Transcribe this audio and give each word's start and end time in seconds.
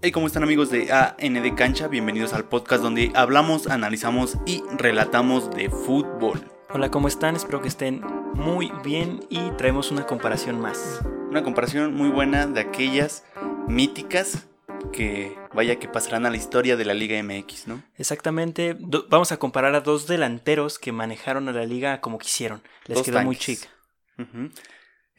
Hey, 0.00 0.12
¿cómo 0.12 0.26
están 0.26 0.42
amigos 0.44 0.70
de 0.70 0.92
AND 0.92 1.54
Cancha? 1.56 1.88
Bienvenidos 1.88 2.32
al 2.32 2.44
podcast 2.44 2.82
donde 2.82 3.10
hablamos, 3.14 3.66
analizamos 3.66 4.38
y 4.46 4.62
relatamos 4.76 5.50
de 5.50 5.70
fútbol. 5.70 6.40
Hola, 6.70 6.90
¿cómo 6.90 7.08
están? 7.08 7.34
Espero 7.34 7.60
que 7.62 7.68
estén 7.68 8.00
muy 8.34 8.70
bien 8.84 9.20
y 9.28 9.50
traemos 9.52 9.90
una 9.90 10.06
comparación 10.06 10.60
más. 10.60 11.00
Una 11.30 11.42
comparación 11.42 11.94
muy 11.94 12.08
buena 12.10 12.46
de 12.46 12.60
aquellas 12.60 13.24
míticas 13.66 14.46
que 14.92 15.36
vaya 15.52 15.76
que 15.80 15.88
pasarán 15.88 16.26
a 16.26 16.30
la 16.30 16.36
historia 16.36 16.76
de 16.76 16.84
la 16.84 16.94
Liga 16.94 17.20
MX, 17.20 17.66
¿no? 17.66 17.82
Exactamente, 17.96 18.76
do- 18.78 19.06
vamos 19.08 19.32
a 19.32 19.38
comparar 19.38 19.74
a 19.74 19.80
dos 19.80 20.06
delanteros 20.06 20.78
que 20.78 20.92
manejaron 20.92 21.48
a 21.48 21.52
la 21.52 21.64
liga 21.64 22.00
como 22.00 22.18
quisieron. 22.18 22.62
Les 22.86 22.98
Dos 22.98 23.04
quedó 23.04 23.20
muy. 23.22 23.36
Ujú. 23.36 24.50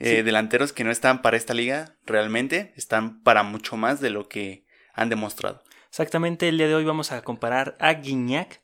Eh, 0.02 0.16
Sí. 0.18 0.22
Delanteros 0.22 0.72
que 0.72 0.86
no 0.86 0.92
están 0.92 1.22
para 1.22 1.36
esta 1.36 1.54
liga 1.54 1.98
realmente, 2.06 2.74
están 2.78 3.22
para 3.22 3.44
mucho 3.44 3.76
más 3.76 4.00
de 4.00 4.10
lo 4.12 4.30
que 4.30 4.66
han 5.02 5.10
demostrado. 5.10 5.64
Exactamente, 5.90 6.48
el 6.50 6.58
día 6.58 6.68
de 6.68 6.76
hoy 6.76 6.86
vamos 6.86 7.12
a 7.12 7.22
comparar 7.24 7.76
a 7.80 7.94
Guignac 7.94 8.62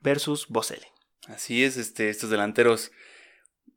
versus 0.00 0.46
Boselli. 0.48 0.86
Así 1.26 1.64
es, 1.64 1.76
este, 1.76 2.08
estos 2.08 2.30
delanteros 2.30 2.92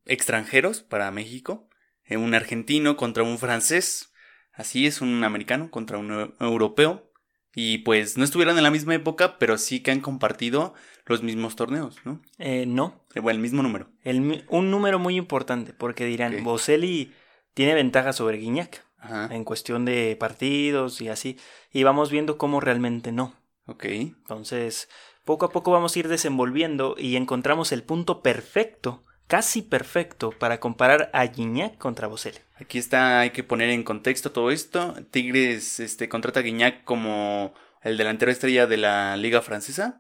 extranjeros 0.06 0.82
para 0.82 1.10
México. 1.12 1.68
eh, 2.06 2.18
un 2.18 2.34
argentino 2.34 2.98
contra 2.98 3.24
un 3.24 3.38
francés. 3.38 4.12
Así 4.54 4.86
es, 4.86 5.00
un 5.02 5.24
americano 5.24 5.72
contra 5.72 5.98
un 5.98 6.10
eu- 6.10 6.34
europeo. 6.42 7.10
Y 7.56 7.80
pues 7.80 8.18
no 8.18 8.24
estuvieron 8.24 8.58
en 8.58 8.64
la 8.64 8.72
misma 8.72 8.96
época, 8.96 9.38
pero 9.38 9.58
sí 9.58 9.82
que 9.82 9.92
han 9.92 10.00
compartido 10.02 10.74
los 11.06 11.22
mismos 11.24 11.56
torneos, 11.56 11.98
¿no? 12.06 12.22
Eh, 12.38 12.66
no, 12.66 13.06
Eh, 13.14 13.20
Bueno, 13.22 13.38
el 13.38 13.42
mismo 13.42 13.62
número. 13.64 13.90
el 14.04 14.46
un 14.50 14.72
número 14.72 15.00
muy 15.00 15.16
importante 15.16 15.74
porque 15.74 16.06
dirán. 16.06 16.44
Boselli 16.44 17.14
tiene 17.54 17.74
ventaja 17.76 18.14
sobre 18.14 18.38
Guignac 18.38 18.86
Ajá. 19.02 19.28
en 19.32 19.44
cuestión 19.44 19.84
de 19.84 20.16
partidos 20.20 21.02
y 21.02 21.10
así. 21.10 21.38
Y 21.72 21.84
vamos 21.84 22.12
viendo 22.12 22.38
cómo 22.38 22.60
realmente 22.60 23.12
no. 23.12 23.34
Ok. 23.66 23.86
Entonces, 23.86 24.90
poco 25.26 25.46
a 25.46 25.50
poco 25.50 25.72
vamos 25.72 25.96
a 25.96 26.00
ir 26.00 26.08
desenvolviendo 26.08 26.96
y 26.98 27.16
encontramos 27.16 27.72
el 27.72 27.84
punto 27.84 28.22
perfecto, 28.22 29.04
casi 29.28 29.64
perfecto, 29.64 30.32
para 30.32 30.60
comparar 30.60 31.10
a 31.14 31.28
Gignac 31.28 31.78
contra 31.78 32.08
Boselli. 32.08 32.40
Aquí 32.62 32.78
está, 32.78 33.22
hay 33.22 33.32
que 33.32 33.44
poner 33.44 33.72
en 33.72 33.84
contexto 33.84 34.32
todo 34.32 34.52
esto. 34.52 34.94
Tigres 35.10 35.80
este, 35.80 36.08
contrata 36.08 36.42
a 36.42 36.44
Guiñac 36.44 36.84
como 36.84 37.56
el 37.82 37.98
delantero 37.98 38.32
estrella 38.32 38.68
de 38.68 38.78
la 38.78 39.18
liga 39.18 39.42
francesa, 39.42 40.00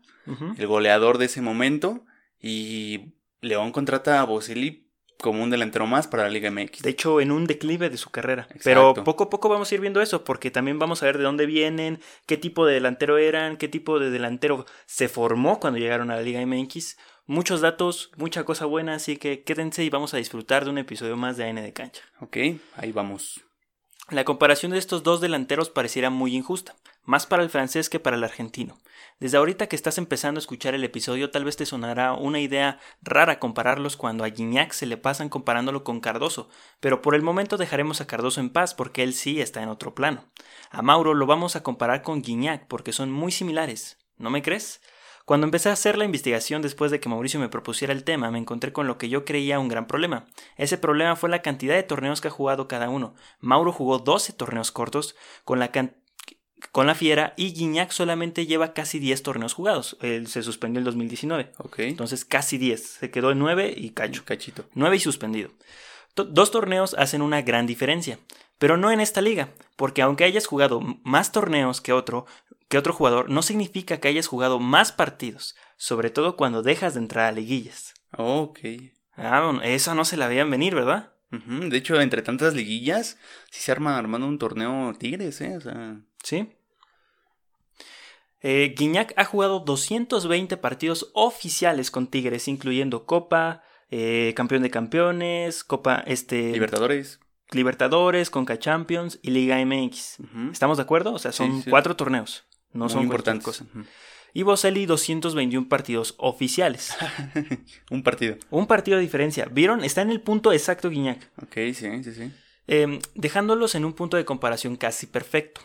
el 0.58 0.68
goleador 0.68 1.18
de 1.18 1.26
ese 1.26 1.42
momento. 1.42 2.06
Y 2.40 3.16
León 3.42 3.72
contrata 3.72 4.22
a 4.22 4.26
Boselli 4.26 4.91
como 5.22 5.44
un 5.44 5.50
delantero 5.50 5.88
más 5.88 6.08
para 6.08 6.24
la 6.24 6.30
Liga 6.30 6.52
MX. 6.52 6.82
De 6.82 6.90
hecho, 6.90 7.22
en 7.22 7.32
un 7.32 7.46
declive 7.46 7.90
de 7.90 7.98
su 7.98 8.10
carrera. 8.10 8.48
Exacto. 8.54 8.62
Pero 8.64 8.94
poco 9.04 9.26
a 9.26 9.30
poco 9.30 9.50
vamos 9.50 9.72
a 9.72 9.76
ir 9.76 9.82
viendo 9.82 10.02
eso, 10.02 10.24
porque 10.24 10.52
también 10.52 10.80
vamos 10.80 11.02
a 11.02 11.06
ver 11.06 11.18
de 11.18 11.24
dónde 11.24 11.46
vienen, 11.46 12.00
qué 12.26 12.38
tipo 12.38 12.66
de 12.66 12.74
delantero 12.74 13.18
eran, 13.18 13.58
qué 13.58 13.68
tipo 13.68 14.00
de 14.00 14.10
delantero 14.10 14.66
se 14.86 15.08
formó 15.08 15.60
cuando 15.60 15.80
llegaron 15.80 16.12
a 16.12 16.16
la 16.16 16.22
Liga 16.22 16.46
MX. 16.46 16.98
Muchos 17.28 17.62
datos, 17.62 18.12
mucha 18.18 18.44
cosa 18.44 18.66
buena, 18.66 18.96
así 18.96 19.18
que 19.18 19.44
quédense 19.44 19.84
y 19.84 19.90
vamos 19.90 20.14
a 20.14 20.18
disfrutar 20.18 20.66
de 20.66 20.72
un 20.72 20.78
episodio 20.80 21.16
más 21.16 21.38
de 21.38 21.48
AN 21.48 21.56
de 21.56 21.72
Cancha. 21.72 22.02
Ok, 22.20 22.38
ahí 22.76 22.92
vamos. 22.92 23.42
La 24.10 24.26
comparación 24.26 24.72
de 24.74 24.78
estos 24.78 25.04
dos 25.04 25.22
delanteros 25.22 25.70
pareciera 25.70 26.10
muy 26.10 26.36
injusta, 26.36 26.76
más 27.04 27.26
para 27.26 27.44
el 27.44 27.50
francés 27.50 27.90
que 27.90 28.00
para 28.00 28.18
el 28.18 28.24
argentino. 28.24 28.78
Desde 29.20 29.38
ahorita 29.38 29.68
que 29.68 29.76
estás 29.76 29.98
empezando 29.98 30.38
a 30.38 30.42
escuchar 30.42 30.74
el 30.74 30.84
episodio, 30.84 31.32
tal 31.32 31.46
vez 31.46 31.56
te 31.56 31.66
sonará 31.66 32.14
una 32.14 32.40
idea 32.40 32.80
rara 33.02 33.40
compararlos 33.40 33.96
cuando 33.96 34.24
a 34.24 34.30
Gignac 34.30 34.74
se 34.74 34.86
le 34.86 34.98
pasan 34.98 35.30
comparándolo 35.30 35.84
con 35.84 36.02
Cardoso, 36.02 36.50
pero 36.80 37.02
por 37.02 37.16
el 37.16 37.22
momento 37.22 37.58
dejaremos 37.58 38.02
a 38.02 38.08
Cardoso 38.08 38.42
en 38.42 38.50
paz 38.50 38.74
porque 38.74 39.04
él 39.04 39.14
sí 39.14 39.40
está 39.40 39.62
en 39.62 39.70
otro 39.70 39.96
plano. 39.96 40.26
A 40.72 40.82
Mauro 40.82 41.14
lo 41.14 41.26
vamos 41.26 41.56
a 41.56 41.64
comparar 41.64 42.02
con 42.02 42.24
Gignac 42.24 42.68
porque 42.68 42.94
son 42.94 43.12
muy 43.12 43.32
similares, 43.32 43.98
¿no 44.18 44.30
me 44.30 44.42
crees? 44.42 44.82
Cuando 45.32 45.48
empecé 45.48 45.70
a 45.70 45.72
hacer 45.72 45.98
la 45.98 46.04
investigación 46.04 46.62
después 46.62 46.92
de 46.92 47.00
que 47.00 47.08
Mauricio 47.08 47.40
me 47.40 47.48
propusiera 47.48 47.94
el 47.94 48.04
tema, 48.04 48.30
me 48.32 48.38
encontré 48.38 48.74
con 48.74 48.86
lo 48.86 48.98
que 48.98 49.08
yo 49.08 49.24
creía 49.24 49.60
un 49.60 49.70
gran 49.70 49.88
problema. 49.88 50.26
Ese 50.58 50.78
problema 50.78 51.16
fue 51.16 51.30
la 51.30 51.42
cantidad 51.42 51.74
de 51.74 51.84
torneos 51.84 52.20
que 52.20 52.28
ha 52.28 52.32
jugado 52.32 52.68
cada 52.68 52.90
uno. 52.90 53.16
Mauro 53.40 53.72
jugó 53.72 54.00
12 54.00 54.34
torneos 54.34 54.72
cortos 54.72 55.16
con 55.46 55.60
la, 55.60 55.72
con 56.74 56.86
la 56.86 56.96
Fiera 56.96 57.34
y 57.38 57.54
Guiñac 57.54 57.92
solamente 57.92 58.46
lleva 58.46 58.74
casi 58.74 59.00
10 59.00 59.24
torneos 59.24 59.54
jugados. 59.54 59.96
Él 60.02 60.28
se 60.28 60.44
suspendió 60.44 60.80
en 60.80 60.82
el 60.82 60.86
2019. 60.88 61.54
Ok. 61.60 61.80
Entonces 61.80 62.26
casi 62.26 62.58
10. 62.58 62.86
Se 62.86 63.10
quedó 63.10 63.32
en 63.32 63.40
9 63.40 63.74
y 63.78 63.92
cacho. 63.92 64.26
Cachito. 64.26 64.66
9 64.74 64.98
y 64.98 65.00
suspendido. 65.00 65.52
To- 66.14 66.26
Dos 66.26 66.52
torneos 66.52 66.94
hacen 66.98 67.22
una 67.22 67.42
gran 67.42 67.66
diferencia, 67.68 68.20
pero 68.58 68.78
no 68.78 68.92
en 68.92 69.00
esta 69.00 69.22
liga, 69.22 69.50
porque 69.76 70.02
aunque 70.02 70.24
hayas 70.24 70.46
jugado 70.46 70.82
más 71.04 71.32
torneos 71.32 71.82
que 71.82 71.94
otro, 71.94 72.26
que 72.70 72.78
otro 72.78 72.94
jugador, 72.94 73.30
no 73.30 73.42
significa 73.42 74.00
que 74.00 74.08
hayas 74.08 74.28
jugado 74.28 74.60
más 74.60 74.92
partidos, 74.92 75.56
sobre 75.78 76.10
todo 76.10 76.36
cuando 76.38 76.62
dejas 76.64 76.94
de 76.94 77.00
entrar 77.02 77.26
a 77.26 77.32
liguillas. 77.32 77.94
Ok. 78.18 78.60
Ah, 79.16 79.42
bueno, 79.44 79.62
eso 79.62 79.94
no 79.96 80.06
se 80.06 80.18
la 80.18 80.28
veían 80.28 80.50
venir, 80.52 80.74
¿verdad? 80.76 81.14
De 81.32 81.78
hecho, 81.78 82.00
entre 82.02 82.22
tantas 82.22 82.54
liguillas, 82.54 83.18
sí 83.50 83.62
se 83.62 83.72
arma 83.72 83.98
armando 83.98 84.28
un 84.28 84.38
torneo 84.38 84.94
Tigres, 85.00 85.40
¿eh? 85.42 85.56
O 85.58 85.62
sea, 85.62 86.02
Sí. 86.24 86.50
Eh, 88.42 88.74
Guiñac 88.76 89.14
ha 89.18 89.26
jugado 89.26 89.60
220 89.60 90.58
partidos 90.58 91.12
oficiales 91.14 91.92
con 91.92 92.08
Tigres, 92.08 92.48
incluyendo 92.48 93.06
Copa, 93.06 93.64
eh, 93.92 94.34
Campeón 94.36 94.64
de 94.64 94.70
Campeones, 94.72 95.64
Copa 95.64 96.04
este, 96.08 96.52
Libertadores. 96.54 97.20
Libertadores, 97.52 98.30
Conca 98.30 98.58
Champions 98.58 99.20
y 99.22 99.32
Liga 99.32 99.64
MX. 99.66 100.18
¿Estamos 100.52 100.78
de 100.78 100.84
acuerdo? 100.84 101.14
O 101.14 101.20
sea, 101.20 101.32
son 101.34 101.58
Sí, 101.58 101.62
sí. 101.64 101.70
cuatro 101.70 101.96
torneos. 101.98 102.46
No 102.74 102.86
Muy 102.86 102.90
son 102.94 103.04
importantes. 103.04 103.44
cosa. 103.44 103.66
Ujú. 103.66 103.84
Y 104.34 104.44
Boselli 104.44 104.86
221 104.86 105.68
partidos 105.68 106.16
oficiales. 106.18 106.96
un 107.92 108.02
partido. 108.04 108.38
Un 108.50 108.66
partido 108.68 108.96
de 108.98 109.04
diferencia. 109.04 109.46
¿Vieron? 109.52 109.84
Está 109.84 110.02
en 110.02 110.10
el 110.12 110.22
punto 110.22 110.54
exacto 110.54 110.90
Guiñac. 110.90 111.30
Ok, 111.44 111.54
sí, 111.74 112.04
sí, 112.04 112.14
sí. 112.14 112.32
eh, 112.68 113.00
dejándolos 113.16 113.76
en 113.76 113.84
un 113.84 113.92
punto 113.92 114.16
de 114.16 114.24
comparación 114.24 114.78
casi 114.78 115.06
perfecto. 115.08 115.60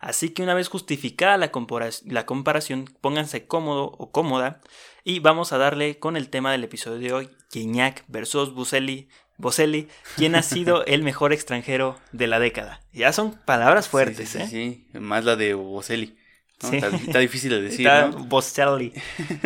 Así 0.00 0.30
que 0.30 0.42
una 0.42 0.54
vez 0.54 0.68
justificada 0.68 1.36
la, 1.36 1.52
compara- 1.52 1.90
la 2.06 2.24
comparación, 2.26 2.86
pónganse 3.00 3.46
cómodo 3.46 3.84
o 3.98 4.10
cómoda 4.10 4.60
y 5.04 5.20
vamos 5.20 5.52
a 5.52 5.58
darle 5.58 5.98
con 5.98 6.16
el 6.16 6.30
tema 6.30 6.50
del 6.52 6.64
episodio 6.64 6.98
de 6.98 7.12
hoy, 7.12 7.30
Gignac 7.52 8.04
versus 8.08 8.52
Boselli. 8.54 9.08
Boselli, 9.36 9.88
¿quién 10.16 10.34
ha 10.36 10.42
sido 10.42 10.84
el 10.86 11.02
mejor 11.02 11.32
extranjero 11.34 11.98
de 12.12 12.26
la 12.26 12.38
década? 12.40 12.80
Ya 12.92 13.12
son 13.12 13.32
palabras 13.44 13.88
fuertes, 13.88 14.30
Sí, 14.30 14.38
sí, 14.38 14.42
¿eh? 14.42 14.46
sí, 14.48 14.86
sí. 14.92 14.98
Más 14.98 15.24
la 15.24 15.36
de 15.36 15.52
Boselli. 15.54 16.16
¿no? 16.62 16.70
Sí. 16.70 16.76
Está, 16.76 16.88
está 16.96 17.18
difícil 17.20 17.50
de 17.50 17.62
decir, 17.62 17.86
Está 17.86 18.08
¿no? 18.08 18.24
Boselli. 18.24 18.92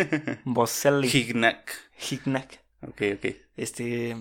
Boselli. 0.44 1.08
Gignac. 1.08 1.72
Gignac. 1.98 2.60
Ok, 2.82 3.02
ok. 3.16 3.26
Este, 3.56 4.16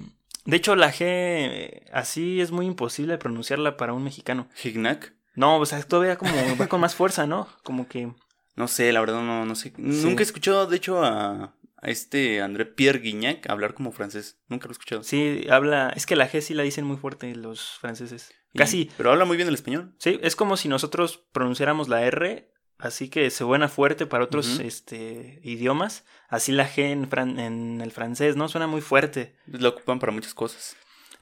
de 0.46 0.56
hecho, 0.58 0.76
la 0.76 0.92
G 0.92 1.82
así 1.92 2.40
es 2.42 2.52
muy 2.52 2.66
imposible 2.66 3.18
pronunciarla 3.18 3.78
para 3.78 3.94
un 3.94 4.04
mexicano. 4.04 4.48
Gignac. 4.56 5.14
No, 5.36 5.58
o 5.58 5.66
sea, 5.66 5.82
todavía 5.84 6.18
como 6.18 6.32
va 6.60 6.68
con 6.68 6.80
más 6.82 6.96
fuerza, 6.96 7.26
¿no? 7.28 7.48
Como 7.64 7.88
que 7.88 8.12
No 8.56 8.68
sé, 8.68 8.92
la 8.94 9.00
verdad 9.02 9.22
no, 9.22 9.46
no 9.46 9.56
sé. 9.56 9.74
Nunca 9.78 10.22
he 10.22 10.26
escuchado, 10.26 10.68
de 10.68 10.78
hecho, 10.78 11.04
a, 11.04 11.56
a 11.78 11.90
este 11.90 12.42
André 12.42 12.66
Pierre 12.66 13.00
Guignac 13.00 13.50
hablar 13.50 13.74
como 13.74 13.92
francés. 13.92 14.38
Nunca 14.48 14.66
lo 14.68 14.72
he 14.72 14.74
escuchado. 14.74 15.04
sí 15.04 15.46
habla, 15.50 15.92
es 15.96 16.06
que 16.06 16.16
la 16.16 16.30
G 16.30 16.42
sí 16.42 16.54
la 16.54 16.64
dicen 16.64 16.86
muy 16.86 16.98
fuerte 16.98 17.34
los 17.36 17.78
franceses. 17.80 18.32
Y- 18.54 18.58
Casi, 18.60 18.92
Pero 18.98 19.12
habla 19.12 19.26
muy 19.26 19.36
bien 19.38 19.48
el 19.50 19.56
español. 19.56 19.96
sí, 19.98 20.20
es 20.22 20.36
como 20.36 20.56
si 20.58 20.68
nosotros 20.70 21.24
pronunciáramos 21.32 21.90
la 21.90 22.04
R, 22.04 22.52
así 22.78 23.10
que 23.10 23.28
se 23.32 23.38
suena 23.40 23.68
fuerte 23.70 24.06
para 24.06 24.24
otros 24.26 24.60
este 24.60 25.40
idiomas, 25.44 26.06
así 26.30 26.52
la 26.52 26.70
G 26.70 26.92
en, 26.92 27.10
fran- 27.10 27.40
en 27.40 27.82
el 27.82 27.92
francés, 27.92 28.36
¿no? 28.36 28.48
Suena 28.50 28.68
muy 28.68 28.82
fuerte. 28.82 29.36
Lo 29.48 29.70
ocupan 29.70 29.98
para 30.00 30.12
muchas 30.12 30.36
cosas. 30.36 30.76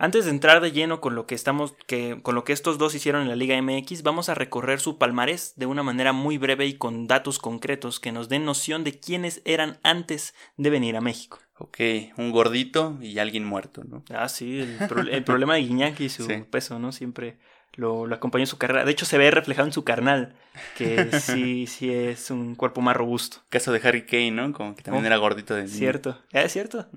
Antes 0.04 0.26
de 0.26 0.32
entrar 0.32 0.62
de 0.62 0.72
lleno 0.72 1.00
con 1.00 1.14
lo 1.14 1.28
que 1.28 1.36
estamos 1.36 1.76
que 1.86 2.20
con 2.24 2.34
lo 2.34 2.44
que 2.44 2.54
estos 2.54 2.80
dos 2.80 2.96
hicieron 2.96 3.22
en 3.22 3.30
la 3.30 3.36
Liga 3.36 3.56
MX, 3.62 4.02
vamos 4.02 4.30
a 4.30 4.34
recorrer 4.34 4.80
su 4.80 4.98
palmarés 4.98 5.54
de 5.58 5.68
una 5.68 5.84
manera 5.84 6.12
muy 6.12 6.40
breve 6.40 6.66
y 6.66 6.74
con 6.74 7.06
datos 7.06 7.38
concretos 7.38 8.00
que 8.00 8.12
nos 8.12 8.28
den 8.28 8.44
noción 8.44 8.84
de 8.84 9.00
quiénes 9.00 9.44
eran 9.46 9.78
antes 9.84 10.34
de 10.58 10.72
venir 10.72 10.98
a 10.98 11.02
México. 11.02 11.38
Ok, 11.60 11.78
un 12.18 12.32
gordito 12.32 12.98
y 13.00 13.20
alguien 13.20 13.46
muerto, 13.46 13.84
¿no? 13.84 14.04
Ah, 14.10 14.28
sí, 14.28 14.62
el, 14.62 14.76
pro- 14.90 15.02
el 15.02 15.24
problema 15.24 15.54
de 15.54 15.62
Guiñac 15.62 16.00
y 16.00 16.10
su 16.10 16.26
Sí. 16.26 16.44
peso, 16.50 16.80
¿no? 16.80 16.92
Siempre 16.92 17.38
lo, 17.74 18.06
lo 18.06 18.16
acompañó 18.16 18.44
en 18.44 18.48
su 18.48 18.58
carrera. 18.58 18.84
De 18.86 18.92
hecho, 18.92 19.06
se 19.06 19.18
ve 19.18 19.32
reflejado 19.32 19.68
en 19.68 19.74
su 19.74 19.84
carnal, 19.84 20.36
que 20.78 21.12
sí, 21.20 21.68
sí 21.68 21.92
es 21.92 22.30
un 22.32 22.56
cuerpo 22.56 22.82
más 22.82 22.96
robusto. 22.96 23.38
Caso 23.50 23.72
de 23.72 23.82
Harry 23.88 24.06
Kane, 24.06 24.32
¿no? 24.32 24.52
Como 24.54 24.76
que 24.76 24.84
también 24.84 25.04
Oh, 25.04 25.08
era 25.08 25.18
gordito 25.18 25.56
de 25.56 25.64
niño. 25.64 25.74
Cierto. 25.76 26.18
Ah, 26.34 26.42
Es 26.42 26.54
cierto. 26.54 26.88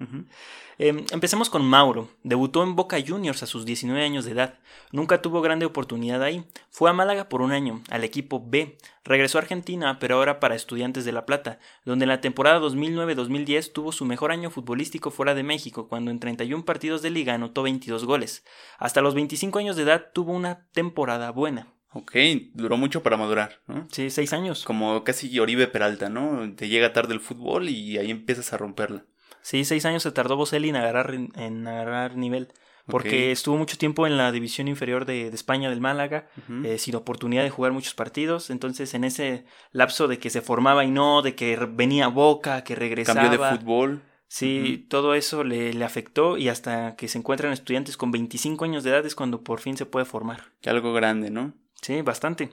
Eh, 0.79 1.05
empecemos 1.13 1.51
con 1.51 1.65
Mauro. 1.65 2.09
Debutó 2.25 2.65
en 2.65 2.75
Boca 2.75 2.97
Juniors 3.07 3.45
a 3.45 3.47
sus 3.47 3.65
19 3.65 4.03
años 4.05 4.25
de 4.25 4.33
edad. 4.33 4.59
Nunca 4.91 5.23
tuvo 5.23 5.41
grande 5.41 5.67
oportunidad 5.67 6.21
ahí. 6.23 6.45
Fue 6.71 6.91
a 6.91 6.93
Málaga 6.93 7.29
por 7.29 7.43
un 7.43 7.53
año, 7.53 7.83
al 7.91 8.03
equipo 8.03 8.43
B. 8.45 8.77
Regresó 9.05 9.39
a 9.39 9.43
Argentina, 9.43 9.99
pero 10.01 10.17
ahora 10.17 10.41
para 10.41 10.57
Estudiantes 10.57 11.05
de 11.05 11.13
La 11.13 11.27
Plata, 11.27 11.61
donde 11.85 12.05
en 12.05 12.09
la 12.09 12.21
temporada 12.21 12.59
2009-2010 12.59 13.73
tuvo 13.73 13.93
su 13.93 14.05
mejor 14.05 14.33
año 14.33 14.51
futbolístico 14.51 15.11
fuera 15.13 15.35
de 15.35 15.43
México, 15.45 15.89
cuando 15.89 16.11
en 16.11 16.19
31 16.19 16.65
partidos 16.65 17.03
de 17.03 17.11
liga 17.11 17.35
anotó 17.35 17.63
22 17.63 18.05
goles. 18.05 18.45
Hasta 18.79 19.01
los 19.01 19.15
25 19.15 19.59
años 19.61 19.77
de 19.77 19.83
edad 19.83 20.07
tuvo 20.13 20.33
una 20.33 20.67
temporada 20.75 21.31
buena. 21.31 21.69
Ok, 21.93 22.17
duró 22.53 22.77
mucho 22.77 23.03
para 23.03 23.17
madurar, 23.17 23.61
¿no? 23.69 23.87
Sí, 23.91 24.11
seis 24.11 24.33
años. 24.33 24.65
Como 24.65 25.05
casi 25.05 25.39
Oribe 25.39 25.69
Peralta, 25.69 26.09
¿no? 26.11 26.53
Te 26.55 26.69
llega 26.69 26.93
tarde 26.93 27.15
el 27.15 27.21
fútbol 27.21 27.69
y 27.69 27.97
ahí 27.99 28.11
empiezas 28.11 28.53
a 28.53 28.59
romperla. 28.59 29.05
Sí, 29.41 29.65
seis 29.65 29.87
años 29.87 30.03
se 30.03 30.11
tardó 30.11 30.37
Boselli 30.37 30.71
en 30.71 30.77
agarrar, 30.77 31.15
en 31.15 31.67
agarrar 31.67 32.17
nivel. 32.17 32.49
Porque 32.87 33.33
estuvo 33.33 33.57
mucho 33.57 33.79
tiempo 33.79 34.07
en 34.07 34.19
la 34.19 34.31
división 34.31 34.69
inferior 34.69 35.07
de, 35.07 35.31
de 35.31 35.35
España 35.35 35.71
del 35.71 35.81
Málaga, 35.81 36.29
eh, 36.65 36.77
sin 36.77 36.95
oportunidad 36.97 37.43
de 37.43 37.49
jugar 37.49 37.73
muchos 37.73 37.95
partidos. 37.95 38.51
Entonces, 38.51 38.93
en 38.93 39.05
ese 39.05 39.47
lapso 39.73 40.07
de 40.07 40.19
que 40.19 40.29
se 40.29 40.43
formaba 40.43 40.85
y 40.85 40.91
no, 40.91 41.23
de 41.23 41.35
que 41.35 41.57
venía 41.57 42.09
Boca, 42.09 42.63
que 42.63 42.75
regresaba. 42.75 43.23
Cambio 43.23 43.39
de 43.39 43.57
fútbol. 43.57 44.03
Sí, 44.29 44.87
todo 44.89 45.15
eso 45.15 45.45
le, 45.45 45.73
le 45.75 45.85
afectó 45.85 46.37
y 46.37 46.49
hasta 46.49 46.97
que 46.97 47.09
se 47.09 47.19
encuentran 47.19 47.53
estudiantes 47.53 47.97
con 47.97 48.11
25 48.11 48.65
años 48.65 48.83
de 48.83 48.91
edad 48.91 49.07
es 49.07 49.15
cuando 49.15 49.43
por 49.45 49.61
fin 49.61 49.77
se 49.77 49.87
puede 49.87 50.07
formar. 50.07 50.53
Que 50.61 50.71
algo 50.71 50.93
grande, 50.93 51.31
¿no? 51.31 51.55
Sí, 51.81 52.03
bastante. 52.03 52.51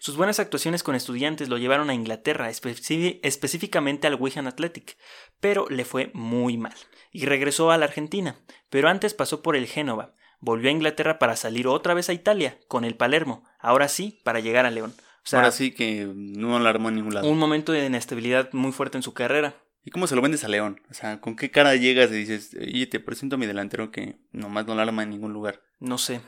Sus 0.00 0.16
buenas 0.16 0.38
actuaciones 0.38 0.84
con 0.84 0.94
estudiantes 0.94 1.48
lo 1.48 1.58
llevaron 1.58 1.90
a 1.90 1.94
Inglaterra, 1.94 2.50
específicamente 2.50 4.06
al 4.06 4.14
Wigan 4.14 4.46
Athletic, 4.46 4.96
pero 5.40 5.68
le 5.68 5.84
fue 5.84 6.10
muy 6.14 6.56
mal 6.56 6.74
y 7.10 7.26
regresó 7.26 7.70
a 7.70 7.78
la 7.78 7.86
Argentina, 7.86 8.36
pero 8.70 8.88
antes 8.88 9.14
pasó 9.14 9.42
por 9.42 9.56
el 9.56 9.66
Génova, 9.66 10.14
volvió 10.40 10.68
a 10.68 10.72
Inglaterra 10.72 11.18
para 11.18 11.34
salir 11.34 11.66
otra 11.66 11.94
vez 11.94 12.08
a 12.08 12.12
Italia 12.12 12.58
con 12.68 12.84
el 12.84 12.94
Palermo, 12.94 13.42
ahora 13.58 13.88
sí 13.88 14.20
para 14.22 14.40
llegar 14.40 14.66
a 14.66 14.70
León. 14.70 14.94
O 15.24 15.26
sea, 15.30 15.40
Ahora 15.40 15.50
sí 15.50 15.72
que 15.72 16.08
no 16.14 16.58
la 16.60 16.70
armó 16.70 16.90
en 16.90 16.94
ningún 16.96 17.14
lado. 17.14 17.28
un 17.28 17.38
momento 17.38 17.72
de 17.72 17.84
inestabilidad 17.86 18.50
muy 18.52 18.72
fuerte 18.72 18.98
en 18.98 19.02
su 19.02 19.14
carrera. 19.14 19.56
¿Y 19.84 19.90
cómo 19.90 20.06
se 20.06 20.16
lo 20.16 20.22
vendes 20.22 20.44
a 20.44 20.48
León? 20.48 20.80
O 20.90 20.94
sea, 20.94 21.20
¿con 21.20 21.36
qué 21.36 21.50
cara 21.50 21.74
llegas 21.76 22.10
y 22.10 22.14
dices, 22.14 22.56
oye, 22.60 22.86
te 22.86 23.00
presento 23.00 23.36
a 23.36 23.38
mi 23.38 23.46
delantero 23.46 23.90
que 23.90 24.16
nomás 24.32 24.66
no 24.66 24.74
la 24.74 24.82
arma 24.82 25.02
en 25.02 25.10
ningún 25.10 25.32
lugar? 25.32 25.62
No 25.80 25.98
sé. 25.98 26.20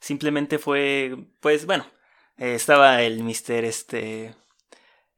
Simplemente 0.00 0.58
fue, 0.58 1.16
pues 1.40 1.66
bueno, 1.66 1.86
eh, 2.38 2.54
estaba 2.54 3.02
el 3.02 3.22
mister, 3.22 3.64
este, 3.64 4.34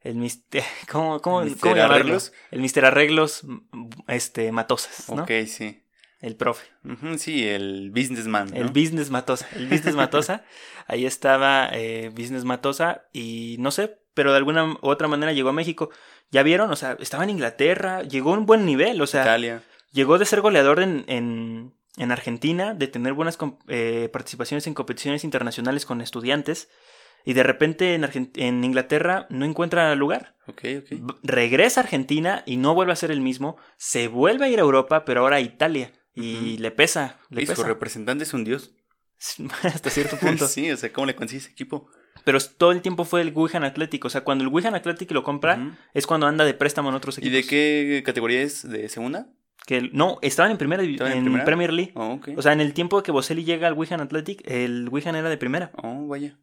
el 0.01 0.15
mister, 0.15 0.63
¿cómo, 0.91 1.21
cómo, 1.21 1.41
¿Mister 1.41 1.59
cómo? 1.59 1.81
Arreglos? 1.81 2.33
El 2.51 2.61
mister 2.61 2.85
Arreglos, 2.85 3.45
este, 4.07 4.51
Matosas, 4.51 5.09
¿no? 5.09 5.23
Ok, 5.23 5.31
sí. 5.47 5.83
El 6.19 6.35
profe. 6.35 6.65
Sí, 7.17 7.47
el 7.47 7.91
businessman. 7.91 8.49
¿no? 8.49 8.55
El 8.55 8.69
business 8.69 9.11
Matosa. 9.11 9.47
El 9.55 9.67
business 9.67 9.93
Matosa. 9.93 10.45
Ahí 10.87 11.05
estaba 11.05 11.69
eh, 11.73 12.09
business 12.09 12.43
Matosa 12.43 13.05
y 13.13 13.57
no 13.59 13.69
sé, 13.69 13.99
pero 14.17 14.31
de 14.31 14.37
alguna 14.37 14.65
u 14.73 14.77
otra 14.81 15.07
manera 15.07 15.31
llegó 15.31 15.49
a 15.49 15.53
México. 15.53 15.91
¿Ya 16.31 16.43
vieron? 16.43 16.71
O 16.71 16.75
sea, 16.75 16.97
estaba 16.99 17.23
en 17.23 17.29
Inglaterra, 17.29 18.01
llegó 18.03 18.33
a 18.33 18.37
un 18.37 18.45
buen 18.45 18.65
nivel, 18.65 18.99
o 19.01 19.07
sea, 19.07 19.21
Italia. 19.21 19.63
Llegó 19.93 20.17
de 20.17 20.25
ser 20.25 20.41
goleador 20.41 20.81
en, 20.81 21.05
en, 21.07 21.73
en 21.95 22.11
Argentina, 22.11 22.73
de 22.73 22.87
tener 22.87 23.13
buenas 23.13 23.37
eh, 23.69 24.09
participaciones 24.11 24.67
en 24.67 24.73
competiciones 24.73 25.23
internacionales 25.23 25.85
con 25.85 26.01
estudiantes, 26.01 26.67
y 27.23 27.33
de 27.33 27.43
repente 27.43 27.93
en, 27.93 28.05
en 28.35 28.63
Inglaterra 28.63 29.27
no 29.29 29.45
encuentra 29.45 29.93
lugar. 29.95 30.35
Ok, 30.47 30.63
ok. 30.79 30.89
B- 30.91 31.13
Regresa 31.23 31.79
a 31.81 31.83
Argentina 31.83 32.43
y 32.45 32.57
no 32.57 32.73
vuelve 32.73 32.93
a 32.93 32.95
ser 32.97 33.11
el 33.11 33.21
mismo. 33.21 33.57
Se 33.77 34.07
vuelve 34.07 34.45
a 34.45 34.49
ir 34.49 34.59
a 34.59 34.63
Europa, 34.63 35.05
pero 35.05 35.21
ahora 35.21 35.37
a 35.37 35.41
Italia. 35.41 35.93
Y 36.13 36.57
le 36.57 36.71
pesa, 36.71 37.19
le 37.29 37.43
Y 37.43 37.45
su 37.45 37.63
representante 37.63 38.23
es 38.23 38.33
un 38.33 38.43
dios. 38.43 38.73
Hasta 39.63 39.89
cierto 39.89 40.17
punto. 40.17 40.47
sí, 40.55 40.71
o 40.71 40.77
sea, 40.77 40.91
¿cómo 40.91 41.05
le 41.05 41.15
consigues 41.15 41.47
equipo? 41.47 41.89
Pero 42.27 42.39
todo 42.41 42.73
el 42.73 42.81
tiempo 42.81 43.05
fue 43.05 43.21
el 43.21 43.31
Wigan 43.33 43.63
Athletic. 43.63 44.03
O 44.03 44.09
sea, 44.09 44.25
cuando 44.25 44.43
el 44.43 44.49
Wigan 44.49 44.75
Athletic 44.75 45.09
lo 45.11 45.23
compra, 45.23 45.79
es 45.93 46.05
cuando 46.05 46.27
anda 46.27 46.43
de 46.43 46.53
préstamo 46.53 46.89
en 46.89 46.95
otros 46.95 47.17
¿Y 47.17 47.21
equipos. 47.21 47.33
de 47.37 47.47
qué 47.47 48.03
categoría 48.05 48.41
es? 48.41 48.67
¿De 48.69 48.89
segunda? 48.89 49.29
Que, 49.65 49.89
no, 49.93 50.17
estaban 50.21 50.51
en 50.51 50.57
primera 50.57 50.83
divi- 50.83 50.95
¿Estaban 50.95 51.13
en 51.13 51.19
en 51.19 51.23
primera? 51.23 51.45
Premier 51.45 51.71
League. 51.71 51.93
Oh. 51.95 52.19
O 52.35 52.41
sea, 52.41 52.51
en 52.51 52.59
el 52.59 52.73
tiempo 52.73 53.01
que 53.01 53.13
Boselli 53.13 53.45
llega 53.45 53.69
al 53.69 53.75
Wigan 53.75 54.01
Athletic, 54.01 54.41
el 54.45 54.89
Wigan 54.91 55.15
era 55.15 55.29
de 55.29 55.37
primera. 55.37 55.71
oh, 55.81 56.05
vaya. 56.07 56.37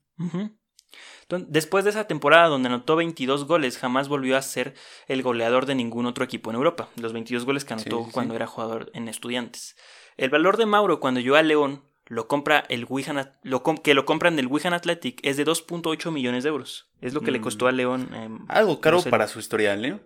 Entonces, 1.20 1.48
después 1.52 1.84
de 1.84 1.90
esa 1.90 2.06
temporada 2.06 2.48
donde 2.48 2.68
anotó 2.70 2.96
22 2.96 3.44
goles, 3.46 3.76
jamás 3.76 4.08
volvió 4.08 4.38
a 4.38 4.42
ser 4.42 4.72
el 5.06 5.22
goleador 5.22 5.66
de 5.66 5.74
ningún 5.74 6.06
otro 6.06 6.24
equipo 6.24 6.48
en 6.48 6.56
Europa. 6.56 6.88
Los 6.96 7.12
22 7.12 7.44
goles 7.44 7.66
que 7.66 7.74
anotó 7.74 8.04
sí, 8.06 8.10
cuando 8.10 8.32
sí. 8.32 8.36
era 8.36 8.46
jugador 8.46 8.90
en 8.94 9.08
Estudiantes. 9.08 9.76
El 10.16 10.30
valor 10.30 10.56
de 10.56 10.64
Mauro 10.64 10.98
cuando 10.98 11.20
llegó 11.20 11.36
a 11.36 11.42
León, 11.42 11.82
lo 12.06 12.28
compra 12.28 12.64
el 12.68 12.86
Wigan, 12.88 13.32
lo 13.42 13.62
com- 13.62 13.78
que 13.78 13.94
lo 13.94 14.04
compran 14.04 14.36
del 14.36 14.46
Wigan 14.46 14.74
Athletic, 14.74 15.20
es 15.22 15.36
de 15.36 15.44
2.8 15.44 16.10
millones 16.10 16.44
de 16.44 16.50
euros. 16.50 16.88
Es 17.00 17.14
lo 17.14 17.22
que 17.22 17.30
le 17.30 17.38
Mm. 17.38 17.42
costó 17.42 17.66
a 17.66 17.72
León. 17.72 18.10
em, 18.14 18.44
Algo 18.48 18.80
caro 18.80 19.02
para 19.02 19.28
su 19.28 19.38
historial, 19.38 19.84
¿eh? 19.84 19.98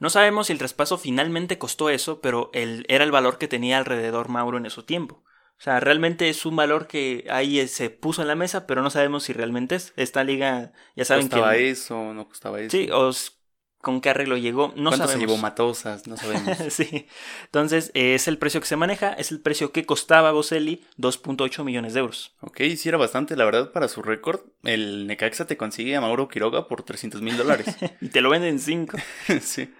No 0.00 0.10
sabemos 0.10 0.46
si 0.46 0.52
el 0.52 0.58
traspaso 0.58 0.96
finalmente 0.98 1.58
costó 1.58 1.90
eso, 1.90 2.20
pero 2.20 2.50
el, 2.54 2.84
era 2.88 3.04
el 3.04 3.10
valor 3.10 3.38
que 3.38 3.48
tenía 3.48 3.78
alrededor 3.78 4.28
Mauro 4.28 4.58
en 4.58 4.66
ese 4.66 4.82
tiempo. 4.82 5.24
O 5.58 5.60
sea, 5.60 5.80
realmente 5.80 6.28
es 6.28 6.46
un 6.46 6.54
valor 6.54 6.86
que 6.86 7.26
ahí 7.30 7.58
eh, 7.58 7.66
se 7.66 7.90
puso 7.90 8.22
en 8.22 8.28
la 8.28 8.36
mesa, 8.36 8.64
pero 8.68 8.80
no 8.80 8.90
sabemos 8.90 9.24
si 9.24 9.32
realmente 9.32 9.74
es. 9.74 9.92
Esta 9.96 10.22
liga, 10.22 10.72
ya 10.94 11.04
saben 11.04 11.24
¿Costaba 11.28 11.54
que... 11.54 11.70
eso? 11.70 12.14
¿No 12.14 12.28
costaba 12.28 12.60
eso? 12.60 12.70
Sí, 12.70 12.88
o 12.92 13.08
s- 13.10 13.32
con 13.80 14.00
qué 14.00 14.10
arreglo 14.10 14.36
llegó, 14.36 14.72
no 14.76 14.90
¿Cuánto 14.90 15.06
se 15.06 15.12
sabemos. 15.12 15.20
llevó 15.20 15.36
Matosas? 15.36 16.06
No 16.06 16.16
sabemos. 16.16 16.56
sí. 16.70 17.06
Entonces, 17.44 17.90
eh, 17.94 18.14
es 18.14 18.26
el 18.28 18.38
precio 18.38 18.60
que 18.60 18.66
se 18.66 18.76
maneja, 18.76 19.12
es 19.12 19.30
el 19.30 19.40
precio 19.40 19.72
que 19.72 19.86
costaba 19.86 20.32
Boselli, 20.32 20.84
2.8 20.98 21.64
millones 21.64 21.94
de 21.94 22.00
euros. 22.00 22.34
ok, 22.40 22.60
sí 22.76 22.88
era 22.88 22.98
bastante, 22.98 23.36
la 23.36 23.44
verdad, 23.44 23.72
para 23.72 23.88
su 23.88 24.02
récord. 24.02 24.40
El 24.64 25.06
Necaxa 25.06 25.46
te 25.46 25.56
consigue 25.56 25.94
a 25.96 26.00
Mauro 26.00 26.28
Quiroga 26.28 26.66
por 26.66 26.82
300 26.82 27.22
mil 27.22 27.36
dólares. 27.36 27.76
Y 28.00 28.08
te 28.08 28.20
lo 28.20 28.30
venden 28.30 28.58
5. 28.58 28.96
sí. 29.40 29.72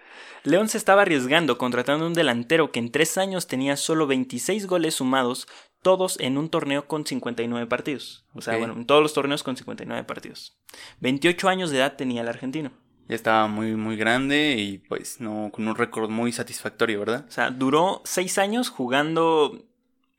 León 0.44 0.68
se 0.68 0.78
estaba 0.78 1.02
arriesgando 1.02 1.58
contratando 1.58 2.06
un 2.06 2.14
delantero 2.14 2.70
que 2.70 2.78
en 2.78 2.90
tres 2.90 3.18
años 3.18 3.48
tenía 3.48 3.76
solo 3.76 4.06
26 4.06 4.66
goles 4.66 4.94
sumados, 4.94 5.48
todos 5.82 6.18
en 6.20 6.38
un 6.38 6.48
torneo 6.48 6.86
con 6.86 7.04
59 7.04 7.66
partidos. 7.66 8.24
O 8.34 8.40
sea, 8.40 8.56
bueno, 8.56 8.74
en 8.74 8.86
todos 8.86 9.02
los 9.02 9.12
torneos 9.12 9.42
con 9.42 9.56
59 9.56 10.04
partidos. 10.04 10.56
28 11.00 11.48
años 11.48 11.70
de 11.70 11.78
edad 11.78 11.96
tenía 11.96 12.22
el 12.22 12.28
argentino. 12.28 12.70
Ya 13.08 13.14
estaba 13.14 13.46
muy, 13.48 13.74
muy 13.74 13.96
grande 13.96 14.56
y 14.58 14.78
pues 14.78 15.20
no, 15.20 15.50
con 15.52 15.66
un 15.66 15.74
récord 15.74 16.10
muy 16.10 16.30
satisfactorio, 16.32 17.00
¿verdad? 17.00 17.24
O 17.28 17.30
sea, 17.30 17.50
duró 17.50 18.02
6 18.04 18.38
años 18.38 18.68
jugando... 18.68 19.64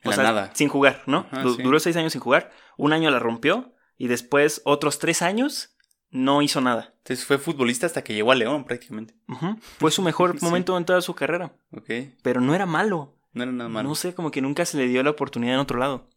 En 0.02 0.08
o 0.08 0.10
la 0.10 0.14
sea, 0.16 0.24
nada. 0.24 0.50
Sin 0.54 0.68
jugar, 0.68 1.02
¿no? 1.06 1.26
Ajá, 1.30 1.42
Du- 1.42 1.54
sí. 1.54 1.62
Duró 1.62 1.78
6 1.78 1.94
años 1.96 2.12
sin 2.12 2.20
jugar, 2.22 2.50
un 2.78 2.92
año 2.92 3.10
la 3.10 3.18
rompió 3.18 3.74
y 3.98 4.08
después 4.08 4.62
otros 4.64 4.98
3 4.98 5.20
años 5.22 5.76
no 6.10 6.40
hizo 6.42 6.60
nada. 6.62 6.94
Entonces 6.98 7.24
fue 7.26 7.38
futbolista 7.38 7.84
hasta 7.86 8.02
que 8.02 8.14
llegó 8.14 8.32
a 8.32 8.34
León 8.34 8.64
prácticamente. 8.64 9.14
Fue 9.78 9.90
su 9.90 10.00
mejor 10.02 10.36
Sí. 10.40 10.44
momento 10.44 10.76
en 10.78 10.84
toda 10.86 11.00
su 11.02 11.14
carrera. 11.14 11.52
Ok, 11.76 11.90
Pero 12.22 12.40
no 12.40 12.54
era 12.54 12.64
malo. 12.66 13.14
no 13.34 13.42
era 13.44 13.52
nada 13.52 13.68
malo. 13.68 13.88
No 13.90 13.94
sé, 13.94 14.14
como 14.14 14.30
que 14.30 14.40
nunca 14.40 14.64
se 14.64 14.78
le 14.78 14.88
dio 14.88 15.02
la 15.02 15.10
oportunidad 15.10 15.54
en 15.54 15.60
otro 15.60 15.78
lado. 15.78 16.08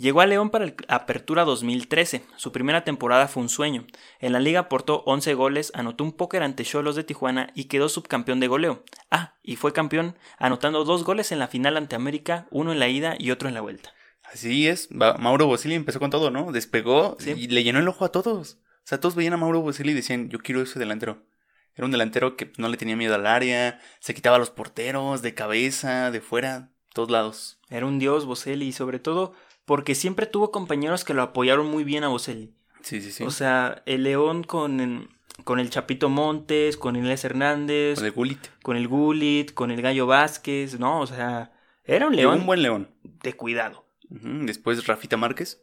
Llegó 0.00 0.22
a 0.22 0.26
León 0.26 0.48
para 0.48 0.64
el 0.64 0.74
Apertura 0.88 1.44
2013. 1.44 2.24
Su 2.36 2.52
primera 2.52 2.84
temporada 2.84 3.28
fue 3.28 3.42
un 3.42 3.50
sueño. 3.50 3.84
En 4.18 4.32
la 4.32 4.40
liga 4.40 4.60
aportó 4.60 5.02
11 5.04 5.34
goles, 5.34 5.72
anotó 5.74 6.04
un 6.04 6.12
póker 6.12 6.42
ante 6.42 6.64
Cholos 6.64 6.96
de 6.96 7.04
Tijuana 7.04 7.50
y 7.54 7.64
quedó 7.64 7.90
subcampeón 7.90 8.40
de 8.40 8.46
goleo. 8.46 8.82
Ah, 9.10 9.34
y 9.42 9.56
fue 9.56 9.74
campeón 9.74 10.16
anotando 10.38 10.84
dos 10.86 11.04
goles 11.04 11.32
en 11.32 11.38
la 11.38 11.48
final 11.48 11.76
ante 11.76 11.96
América, 11.96 12.46
uno 12.50 12.72
en 12.72 12.78
la 12.78 12.88
ida 12.88 13.14
y 13.18 13.30
otro 13.30 13.48
en 13.48 13.54
la 13.54 13.60
vuelta. 13.60 13.92
Así 14.32 14.66
es, 14.68 14.90
Mauro 14.90 15.46
Boselli 15.46 15.74
empezó 15.74 16.00
con 16.00 16.08
todo, 16.08 16.30
¿no? 16.30 16.50
Despegó 16.50 17.18
Sí. 17.20 17.34
y 17.36 17.48
le 17.48 17.62
llenó 17.62 17.80
el 17.80 17.88
ojo 17.88 18.06
a 18.06 18.12
todos. 18.12 18.54
O 18.54 18.86
sea, 18.90 19.00
todos 19.00 19.14
veían 19.16 19.34
a 19.34 19.36
Mauro 19.36 19.60
Boselli 19.60 19.90
y 19.92 19.96
decían, 19.96 20.30
yo 20.30 20.38
quiero 20.38 20.62
ese 20.62 20.78
delantero. 20.78 21.26
Era 21.74 21.84
un 21.84 21.90
delantero 21.92 22.38
que 22.38 22.52
no 22.56 22.68
le 22.70 22.78
tenía 22.78 22.96
miedo 22.96 23.14
al 23.14 23.26
área, 23.26 23.78
se 23.98 24.14
quitaba 24.14 24.36
a 24.36 24.38
los 24.38 24.48
porteros, 24.50 25.20
de 25.20 25.34
cabeza, 25.34 26.10
de 26.10 26.22
fuera, 26.22 26.70
todos 26.94 27.10
lados. 27.10 27.60
Era 27.68 27.84
un 27.84 27.98
dios 27.98 28.24
Boselli 28.24 28.68
y 28.68 28.72
sobre 28.72 28.98
todo 28.98 29.34
porque 29.64 29.94
siempre 29.94 30.26
tuvo 30.26 30.50
compañeros 30.50 31.04
que 31.04 31.14
lo 31.14 31.22
apoyaron 31.22 31.66
muy 31.66 31.84
bien 31.84 32.04
a 32.04 32.08
Boselli. 32.08 32.52
Sí, 32.82 33.00
sí, 33.00 33.12
sí. 33.12 33.24
O 33.24 33.30
sea, 33.30 33.82
el 33.86 34.02
León 34.04 34.42
con, 34.42 35.08
con 35.44 35.60
el 35.60 35.70
Chapito 35.70 36.08
Montes, 36.08 36.76
con 36.76 36.96
Inés 36.96 37.24
Hernández, 37.24 37.98
Con 37.98 38.06
el 38.06 38.12
Gullit. 38.12 38.46
con 38.62 38.76
el 38.76 38.88
Gulit, 38.88 39.52
con 39.54 39.70
el 39.70 39.82
Gallo 39.82 40.06
Vázquez, 40.06 40.78
¿no? 40.78 41.00
O 41.00 41.06
sea, 41.06 41.52
era 41.84 42.06
un 42.06 42.14
Llegó 42.14 42.30
león 42.30 42.40
un 42.40 42.46
buen 42.46 42.62
león. 42.62 42.88
de 43.02 43.34
cuidado. 43.34 43.84
Después 44.08 44.86
Rafita 44.88 45.16
Márquez 45.16 45.62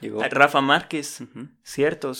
llegó. 0.00 0.20
Rafa 0.22 0.60
Márquez, 0.60 1.22
cierto. 1.62 2.12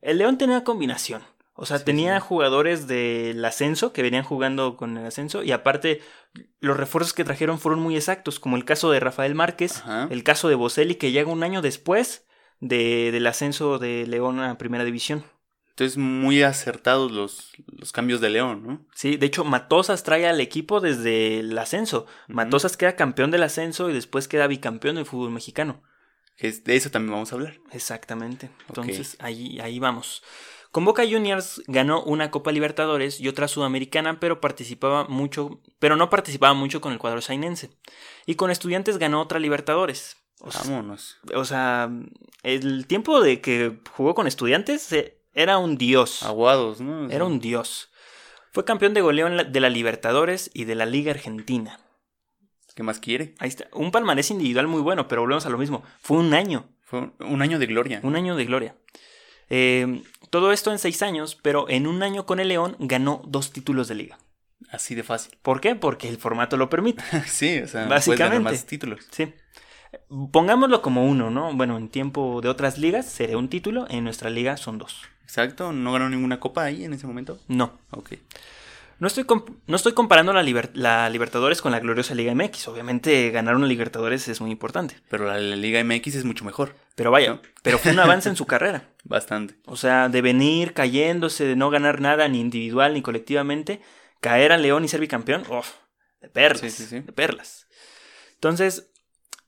el 0.00 0.16
León 0.18 0.38
tenía 0.38 0.64
combinación. 0.64 1.22
O 1.62 1.66
sea, 1.66 1.78
Sí, 1.78 1.84
tenía 1.84 2.18
sí. 2.18 2.26
jugadores 2.26 2.86
del 2.86 3.44
ascenso 3.44 3.92
que 3.92 4.02
venían 4.02 4.24
jugando 4.24 4.76
con 4.76 4.96
el 4.96 5.04
ascenso 5.06 5.42
y 5.42 5.52
aparte 5.52 6.00
los 6.60 6.76
refuerzos 6.76 7.12
que 7.12 7.22
trajeron 7.24 7.58
fueron 7.58 7.80
muy 7.80 7.96
exactos, 7.96 8.40
como 8.40 8.56
el 8.56 8.64
caso 8.64 8.90
de 8.90 8.98
Rafael 9.00 9.34
Márquez, 9.34 9.78
Ajá. 9.78 10.08
el 10.10 10.22
caso 10.24 10.48
de 10.48 10.54
Boselli 10.54 10.94
que 10.94 11.12
llega 11.12 11.30
un 11.30 11.42
año 11.42 11.60
después 11.60 12.26
de, 12.60 13.10
del 13.12 13.26
ascenso 13.26 13.78
de 13.78 14.06
León 14.06 14.40
a 14.40 14.56
Primera 14.56 14.84
División. 14.84 15.24
Entonces, 15.68 15.96
muy 15.98 16.42
acertados 16.42 17.10
los, 17.12 17.52
los 17.66 17.92
cambios 17.92 18.20
de 18.20 18.28
León, 18.30 18.62
¿no? 18.66 18.86
Sí, 18.94 19.16
de 19.16 19.26
hecho, 19.26 19.44
Matosas 19.44 20.02
trae 20.02 20.26
al 20.26 20.40
equipo 20.40 20.80
desde 20.80 21.40
el 21.40 21.56
ascenso. 21.58 22.06
Matosas 22.28 22.76
queda 22.76 22.96
campeón 22.96 23.30
del 23.30 23.42
ascenso 23.42 23.88
y 23.88 23.94
después 23.94 24.28
queda 24.28 24.46
bicampeón 24.46 24.96
del 24.96 25.06
fútbol 25.06 25.30
mexicano. 25.30 25.82
De 26.38 26.76
eso 26.76 26.90
también 26.90 27.12
vamos 27.12 27.32
a 27.32 27.36
hablar. 27.36 27.58
Exactamente. 27.72 28.50
Entonces, 28.68 29.16
ahí, 29.20 29.58
ahí 29.60 29.78
vamos. 29.78 30.22
Con 30.70 30.84
Boca 30.84 31.02
Juniors 31.08 31.62
ganó 31.66 32.02
una 32.04 32.30
Copa 32.30 32.52
Libertadores 32.52 33.20
y 33.20 33.26
otra 33.28 33.48
Sudamericana, 33.48 34.20
pero 34.20 34.40
participaba 34.40 35.04
mucho, 35.08 35.60
pero 35.80 35.96
no 35.96 36.10
participaba 36.10 36.54
mucho 36.54 36.80
con 36.80 36.92
el 36.92 36.98
cuadro 36.98 37.20
sainense. 37.20 37.70
Y 38.26 38.36
con 38.36 38.50
Estudiantes 38.52 38.98
ganó 38.98 39.20
otra 39.20 39.40
Libertadores. 39.40 40.16
O 40.42 40.50
sea, 40.50 40.62
Vámonos. 40.62 41.18
o 41.34 41.44
sea, 41.44 41.90
el 42.42 42.86
tiempo 42.86 43.20
de 43.20 43.40
que 43.42 43.78
jugó 43.90 44.14
con 44.14 44.26
estudiantes 44.26 44.90
eh, 44.92 45.18
era 45.34 45.58
un 45.58 45.76
dios. 45.76 46.22
Aguados, 46.22 46.80
¿no? 46.80 47.04
O 47.04 47.08
sea, 47.08 47.16
Era 47.16 47.24
un 47.26 47.40
dios. 47.40 47.90
Fue 48.52 48.64
campeón 48.64 48.94
de 48.94 49.02
goleo 49.02 49.28
de 49.28 49.60
la 49.60 49.68
Libertadores 49.68 50.50
y 50.54 50.64
de 50.64 50.76
la 50.76 50.86
Liga 50.86 51.10
Argentina. 51.12 51.78
¿Qué 52.74 52.82
más 52.82 53.00
quiere? 53.00 53.34
Ahí 53.38 53.48
está. 53.48 53.66
Un 53.74 53.90
palmarés 53.90 54.30
individual 54.30 54.66
muy 54.66 54.80
bueno, 54.80 55.08
pero 55.08 55.20
volvemos 55.20 55.44
a 55.44 55.50
lo 55.50 55.58
mismo. 55.58 55.82
Fue 56.00 56.16
un 56.16 56.32
año. 56.32 56.70
Fue 56.84 57.00
un- 57.00 57.14
un 57.20 57.42
año 57.42 57.58
de 57.58 57.66
gloria. 57.66 58.00
Un 58.02 58.16
año 58.16 58.34
de 58.34 58.44
gloria. 58.46 58.76
Eh, 59.50 60.02
todo 60.30 60.52
esto 60.52 60.72
en 60.72 60.78
seis 60.78 61.02
años, 61.02 61.36
pero 61.40 61.68
en 61.68 61.86
un 61.86 62.02
año 62.02 62.24
con 62.26 62.40
el 62.40 62.48
León 62.48 62.76
ganó 62.78 63.22
dos 63.26 63.52
títulos 63.52 63.88
de 63.88 63.96
liga. 63.96 64.18
Así 64.70 64.94
de 64.94 65.02
fácil. 65.02 65.36
¿Por 65.42 65.60
qué? 65.60 65.74
Porque 65.74 66.08
el 66.08 66.16
formato 66.16 66.56
lo 66.56 66.70
permite. 66.70 67.02
sí, 67.26 67.58
o 67.58 67.66
sea, 67.68 67.86
puedes 67.88 68.06
ganar 68.06 68.40
Básicamente. 68.40 68.50
más 68.50 68.66
títulos. 68.66 69.06
Sí. 69.10 69.32
Pongámoslo 70.30 70.82
como 70.82 71.04
uno, 71.06 71.30
¿no? 71.30 71.52
Bueno, 71.54 71.76
en 71.76 71.88
tiempo 71.88 72.40
de 72.40 72.48
otras 72.48 72.78
ligas 72.78 73.06
sería 73.06 73.36
un 73.36 73.48
título, 73.48 73.86
en 73.90 74.04
nuestra 74.04 74.30
liga 74.30 74.56
son 74.56 74.78
dos. 74.78 75.02
Exacto, 75.24 75.72
no 75.72 75.92
ganó 75.92 76.08
ninguna 76.08 76.40
copa 76.40 76.64
ahí 76.64 76.84
en 76.84 76.92
ese 76.92 77.06
momento. 77.06 77.38
No. 77.48 77.78
Ok. 77.90 78.12
No 79.00 79.06
estoy, 79.06 79.24
no 79.66 79.76
estoy 79.76 79.92
comparando 79.94 80.32
la, 80.32 80.42
Liber- 80.42 80.70
la 80.74 81.08
Libertadores 81.10 81.62
con 81.62 81.72
la 81.72 81.80
gloriosa 81.80 82.14
Liga 82.14 82.34
MX. 82.34 82.68
Obviamente 82.68 83.30
ganar 83.30 83.56
una 83.56 83.66
Libertadores 83.66 84.28
es 84.28 84.40
muy 84.42 84.50
importante. 84.50 84.96
Pero 85.08 85.26
la, 85.26 85.38
la 85.38 85.56
Liga 85.56 85.82
MX 85.82 86.14
es 86.16 86.24
mucho 86.24 86.44
mejor. 86.44 86.76
Pero 86.96 87.10
vaya, 87.10 87.30
¿No? 87.30 87.40
pero 87.62 87.78
fue 87.78 87.92
un 87.92 87.98
avance 87.98 88.28
en 88.28 88.36
su 88.36 88.46
carrera. 88.46 88.90
Bastante. 89.04 89.54
O 89.64 89.76
sea, 89.76 90.08
de 90.10 90.20
venir 90.20 90.74
cayéndose, 90.74 91.44
de 91.46 91.56
no 91.56 91.70
ganar 91.70 92.00
nada 92.00 92.28
ni 92.28 92.40
individual 92.40 92.92
ni 92.94 93.00
colectivamente, 93.02 93.80
caer 94.20 94.52
a 94.52 94.58
León 94.58 94.84
y 94.84 94.88
ser 94.88 95.00
bicampeón, 95.00 95.44
uf, 95.50 95.70
de 96.20 96.28
perlas, 96.28 96.60
Sí, 96.60 96.70
sí, 96.70 96.84
sí. 96.84 97.00
de 97.00 97.12
perlas. 97.12 97.66
Entonces, 98.34 98.89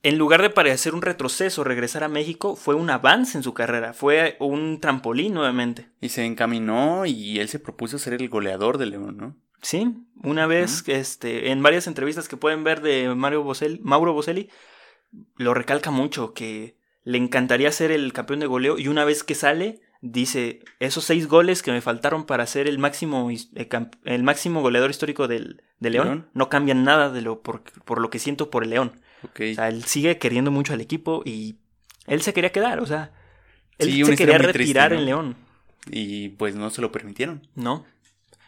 en 0.03 0.17
lugar 0.17 0.41
de 0.41 0.49
parecer 0.49 0.93
un 0.93 1.01
retroceso, 1.01 1.63
regresar 1.63 2.03
a 2.03 2.09
México 2.09 2.57
fue 2.57 2.75
un 2.75 2.89
avance 2.89 3.37
en 3.37 3.43
su 3.43 3.53
carrera, 3.53 3.93
fue 3.93 4.35
un 4.39 4.81
trampolín 4.81 5.33
nuevamente. 5.33 5.89
Y 6.01 6.09
se 6.09 6.25
encaminó 6.25 7.05
y 7.05 7.39
él 7.39 7.47
se 7.47 7.59
propuso 7.59 7.97
ser 7.97 8.13
el 8.13 8.27
goleador 8.27 8.77
de 8.77 8.85
León, 8.85 9.17
¿no? 9.17 9.35
Sí, 9.61 9.95
una 10.21 10.45
vez, 10.45 10.83
este, 10.87 11.51
en 11.51 11.63
varias 11.63 11.87
entrevistas 11.87 12.27
que 12.27 12.35
pueden 12.35 12.65
ver 12.65 12.81
de 12.81 13.15
Mario 13.15 13.43
Boselli, 13.43 13.79
Mauro 13.81 14.11
Boselli, 14.11 14.49
lo 15.37 15.53
recalca 15.53 15.89
mucho 15.89 16.33
que 16.33 16.75
le 17.05 17.17
encantaría 17.17 17.71
ser 17.71 17.91
el 17.91 18.11
campeón 18.11 18.41
de 18.41 18.47
goleo 18.47 18.77
y 18.77 18.89
una 18.89 19.05
vez 19.05 19.23
que 19.23 19.35
sale 19.35 19.81
dice 20.01 20.59
esos 20.79 21.05
seis 21.05 21.29
goles 21.29 21.63
que 21.63 21.71
me 21.71 21.79
faltaron 21.79 22.25
para 22.25 22.45
ser 22.45 22.67
el 22.67 22.77
máximo 22.77 23.29
eh, 23.31 23.69
el 24.03 24.23
máximo 24.23 24.61
goleador 24.61 24.89
histórico 24.89 25.29
del, 25.29 25.63
de 25.79 25.89
León, 25.89 26.07
León. 26.07 26.29
no 26.33 26.49
cambian 26.49 26.83
nada 26.83 27.09
de 27.09 27.21
lo 27.21 27.41
por, 27.41 27.63
por 27.85 28.01
lo 28.01 28.09
que 28.09 28.19
siento 28.19 28.49
por 28.49 28.63
el 28.63 28.71
León. 28.71 28.91
O 29.23 29.55
sea, 29.55 29.67
él 29.69 29.83
sigue 29.85 30.17
queriendo 30.17 30.51
mucho 30.51 30.73
al 30.73 30.81
equipo 30.81 31.21
y 31.25 31.55
él 32.07 32.21
se 32.21 32.33
quería 32.33 32.51
quedar, 32.51 32.79
o 32.79 32.85
sea, 32.85 33.11
él 33.77 33.91
Sí, 33.91 34.05
se 34.05 34.15
quería 34.15 34.37
muy 34.37 34.47
triste, 34.51 34.59
retirar 34.59 34.91
¿no? 34.91 34.99
en 34.99 35.05
León, 35.05 35.35
Y 35.89 36.29
pues 36.29 36.55
no 36.55 36.69
se 36.69 36.81
lo 36.81 36.91
permitieron. 36.91 37.47
¿no? 37.55 37.85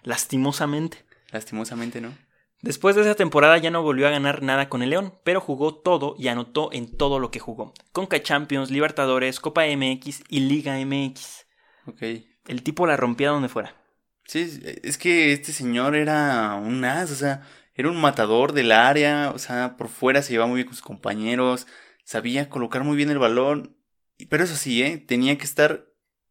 Lastimosamente. 0.04 1.06
Lastimosamente, 1.32 2.00
¿no? 2.02 2.14
Después 2.62 2.96
de 2.96 3.02
esa 3.04 3.16
temporada 3.16 3.58
ya 3.58 3.70
no 3.70 3.84
volvió 3.84 4.08
a 4.08 4.12
ganar 4.12 4.42
nada 4.42 4.70
con 4.70 4.82
el 4.82 4.90
León, 4.90 5.14
pero 5.24 5.42
jugó 5.42 5.76
todo 5.76 6.16
y 6.18 6.30
anotó 6.30 6.70
en 6.72 6.96
todo 6.96 7.20
lo 7.20 7.30
que 7.30 7.40
jugó. 7.40 7.74
Conca 7.92 8.22
Champions, 8.24 8.72
Libertadores, 8.72 9.40
Copa 9.40 9.64
MX 9.66 10.24
y 10.30 10.40
Liga 10.42 10.78
MX. 10.84 11.46
Ok. 11.88 12.02
El 12.48 12.64
tipo 12.64 12.88
la 12.88 12.98
rompía 12.98 13.30
donde 13.30 13.50
fuera. 13.50 13.76
Sí, 14.26 14.60
es 14.84 14.98
que 14.98 15.34
este 15.34 15.52
señor 15.54 15.96
era 15.96 16.56
un 16.56 16.84
as, 16.86 17.12
o 17.12 17.16
sea, 17.16 17.44
era 17.76 17.90
un 17.90 18.00
matador 18.02 18.54
del 18.54 18.72
área, 18.72 19.32
o 19.36 19.38
sea, 19.40 19.76
por 19.78 19.90
fuera 19.90 20.22
se 20.22 20.32
llevaba 20.34 20.48
muy 20.50 20.58
bien 20.58 20.68
con 20.68 20.76
sus 20.76 20.84
compañeros, 20.86 21.68
sabía 22.04 22.50
colocar 22.50 22.84
muy 22.84 22.96
bien 22.98 23.10
el 23.10 23.20
balón, 23.20 23.78
pero 24.30 24.44
eso 24.44 24.56
sí, 24.56 24.82
¿eh? 24.82 24.98
Tenía 24.98 25.38
que 25.38 25.44
estar 25.44 25.86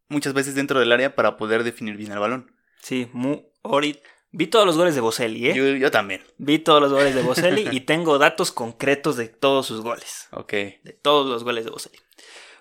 muchas 0.09 0.33
veces 0.35 0.55
dentro 0.55 0.81
del 0.81 0.93
área 0.93 1.15
para 1.15 1.37
poder 1.37 1.65
definir 1.65 1.97
bien 1.97 2.13
el 2.13 2.19
balón. 2.19 2.53
Sí, 2.83 3.09
muy 3.13 3.47
ahorita- 3.63 4.01
Vi 4.37 4.49
todos 4.49 4.67
los 4.67 4.77
goles 4.77 4.97
de 4.97 5.01
Boselli, 5.01 5.49
¿eh? 5.51 5.55
Yo, 5.55 5.65
yo 5.77 5.93
también. 5.93 6.21
Vi 6.39 6.59
todos 6.59 6.83
los 6.83 6.91
goles 6.93 7.15
de 7.15 7.23
Boselli 7.23 7.69
y 7.71 7.83
tengo 7.83 8.19
datos 8.19 8.51
concretos 8.51 9.17
de 9.17 9.29
todos 9.29 9.67
sus 9.67 9.81
goles. 9.81 10.27
Ok. 10.33 10.51
de 10.53 10.99
todos 11.01 11.29
los 11.31 11.45
goles 11.45 11.65
de 11.65 11.71
Boselli. 11.71 11.99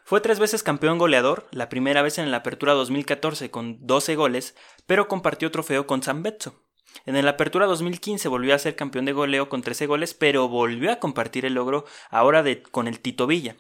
Fue 0.05 0.21
tres 0.21 0.37
veces 0.37 0.61
campeón 0.61 0.99
goleador, 0.99 1.47
la 1.51 1.69
primera 1.69 2.03
vez 2.03 2.19
en 2.19 2.29
la 2.29 2.37
Apertura 2.37 2.73
2014 2.73 3.49
con 3.49 3.77
12 3.87 4.15
goles, 4.15 4.55
pero 4.85 5.07
compartió 5.07 5.49
trofeo 5.49 5.87
con 5.87 6.03
San 6.03 6.21
Betso. 6.21 6.62
En 7.05 7.23
la 7.23 7.31
Apertura 7.31 7.65
2015 7.65 8.27
volvió 8.27 8.55
a 8.55 8.59
ser 8.59 8.75
campeón 8.75 9.05
de 9.05 9.13
goleo 9.13 9.49
con 9.49 9.61
13 9.61 9.87
goles, 9.87 10.13
pero 10.13 10.47
volvió 10.47 10.91
a 10.91 10.97
compartir 10.97 11.45
el 11.45 11.53
logro 11.55 11.85
ahora 12.09 12.43
de, 12.43 12.61
con 12.61 12.87
el 12.87 12.99
Tito 12.99 13.27
Villa. 13.27 13.55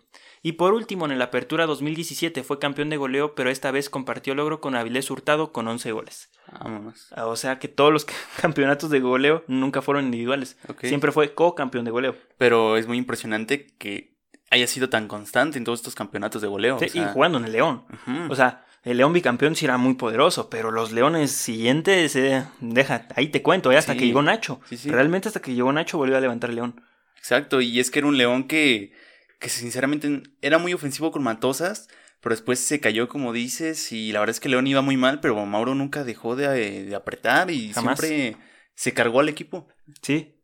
Y 0.45 0.53
por 0.53 0.73
último, 0.73 1.05
en 1.05 1.17
la 1.17 1.25
Apertura 1.25 1.65
2017 1.65 2.43
fue 2.43 2.59
campeón 2.59 2.89
de 2.89 2.97
goleo, 2.97 3.33
pero 3.33 3.49
esta 3.49 3.71
vez 3.71 3.89
compartió 3.89 4.35
logro 4.35 4.59
con 4.59 4.75
Avilés 4.75 5.09
Hurtado 5.09 5.53
con 5.53 5.69
11 5.69 5.93
goles. 5.93 6.31
Vámonos. 6.51 7.07
Ah, 7.15 7.27
O 7.27 7.37
sea 7.37 7.59
que 7.59 7.69
todos 7.69 7.93
los 7.93 8.05
campeonatos 8.41 8.89
de 8.89 8.99
goleo 8.99 9.45
nunca 9.47 9.81
fueron 9.81 10.03
individuales. 10.05 10.57
Siempre 10.81 11.13
fue 11.13 11.33
co-campeón 11.33 11.85
de 11.85 11.91
goleo. 11.91 12.15
Pero 12.37 12.75
es 12.75 12.87
muy 12.87 12.97
impresionante 12.97 13.67
que 13.77 14.17
haya 14.51 14.67
sido 14.67 14.89
tan 14.89 15.07
constante 15.07 15.57
en 15.57 15.63
todos 15.63 15.79
estos 15.79 15.95
campeonatos 15.95 16.41
de 16.41 16.49
goleo. 16.49 16.77
Sí, 16.77 16.85
o 16.85 16.89
sea, 16.89 17.09
y 17.09 17.13
jugando 17.13 17.37
en 17.37 17.45
el 17.45 17.53
León. 17.53 17.85
O 18.29 18.35
sea, 18.35 18.62
el 18.83 18.97
León 18.97 19.13
bicampeón 19.13 19.55
sí 19.55 19.65
era 19.65 19.77
muy 19.77 19.93
poderoso, 19.95 20.49
pero 20.49 20.71
los 20.71 20.91
Leones 20.91 21.31
siguientes, 21.31 22.15
eh, 22.15 22.45
deja, 22.59 23.07
ahí 23.15 23.27
te 23.29 23.41
cuento, 23.41 23.71
eh, 23.71 23.77
hasta 23.77 23.93
Sí. 23.93 23.99
que 23.99 24.05
llegó 24.07 24.21
Nacho. 24.21 24.59
Sí, 24.69 24.77
sí. 24.77 24.89
Realmente 24.89 25.27
hasta 25.29 25.41
que 25.41 25.53
llegó 25.53 25.71
Nacho 25.73 25.97
volvió 25.97 26.17
a 26.17 26.21
levantar 26.21 26.49
el 26.49 26.57
León. 26.57 26.81
Exacto, 27.17 27.61
y 27.61 27.79
es 27.79 27.89
que 27.91 27.99
era 27.99 28.07
un 28.09 28.17
león 28.17 28.47
que, 28.47 28.91
que 29.39 29.47
sinceramente 29.49 30.23
era 30.41 30.57
muy 30.57 30.73
ofensivo 30.73 31.11
con 31.11 31.23
Matosas, 31.23 31.87
pero 32.19 32.35
después 32.35 32.59
se 32.59 32.79
cayó 32.81 33.07
como 33.07 33.31
dices 33.31 33.91
y 33.93 34.11
la 34.11 34.19
verdad 34.19 34.31
es 34.35 34.39
que 34.41 34.49
León 34.49 34.67
iba 34.67 34.81
muy 34.81 34.97
mal, 34.97 35.19
pero 35.21 35.45
Mauro 35.45 35.73
nunca 35.75 36.03
dejó 36.03 36.35
de, 36.35 36.83
de 36.85 36.95
apretar 36.95 37.49
y 37.51 37.71
Jamás. 37.73 37.99
siempre 37.99 38.37
se 38.75 38.93
cargó 38.93 39.21
al 39.21 39.29
equipo. 39.29 39.67
Sí, 40.01 40.35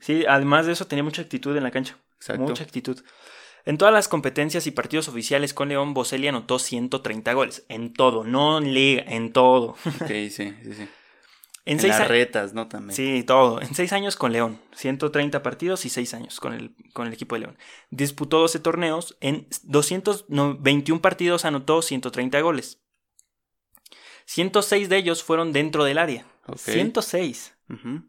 sí, 0.00 0.24
además 0.28 0.66
de 0.66 0.72
eso 0.72 0.86
tenía 0.86 1.02
mucha 1.04 1.22
actitud 1.22 1.56
en 1.56 1.62
la 1.62 1.70
cancha. 1.70 1.96
Exacto. 2.16 2.42
Mucha 2.42 2.64
actitud. 2.64 3.00
En 3.66 3.78
todas 3.78 3.92
las 3.92 4.06
competencias 4.06 4.66
y 4.68 4.70
partidos 4.70 5.08
oficiales 5.08 5.52
con 5.52 5.68
León, 5.68 5.92
Boselli 5.92 6.28
anotó 6.28 6.60
130 6.60 7.32
goles. 7.32 7.66
En 7.68 7.92
todo, 7.92 8.22
no 8.22 8.58
en 8.58 8.72
liga, 8.72 9.02
en 9.08 9.32
todo. 9.32 9.76
Ok, 10.00 10.06
sí, 10.08 10.30
sí, 10.30 10.54
sí. 10.62 10.88
En, 11.64 11.74
En, 11.74 11.80
seis 11.80 11.98
las 11.98 12.06
retas, 12.06 12.54
¿no? 12.54 12.68
También. 12.68 12.94
Sí, 12.94 13.24
todo. 13.24 13.60
En 13.60 13.74
seis 13.74 13.92
años 13.92 14.14
con 14.14 14.32
León. 14.32 14.60
130 14.76 15.42
partidos 15.42 15.84
y 15.84 15.88
seis 15.88 16.14
años 16.14 16.38
con 16.38 16.54
el, 16.54 16.76
con 16.92 17.08
el 17.08 17.12
equipo 17.12 17.34
de 17.34 17.40
León. 17.40 17.58
Disputó 17.90 18.38
12 18.38 18.60
torneos. 18.60 19.16
En 19.20 19.48
221 19.64 21.02
partidos 21.02 21.44
anotó 21.44 21.82
130 21.82 22.40
goles. 22.40 22.78
106 24.26 24.88
de 24.88 24.96
ellos 24.96 25.24
fueron 25.24 25.52
dentro 25.52 25.82
del 25.82 25.98
área. 25.98 26.24
Ok. 26.46 26.58
106. 26.58 27.56
Ujú, 27.68 28.02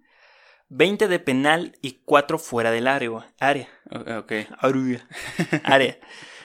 20 0.70 1.08
de 1.08 1.20
penal 1.20 1.78
y 1.82 2.02
4 2.06 2.38
fuera 2.40 2.72
del 2.72 2.88
área. 2.88 3.34
Área. 3.40 3.68
o- 3.92 4.18
Ok. 4.20 4.34
Área. 4.60 5.08
área. 5.64 5.98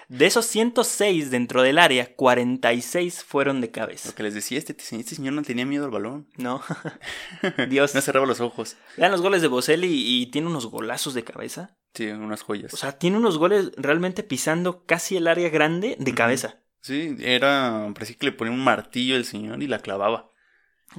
De 0.09 0.27
esos 0.27 0.45
106 0.45 1.31
dentro 1.31 1.63
del 1.63 1.79
área, 1.79 2.15
46 2.17 3.25
fueron 3.25 3.63
de 3.63 3.71
cabeza. 3.71 4.11
Lo 4.11 4.15
que 4.15 4.23
les 4.25 4.35
decía, 4.35 4.59
este, 4.59 4.73
este 4.73 5.15
señor 5.15 5.33
no 5.33 5.43
tenía 5.43 5.65
miedo 5.65 5.87
al 5.87 5.91
balón. 5.91 6.29
No. 6.37 6.61
Dios. 7.69 7.95
No 7.95 8.01
cerraba 8.03 8.27
los 8.27 8.41
ojos. 8.41 8.77
Vean 8.99 9.11
los 9.13 9.23
goles 9.23 9.41
de 9.43 9.49
Boselli 9.49 9.89
y 9.91 10.27
tiene 10.27 10.49
unos 10.49 10.67
golazos 10.67 11.15
de 11.15 11.25
cabeza. 11.25 11.77
Sí, 11.95 12.09
unas 12.09 12.43
joyas. 12.43 12.73
O 12.75 12.77
sea, 12.77 12.99
tiene 12.99 13.17
unos 13.17 13.39
goles 13.39 13.73
realmente 13.77 14.23
pisando 14.23 14.85
casi 14.85 15.17
el 15.17 15.27
área 15.29 15.49
grande 15.49 15.97
de 15.99 16.15
cabeza. 16.15 16.61
sí, 16.81 17.17
era, 17.21 17.89
parecía 17.95 18.17
que 18.17 18.27
le 18.27 18.33
ponía 18.33 18.53
un 18.53 18.65
martillo 18.65 19.17
el 19.17 19.25
señor 19.25 19.63
y 19.63 19.67
la 19.67 19.79
clavaba. 19.79 20.31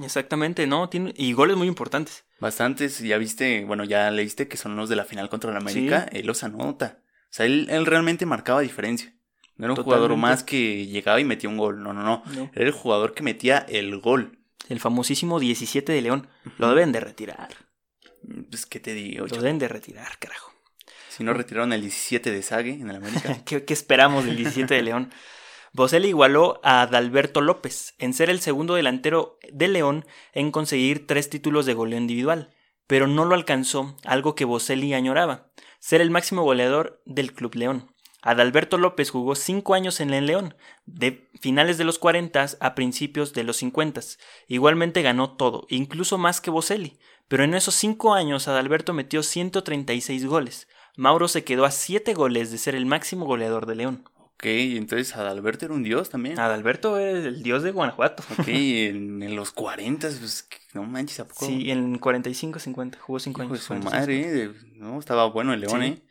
Exactamente, 0.02 0.66
¿no? 0.66 0.88
Tiene, 0.88 1.12
y 1.16 1.32
goles 1.32 1.56
muy 1.56 1.68
importantes. 1.68 2.24
Bastantes, 2.40 2.98
ya 2.98 3.16
viste, 3.18 3.64
bueno, 3.64 3.84
ya 3.84 4.10
leíste 4.10 4.48
que 4.48 4.56
son 4.56 4.76
los 4.76 4.88
de 4.88 4.96
la 4.96 5.04
final 5.04 5.28
contra 5.28 5.50
el 5.50 5.56
América, 5.56 6.08
Sí. 6.10 6.18
él 6.18 6.26
los 6.26 6.42
anota. 6.42 6.98
O 7.24 7.26
sea, 7.30 7.46
él, 7.46 7.68
él 7.70 7.86
realmente 7.86 8.26
marcaba 8.26 8.60
diferencia. 8.60 9.14
No 9.56 9.66
era 9.66 9.74
un 9.74 9.82
jugador 9.82 10.16
más 10.16 10.42
que 10.42 10.86
llegaba 10.86 11.20
y 11.20 11.24
metía 11.24 11.48
un 11.48 11.56
gol, 11.56 11.82
no, 11.82 11.92
no, 11.92 12.02
no. 12.02 12.22
¿no? 12.34 12.50
Era 12.54 12.66
el 12.66 12.72
jugador 12.72 13.14
que 13.14 13.22
metía 13.22 13.58
el 13.68 13.98
gol. 14.00 14.38
El 14.68 14.80
famosísimo 14.80 15.38
17 15.38 15.92
de 15.92 16.02
León. 16.02 16.26
Lo 16.58 16.68
deben 16.68 16.90
de 16.90 17.00
retirar. 17.00 17.50
Pues, 18.50 18.66
¿qué 18.66 18.80
te 18.80 18.94
digo? 18.94 19.26
Lo 19.26 19.36
deben 19.36 19.58
de 19.58 19.68
retirar, 19.68 20.18
carajo. 20.18 20.52
Si 21.08 21.22
no 21.22 21.32
retiraron 21.34 21.72
el 21.72 21.82
17 21.82 22.32
de 22.32 22.42
Sague 22.42 22.72
en 22.72 22.90
el 22.90 22.96
América. 22.96 23.38
¿Qué, 23.46 23.64
qué 23.64 23.72
esperamos 23.74 24.24
del 24.24 24.36
17 24.36 24.74
de 24.74 24.82
León? 24.82 25.12
Boselli 25.74 26.06
igualó 26.06 26.60
a 26.62 26.82
Adalberto 26.82 27.40
López 27.40 27.96
en 27.98 28.14
ser 28.14 28.30
el 28.30 28.38
segundo 28.38 28.74
delantero 28.74 29.40
de 29.52 29.66
León 29.66 30.06
en 30.32 30.52
conseguir 30.52 31.08
tres 31.08 31.28
títulos 31.28 31.66
de 31.66 31.74
goleo 31.74 31.98
individual, 31.98 32.54
pero 32.86 33.08
no 33.08 33.24
lo 33.24 33.34
alcanzó, 33.34 33.96
algo 34.04 34.36
que 34.36 34.44
Boselli 34.44 34.94
añoraba, 34.94 35.48
ser 35.80 36.00
el 36.00 36.12
máximo 36.12 36.44
goleador 36.44 37.02
del 37.06 37.32
Club 37.32 37.56
León. 37.56 37.92
Adalberto 38.22 38.78
López 38.78 39.10
jugó 39.10 39.34
cinco 39.34 39.74
años 39.74 39.98
en 39.98 40.14
el 40.14 40.26
León, 40.26 40.54
de 40.86 41.28
finales 41.40 41.76
de 41.76 41.82
los 41.82 41.98
40 41.98 42.46
a 42.60 42.74
principios 42.76 43.32
de 43.32 43.42
los 43.42 43.56
50. 43.56 44.00
Igualmente 44.46 45.02
ganó 45.02 45.32
todo, 45.32 45.66
incluso 45.68 46.18
más 46.18 46.40
que 46.40 46.50
Boselli, 46.50 47.00
pero 47.26 47.42
en 47.42 47.52
esos 47.52 47.74
cinco 47.74 48.14
años 48.14 48.46
Adalberto 48.46 48.92
metió 48.92 49.24
136 49.24 50.24
goles. 50.24 50.68
Mauro 50.96 51.26
se 51.26 51.42
quedó 51.42 51.64
a 51.64 51.72
7 51.72 52.14
goles 52.14 52.52
de 52.52 52.58
ser 52.58 52.76
el 52.76 52.86
máximo 52.86 53.26
goleador 53.26 53.66
de 53.66 53.74
León. 53.74 54.04
Ok, 54.36 54.46
entonces 54.46 55.14
Adalberto 55.16 55.64
era 55.64 55.74
un 55.74 55.82
dios 55.82 56.10
también. 56.10 56.38
Adalberto 56.38 56.98
es 56.98 57.24
el 57.24 57.42
dios 57.42 57.62
de 57.62 57.70
Guanajuato. 57.70 58.22
Ok, 58.38 58.44
en, 58.48 59.22
en 59.22 59.36
los 59.36 59.52
40, 59.52 60.08
pues 60.08 60.48
no 60.74 60.82
manches, 60.84 61.20
¿a 61.20 61.28
poco? 61.28 61.46
Sí, 61.46 61.70
en 61.70 61.98
45-50, 62.00 62.98
jugó 62.98 63.18
5 63.20 63.42
Hijo 63.42 63.48
de 63.52 63.54
años. 63.54 63.62
su 63.64 63.68
45. 63.68 63.90
madre, 63.90 64.44
eh, 64.44 64.50
no, 64.76 64.98
estaba 64.98 65.26
bueno 65.26 65.52
el 65.54 65.60
León, 65.60 65.80
Sí. 65.82 65.86
¿eh? 65.86 66.02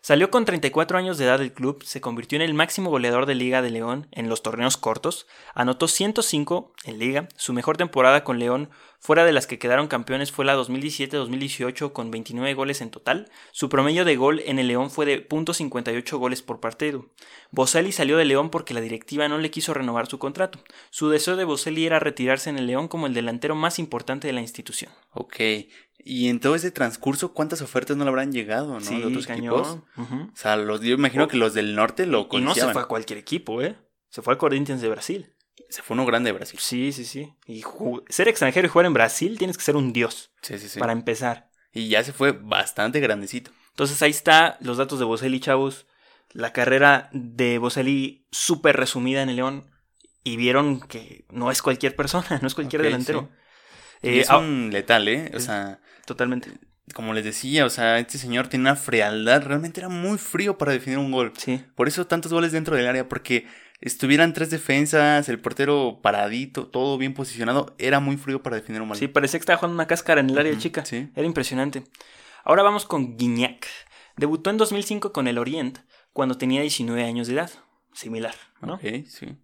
Salió 0.00 0.30
con 0.30 0.44
34 0.44 0.96
años 0.96 1.18
de 1.18 1.24
edad 1.24 1.38
del 1.38 1.52
club, 1.52 1.82
se 1.84 2.00
convirtió 2.00 2.36
en 2.36 2.42
el 2.42 2.54
máximo 2.54 2.90
goleador 2.90 3.26
de 3.26 3.34
Liga 3.34 3.62
de 3.62 3.70
León 3.70 4.06
en 4.12 4.28
los 4.28 4.42
torneos 4.42 4.76
cortos, 4.76 5.26
anotó 5.54 5.88
105 5.88 6.72
en 6.84 6.98
Liga, 6.98 7.28
su 7.36 7.52
mejor 7.52 7.76
temporada 7.76 8.24
con 8.24 8.38
León 8.38 8.70
fuera 9.00 9.24
de 9.24 9.32
las 9.32 9.46
que 9.46 9.58
quedaron 9.58 9.86
campeones 9.86 10.32
fue 10.32 10.44
la 10.44 10.56
2017-2018 10.56 11.92
con 11.92 12.10
29 12.10 12.54
goles 12.54 12.80
en 12.80 12.90
total, 12.90 13.30
su 13.52 13.68
promedio 13.68 14.04
de 14.04 14.16
gol 14.16 14.42
en 14.44 14.58
el 14.58 14.68
León 14.68 14.90
fue 14.90 15.06
de 15.06 15.28
.58 15.28 16.18
goles 16.18 16.42
por 16.42 16.60
partido. 16.60 17.06
Boselli 17.50 17.92
salió 17.92 18.16
de 18.16 18.24
León 18.24 18.50
porque 18.50 18.74
la 18.74 18.80
directiva 18.80 19.28
no 19.28 19.38
le 19.38 19.50
quiso 19.50 19.72
renovar 19.72 20.08
su 20.08 20.18
contrato. 20.18 20.58
Su 20.90 21.08
deseo 21.08 21.36
de 21.36 21.44
Boselli 21.44 21.86
era 21.86 22.00
retirarse 22.00 22.50
en 22.50 22.58
el 22.58 22.66
León 22.66 22.88
como 22.88 23.06
el 23.06 23.14
delantero 23.14 23.54
más 23.54 23.78
importante 23.78 24.26
de 24.26 24.32
la 24.32 24.40
institución. 24.40 24.90
Ok, 25.12 25.36
y 25.98 26.28
en 26.28 26.40
todo 26.40 26.54
ese 26.54 26.70
transcurso, 26.70 27.34
¿cuántas 27.34 27.60
ofertas 27.60 27.96
no 27.96 28.04
le 28.04 28.10
habrán 28.10 28.32
llegado, 28.32 28.78
no? 28.78 28.90
de 28.90 29.04
otros 29.04 29.28
equipos. 29.28 29.78
Ujú. 29.96 30.14
O 30.32 30.36
sea, 30.36 30.56
los, 30.56 30.80
yo 30.80 30.94
imagino 30.94 31.28
que 31.28 31.36
los 31.36 31.54
del 31.54 31.74
norte 31.74 32.06
lo 32.06 32.28
Y 32.30 32.40
no 32.40 32.54
se 32.54 32.60
codiciaban. 32.60 32.72
fue 32.72 32.82
a 32.82 32.86
cualquier 32.86 33.18
equipo, 33.18 33.60
¿eh? 33.62 33.76
Se 34.08 34.22
fue 34.22 34.32
al 34.32 34.38
Corinthians 34.38 34.80
de 34.80 34.88
Brasil. 34.88 35.34
Se 35.68 35.82
fue 35.82 35.94
uno 35.94 36.06
grande 36.06 36.28
de 36.28 36.32
Brasil. 36.32 36.58
Sí, 36.62 36.92
sí, 36.92 37.04
sí. 37.04 37.34
Y 37.46 37.62
ser 38.08 38.28
extranjero 38.28 38.66
y 38.66 38.70
jugar 38.70 38.86
en 38.86 38.94
Brasil 38.94 39.36
tienes 39.38 39.58
que 39.58 39.64
ser 39.64 39.76
un 39.76 39.92
dios 39.92 40.30
Sí, 40.40 40.58
sí, 40.58 40.68
sí. 40.68 40.78
para 40.78 40.92
empezar. 40.92 41.50
Y 41.72 41.88
ya 41.88 42.02
se 42.02 42.12
fue 42.12 42.32
bastante 42.32 43.00
grandecito. 43.00 43.50
Entonces 43.70 44.00
ahí 44.00 44.10
está 44.10 44.56
los 44.60 44.78
datos 44.78 44.98
de 44.98 45.04
Boselli, 45.04 45.40
chavos. 45.40 45.86
La 46.32 46.52
carrera 46.52 47.10
de 47.12 47.58
Boselli 47.58 48.26
súper 48.30 48.76
resumida 48.76 49.22
en 49.22 49.28
el 49.28 49.36
León. 49.36 49.70
Y 50.24 50.36
vieron 50.36 50.80
que 50.80 51.26
no 51.30 51.50
es 51.50 51.60
cualquier 51.60 51.96
persona, 51.96 52.38
no 52.42 52.48
es 52.48 52.54
cualquier 52.54 52.82
delantero. 52.82 53.28
Eh, 54.02 54.20
es 54.20 54.30
ah, 54.30 54.38
un 54.38 54.70
letal, 54.72 55.08
¿eh? 55.08 55.32
O 55.34 55.40
sea, 55.40 55.80
Totalmente. 56.08 56.50
como 56.94 57.12
les 57.12 57.22
decía, 57.22 57.66
o 57.66 57.70
sea, 57.70 57.98
este 57.98 58.16
señor 58.16 58.48
tiene 58.48 58.62
una 58.62 58.76
frialdad. 58.76 59.42
Realmente 59.42 59.78
era 59.80 59.90
muy 59.90 60.16
frío 60.16 60.56
para 60.56 60.72
definir 60.72 60.98
un 60.98 61.12
gol. 61.12 61.34
Sí. 61.36 61.62
Por 61.74 61.86
eso 61.86 62.06
tantos 62.06 62.32
goles 62.32 62.50
dentro 62.50 62.74
del 62.74 62.86
área, 62.86 63.10
porque 63.10 63.46
estuvieran 63.82 64.32
tres 64.32 64.48
defensas, 64.48 65.28
el 65.28 65.38
portero 65.38 66.00
paradito, 66.02 66.66
todo 66.66 66.96
bien 66.96 67.12
posicionado, 67.12 67.76
era 67.78 68.00
muy 68.00 68.16
frío 68.16 68.42
para 68.42 68.56
definir 68.56 68.80
un 68.80 68.88
balón. 68.88 69.00
Sí, 69.00 69.06
parecía 69.06 69.38
que 69.38 69.42
estaba 69.42 69.58
jugando 69.58 69.74
una 69.74 69.86
cáscara 69.86 70.22
en 70.22 70.30
el 70.30 70.38
área 70.38 70.56
chica. 70.56 70.82
sí. 70.86 71.10
Era 71.14 71.26
impresionante. 71.26 71.84
Ahora 72.42 72.62
vamos 72.62 72.86
con 72.86 73.18
Guignac. 73.18 73.66
Debutó 74.16 74.48
en 74.48 74.56
2005 74.56 75.12
con 75.12 75.28
el 75.28 75.36
Orient 75.36 75.80
cuando 76.14 76.38
tenía 76.38 76.62
19 76.62 77.04
años 77.04 77.26
de 77.26 77.34
edad. 77.34 77.50
Similar, 77.92 78.34
¿no? 78.62 78.76
Ok, 78.76 78.84
sí. 79.06 79.36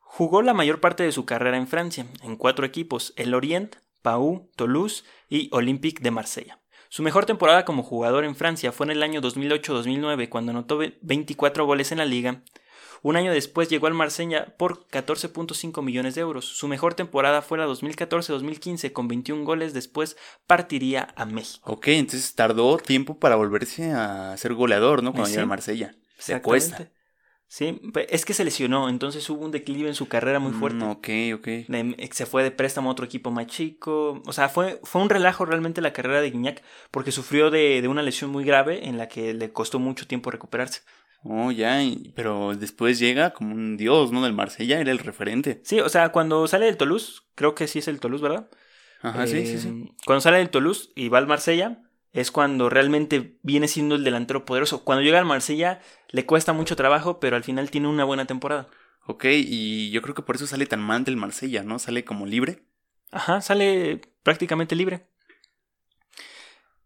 Jugó 0.00 0.42
la 0.42 0.54
mayor 0.54 0.80
parte 0.80 1.04
de 1.04 1.12
su 1.12 1.24
carrera 1.24 1.56
en 1.56 1.68
Francia, 1.68 2.04
en 2.24 2.34
cuatro 2.34 2.66
equipos, 2.66 3.12
el 3.16 3.32
Orient, 3.34 3.76
Pau, 4.02 4.50
Toulouse 4.56 5.04
y 5.28 5.48
Olympique 5.52 6.02
de 6.02 6.10
Marsella. 6.10 6.60
Su 6.90 7.02
mejor 7.02 7.26
temporada 7.26 7.64
como 7.64 7.82
jugador 7.82 8.24
en 8.24 8.34
Francia 8.34 8.72
fue 8.72 8.86
en 8.86 8.92
el 8.92 9.02
año 9.02 9.20
2008-2009 9.20 10.28
cuando 10.28 10.50
anotó 10.52 10.78
ve- 10.78 10.98
24 11.02 11.66
goles 11.66 11.92
en 11.92 11.98
la 11.98 12.04
liga. 12.06 12.42
Un 13.02 13.16
año 13.16 13.30
después 13.30 13.68
llegó 13.68 13.86
al 13.86 13.94
Marsella 13.94 14.56
por 14.56 14.88
14.5 14.88 15.82
millones 15.82 16.14
de 16.16 16.22
euros. 16.22 16.46
Su 16.46 16.66
mejor 16.66 16.94
temporada 16.94 17.42
fue 17.42 17.56
la 17.58 17.66
2014-2015 17.66 18.92
con 18.92 19.06
21 19.06 19.44
goles, 19.44 19.72
después 19.74 20.16
partiría 20.46 21.12
a 21.16 21.24
México. 21.24 21.70
Ok, 21.72 21.88
entonces 21.88 22.34
tardó 22.34 22.76
tiempo 22.78 23.18
para 23.18 23.36
volverse 23.36 23.92
a 23.92 24.36
ser 24.36 24.54
goleador, 24.54 25.02
¿no? 25.02 25.12
Cuando 25.12 25.26
Sí. 25.26 25.32
llega 25.32 25.42
al 25.42 25.48
Marsella. 25.48 25.94
Se 26.18 26.40
cuesta. 26.42 26.90
Sí, 27.50 27.80
es 28.10 28.26
que 28.26 28.34
se 28.34 28.44
lesionó, 28.44 28.90
entonces 28.90 29.28
hubo 29.30 29.42
un 29.42 29.50
declive 29.50 29.88
en 29.88 29.94
su 29.94 30.06
carrera 30.06 30.38
muy 30.38 30.52
fuerte. 30.52 30.84
Mm, 30.84 30.90
ok, 30.90 31.08
ok. 31.36 31.46
De- 31.68 32.08
se 32.12 32.26
fue 32.26 32.42
de 32.42 32.50
préstamo 32.50 32.90
a 32.90 32.92
otro 32.92 33.06
equipo 33.06 33.30
más 33.30 33.46
chico. 33.46 34.22
O 34.26 34.32
sea, 34.34 34.50
fue, 34.50 34.80
fue 34.84 35.00
un 35.00 35.08
relajo 35.08 35.46
realmente 35.46 35.80
la 35.80 35.94
carrera 35.94 36.20
de 36.20 36.30
Guiñac 36.30 36.62
porque 36.90 37.10
sufrió 37.10 37.50
de, 37.50 37.80
de 37.80 37.88
una 37.88 38.02
lesión 38.02 38.30
muy 38.30 38.44
grave 38.44 38.86
en 38.86 38.98
la 38.98 39.08
que 39.08 39.32
le 39.32 39.50
costó 39.50 39.78
mucho 39.78 40.06
tiempo 40.06 40.30
recuperarse. 40.30 40.82
Oh, 41.24 41.50
ya, 41.50 41.80
pero 42.14 42.54
después 42.54 42.98
llega 42.98 43.32
como 43.32 43.54
un 43.54 43.76
dios, 43.76 44.12
¿no? 44.12 44.22
Del 44.22 44.34
Marsella, 44.34 44.78
era 44.78 44.92
el 44.92 44.98
referente. 44.98 45.60
Sí, 45.64 45.80
o 45.80 45.88
sea, 45.88 46.10
cuando 46.10 46.46
sale 46.46 46.66
del 46.66 46.76
Toulouse, 46.76 47.22
creo 47.34 47.54
que 47.54 47.66
sí 47.66 47.80
es 47.80 47.88
el 47.88 47.98
Toulouse, 47.98 48.22
¿verdad? 48.22 48.48
Ajá, 49.00 49.26
sí, 49.26 49.44
sí, 49.46 49.58
sí. 49.58 49.92
Cuando 50.04 50.20
sale 50.20 50.38
del 50.38 50.50
Toulouse 50.50 50.90
y 50.94 51.08
va 51.08 51.18
al 51.18 51.26
Marsella, 51.26 51.82
es 52.12 52.30
cuando 52.30 52.68
realmente 52.70 53.38
viene 53.42 53.68
siendo 53.68 53.94
el 53.94 54.04
delantero 54.04 54.44
poderoso. 54.44 54.84
Cuando 54.84 55.02
llega 55.02 55.18
al 55.18 55.24
Marsella, 55.24 55.80
le 56.10 56.26
cuesta 56.26 56.52
mucho 56.52 56.76
trabajo, 56.76 57.20
pero 57.20 57.36
al 57.36 57.44
final 57.44 57.70
tiene 57.70 57.88
una 57.88 58.04
buena 58.04 58.26
temporada. 58.26 58.68
Ok, 59.06 59.24
y 59.30 59.90
yo 59.90 60.02
creo 60.02 60.14
que 60.14 60.22
por 60.22 60.36
eso 60.36 60.46
sale 60.46 60.66
tan 60.66 60.80
mal 60.80 61.04
del 61.04 61.16
Marsella, 61.16 61.62
¿no? 61.62 61.78
Sale 61.78 62.04
como 62.04 62.26
libre. 62.26 62.64
Ajá, 63.10 63.40
sale 63.40 64.00
prácticamente 64.22 64.76
libre. 64.76 65.06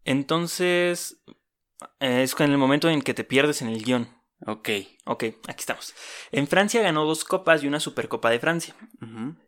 Entonces, 0.05 1.21
es 1.99 2.39
en 2.39 2.51
el 2.51 2.57
momento 2.57 2.89
en 2.89 3.01
que 3.01 3.13
te 3.13 3.23
pierdes 3.23 3.61
en 3.61 3.69
el 3.69 3.83
guion. 3.83 4.07
Ok. 4.45 4.69
Ok, 5.05 5.23
aquí 5.47 5.59
estamos. 5.59 5.93
En 6.31 6.47
Francia 6.47 6.81
ganó 6.81 7.05
dos 7.05 7.23
copas 7.23 7.63
y 7.63 7.67
una 7.67 7.79
Supercopa 7.79 8.29
de 8.29 8.39
Francia. 8.39 8.75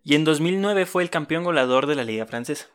Y 0.03 0.15
en 0.15 0.23
2009 0.23 0.85
fue 0.85 1.03
el 1.03 1.09
campeón 1.09 1.43
goleador 1.43 1.85
de 1.85 1.95
la 1.95 2.03
Liga 2.03 2.25
Francesa. 2.25 2.67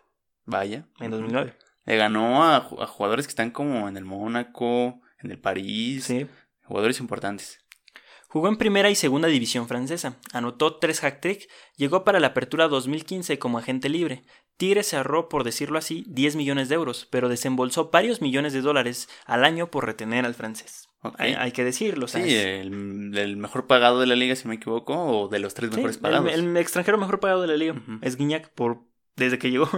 Vaya. 0.44 0.86
En 0.98 1.12
Ujú. 1.12 1.22
2009. 1.22 1.56
Le 1.84 1.96
ganó 1.96 2.44
a, 2.44 2.68
ju- 2.68 2.82
a 2.82 2.86
jugadores 2.86 3.26
que 3.26 3.30
están 3.30 3.50
como 3.50 3.88
en 3.88 3.96
el 3.96 4.04
Mónaco, 4.04 5.00
en 5.22 5.30
el 5.30 5.38
París. 5.40 6.04
Sí. 6.04 6.26
Jugadores 6.64 7.00
importantes. 7.00 7.58
Jugó 8.28 8.48
en 8.48 8.56
primera 8.58 8.90
y 8.90 8.94
segunda 8.94 9.26
división 9.28 9.66
francesa. 9.66 10.16
Anotó 10.32 10.76
tres 10.76 11.02
hat-trick. 11.02 11.48
Llegó 11.76 12.04
para 12.04 12.20
la 12.20 12.28
apertura 12.28 12.68
2015 12.68 13.38
como 13.40 13.58
agente 13.58 13.88
libre. 13.88 14.22
Tigre 14.56 14.82
se 14.84 14.96
ahorró, 14.96 15.28
por 15.28 15.42
decirlo 15.42 15.78
así, 15.78 16.04
10 16.06 16.36
millones 16.36 16.68
de 16.68 16.74
euros, 16.76 17.08
pero 17.10 17.28
desembolsó 17.30 17.90
varios 17.90 18.20
millones 18.20 18.52
de 18.52 18.60
dólares 18.60 19.08
al 19.24 19.42
año 19.44 19.70
por 19.70 19.86
retener 19.86 20.26
al 20.26 20.34
francés. 20.34 20.86
Hay, 21.16 21.32
hay 21.32 21.50
que 21.52 21.64
decirlo. 21.64 22.06
sea, 22.08 22.22
Sí, 22.22 22.34
el, 22.36 23.16
el 23.16 23.36
mejor 23.38 23.66
pagado 23.66 23.98
de 24.00 24.06
la 24.06 24.16
liga, 24.16 24.36
si 24.36 24.46
me 24.46 24.56
equivoco, 24.56 24.94
o 24.94 25.28
de 25.28 25.38
los 25.38 25.54
tres 25.54 25.70
mejores 25.74 25.96
pagados. 25.96 26.30
El, 26.32 26.54
extranjero 26.58 26.98
mejor 26.98 27.20
pagado 27.20 27.40
de 27.40 27.48
la 27.48 27.56
liga 27.56 27.74
es 28.02 28.16
Guiñac 28.16 28.50
por 28.50 28.82
desde 29.16 29.38
que 29.38 29.50
llegó. 29.50 29.68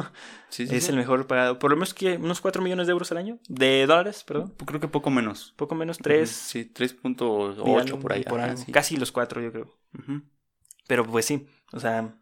Sí, 0.49 0.66
sí, 0.66 0.77
es 0.77 0.85
sí. 0.85 0.90
el 0.90 0.97
mejor 0.97 1.27
pagado. 1.27 1.59
Por 1.59 1.71
lo 1.71 1.77
menos 1.77 1.95
que 1.95 2.16
unos 2.16 2.40
4 2.40 2.62
millones 2.62 2.87
de 2.87 2.92
euros 2.92 3.11
al 3.11 3.18
año. 3.18 3.38
De 3.49 3.87
dólares, 3.87 4.23
perdón. 4.23 4.55
Creo 4.66 4.81
que 4.81 4.88
poco 4.88 5.11
menos. 5.11 5.55
Poco 5.57 5.75
menos, 5.75 5.97
Ujú, 5.97 6.05
3. 6.05 6.31
Sí, 6.31 6.71
3.8 6.73 7.99
por 7.99 8.12
ahí. 8.12 8.25
Casi 8.71 8.97
los 8.97 9.12
4, 9.12 9.40
yo 9.40 9.51
creo. 9.51 9.79
Pero 10.87 11.07
pues 11.07 11.25
sí, 11.25 11.47
o 11.73 11.81
sea, 11.81 12.18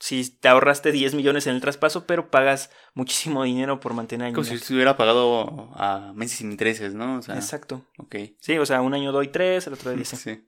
si 0.00 0.28
te 0.38 0.48
ahorraste 0.48 0.92
10 0.92 1.14
millones 1.14 1.46
en 1.46 1.54
el 1.54 1.60
traspaso, 1.60 2.06
pero 2.06 2.30
pagas 2.30 2.70
muchísimo 2.94 3.44
dinero 3.44 3.80
por 3.80 3.94
mantener 3.94 4.32
Como 4.32 4.44
si 4.44 4.58
se 4.58 4.74
hubiera 4.74 4.96
pagado 4.96 5.70
a 5.74 6.12
meses 6.14 6.38
sin 6.38 6.50
intereses, 6.50 6.94
¿no? 6.94 7.18
O 7.18 7.22
sea, 7.22 7.36
Exacto. 7.36 7.86
ok. 7.98 8.16
Sí, 8.40 8.58
o 8.58 8.66
sea, 8.66 8.80
un 8.80 8.94
año 8.94 9.12
doy 9.12 9.28
3, 9.28 9.66
el 9.66 9.74
otro 9.74 9.90
doy 9.90 9.96
10. 9.96 10.08
Sí. 10.24 10.44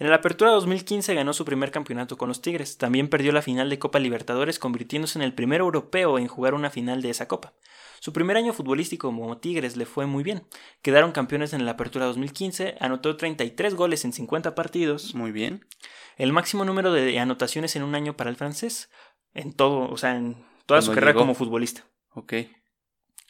En 0.00 0.10
la 0.10 0.16
apertura 0.16 0.52
2015 0.52 1.14
ganó 1.14 1.32
su 1.32 1.44
primer 1.44 1.72
campeonato 1.72 2.16
con 2.16 2.28
los 2.28 2.40
Tigres. 2.40 2.78
También 2.78 3.08
perdió 3.08 3.32
la 3.32 3.42
final 3.42 3.68
de 3.68 3.80
Copa 3.80 3.98
Libertadores, 3.98 4.58
convirtiéndose 4.60 5.18
en 5.18 5.24
el 5.24 5.34
primer 5.34 5.60
europeo 5.60 6.18
en 6.18 6.28
jugar 6.28 6.54
una 6.54 6.70
final 6.70 7.02
de 7.02 7.10
esa 7.10 7.26
copa. 7.26 7.52
Su 7.98 8.12
primer 8.12 8.36
año 8.36 8.52
futbolístico 8.52 9.08
como 9.08 9.38
Tigres 9.38 9.76
le 9.76 9.86
fue 9.86 10.06
muy 10.06 10.22
bien. 10.22 10.46
Quedaron 10.82 11.10
campeones 11.10 11.52
en 11.52 11.64
la 11.64 11.72
apertura 11.72 12.06
2015, 12.06 12.76
anotó 12.78 13.16
33 13.16 13.74
goles 13.74 14.04
en 14.04 14.12
50 14.12 14.54
partidos, 14.54 15.16
Muy 15.16 15.32
bien. 15.32 15.66
el 16.16 16.32
máximo 16.32 16.64
número 16.64 16.92
de 16.92 17.18
anotaciones 17.18 17.74
en 17.74 17.82
un 17.82 17.96
año 17.96 18.16
para 18.16 18.30
el 18.30 18.36
francés, 18.36 18.90
en 19.34 19.52
todo, 19.52 19.90
o 19.90 19.96
sea, 19.96 20.14
en 20.14 20.36
toda 20.66 20.80
su 20.80 20.90
carrera 20.92 21.10
llegó. 21.10 21.20
como 21.22 21.34
futbolista. 21.34 21.84
Ok. 22.14 22.34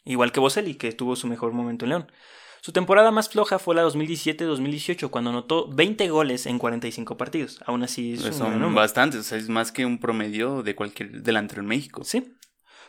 Igual 0.05 0.31
que 0.31 0.39
Boselli, 0.39 0.75
que 0.75 0.91
tuvo 0.91 1.15
su 1.15 1.25
mejor 1.25 1.51
momento 1.51 1.85
en 1.85 1.89
León. 1.89 2.11
Su 2.61 2.71
temporada 2.71 3.11
más 3.11 3.29
floja 3.29 3.59
fue 3.59 3.75
la 3.75 3.83
2017-2018, 3.85 5.09
cuando 5.09 5.29
anotó 5.29 5.67
20 5.69 6.09
goles 6.09 6.45
en 6.45 6.59
45 6.59 7.17
partidos. 7.17 7.59
Aún 7.65 7.83
así 7.83 8.13
es 8.13 8.35
Son 8.35 8.75
bastantes, 8.75 9.21
o 9.21 9.23
sea, 9.23 9.37
es 9.37 9.49
más 9.49 9.71
que 9.71 9.85
un 9.85 9.99
promedio 9.99 10.61
de 10.63 10.75
cualquier 10.75 11.21
delantero 11.21 11.61
en 11.61 11.67
México. 11.67 12.03
Sí. 12.03 12.35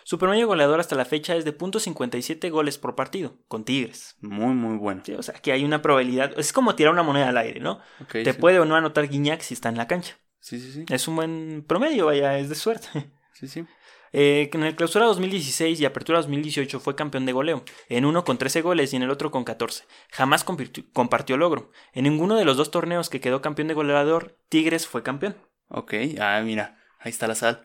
Su 0.02 0.18
promedio 0.18 0.46
goleador 0.46 0.80
hasta 0.80 0.96
la 0.96 1.04
fecha 1.04 1.36
es 1.36 1.44
de 1.44 1.56
.57 1.56 2.50
goles 2.50 2.78
por 2.78 2.96
partido, 2.96 3.36
con 3.48 3.64
Tigres. 3.64 4.16
Muy, 4.20 4.54
muy 4.54 4.76
bueno. 4.76 5.02
Sí, 5.04 5.12
o 5.12 5.22
sea, 5.22 5.34
que 5.34 5.52
hay 5.52 5.64
una 5.64 5.82
probabilidad. 5.82 6.32
Es 6.38 6.52
como 6.52 6.74
tirar 6.74 6.92
una 6.92 7.02
moneda 7.02 7.28
al 7.28 7.36
aire, 7.36 7.60
¿no? 7.60 7.80
Ok, 8.00 8.12
Te 8.24 8.32
sí. 8.32 8.38
puede 8.40 8.58
o 8.58 8.64
no 8.64 8.76
anotar 8.76 9.08
Guiñac 9.08 9.40
si 9.42 9.54
está 9.54 9.68
en 9.68 9.76
la 9.76 9.86
cancha. 9.86 10.16
Sí, 10.40 10.58
sí, 10.58 10.72
sí. 10.72 10.84
Es 10.88 11.06
un 11.06 11.16
buen 11.16 11.64
promedio, 11.66 12.06
vaya, 12.06 12.38
es 12.38 12.48
de 12.48 12.54
suerte. 12.54 12.88
Sí, 13.34 13.48
sí. 13.48 13.64
Eh, 14.12 14.50
en 14.52 14.62
el 14.64 14.76
clausura 14.76 15.06
2016 15.06 15.80
y 15.80 15.84
apertura 15.84 16.18
2018 16.18 16.80
fue 16.80 16.96
campeón 16.96 17.26
de 17.26 17.32
goleo, 17.32 17.64
en 17.88 18.04
uno 18.04 18.24
con 18.24 18.38
13 18.38 18.62
goles 18.62 18.92
y 18.92 18.96
en 18.96 19.02
el 19.02 19.10
otro 19.10 19.30
con 19.30 19.44
14. 19.44 19.84
Jamás 20.10 20.44
compartió 20.44 21.36
logro. 21.36 21.70
En 21.92 22.04
ninguno 22.04 22.36
de 22.36 22.44
los 22.44 22.56
dos 22.56 22.70
torneos 22.70 23.08
que 23.08 23.20
quedó 23.20 23.40
campeón 23.40 23.68
de 23.68 23.74
goleador, 23.74 24.36
Tigres 24.48 24.86
fue 24.86 25.02
campeón. 25.02 25.36
Ok. 25.68 25.94
Ah, 26.20 26.40
mira. 26.44 26.78
ahí 26.98 27.10
está 27.10 27.28
la 27.28 27.34
sal. 27.34 27.62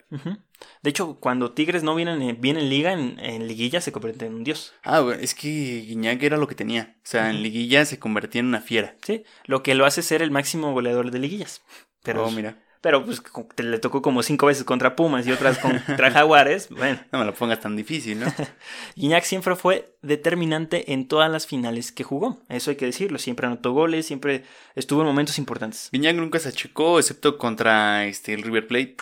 De 0.82 0.90
hecho, 0.90 1.20
cuando 1.20 1.52
Tigres 1.52 1.84
no 1.84 1.96
viene 1.96 2.12
en, 2.14 2.40
viene 2.40 2.62
en 2.62 2.70
liga, 2.70 2.94
en, 2.94 3.20
en 3.20 3.48
liguilla 3.48 3.82
se 3.82 3.92
convierte 3.92 4.26
en 4.28 4.36
un 4.36 4.44
dios. 4.44 4.74
Ah, 4.84 5.04
es 5.20 5.36
que 5.36 5.50
Guiñac 5.88 6.22
era 6.24 6.38
lo 6.38 6.48
que 6.48 6.56
tenía. 6.56 6.96
O 6.98 7.08
sea, 7.08 7.30
en 7.30 7.42
liguilla 7.42 7.86
se 7.86 8.00
convertía 8.00 8.40
en 8.40 8.48
una 8.48 8.62
fiera. 8.62 8.96
Sí, 9.02 9.24
lo 9.46 9.64
que 9.64 9.76
lo 9.76 9.86
hace 9.86 10.04
ser 10.04 10.22
el 10.22 10.32
máximo 10.32 10.72
goleador 10.74 11.12
de 11.12 11.20
liguillas. 11.20 11.64
Pero, 12.04 12.26
oh, 12.26 12.32
mira. 12.32 12.64
Pero 12.82 13.04
pues 13.04 13.22
te 13.56 13.64
le 13.64 13.80
tocó 13.80 14.02
como 14.02 14.24
cinco 14.24 14.48
veces 14.48 14.64
contra 14.64 14.96
Pumas 14.96 15.26
y 15.28 15.32
otras 15.32 15.58
contra 15.88 16.12
Jaguares. 16.12 16.70
Bueno, 16.70 17.00
No 17.12 17.20
me 17.20 17.26
lo 17.26 17.34
pongas 17.34 17.60
tan 17.60 17.76
difícil, 17.76 18.20
¿no? 18.20 18.28
Guiñac 18.96 19.24
siempre 19.24 19.56
fue 19.56 19.96
determinante 20.02 20.94
en 20.94 21.08
todas 21.08 21.32
las 21.32 21.48
finales 21.48 21.92
que 21.92 22.04
jugó. 22.04 22.42
Eso 22.50 22.70
hay 22.72 22.78
que 22.78 22.86
decirlo. 22.86 23.18
Siempre 23.18 23.48
anotó 23.48 23.72
goles, 23.72 24.06
siempre 24.06 24.44
estuvo 24.76 25.02
en 25.02 25.08
momentos 25.08 25.38
importantes. 25.38 25.90
Guiñac 25.92 26.16
nunca 26.16 26.40
se 26.40 26.50
achicó, 26.50 27.00
excepto 27.00 27.38
contra 27.38 28.06
este, 28.06 28.34
el 28.34 28.44
River 28.44 28.68
Plate. 28.68 28.98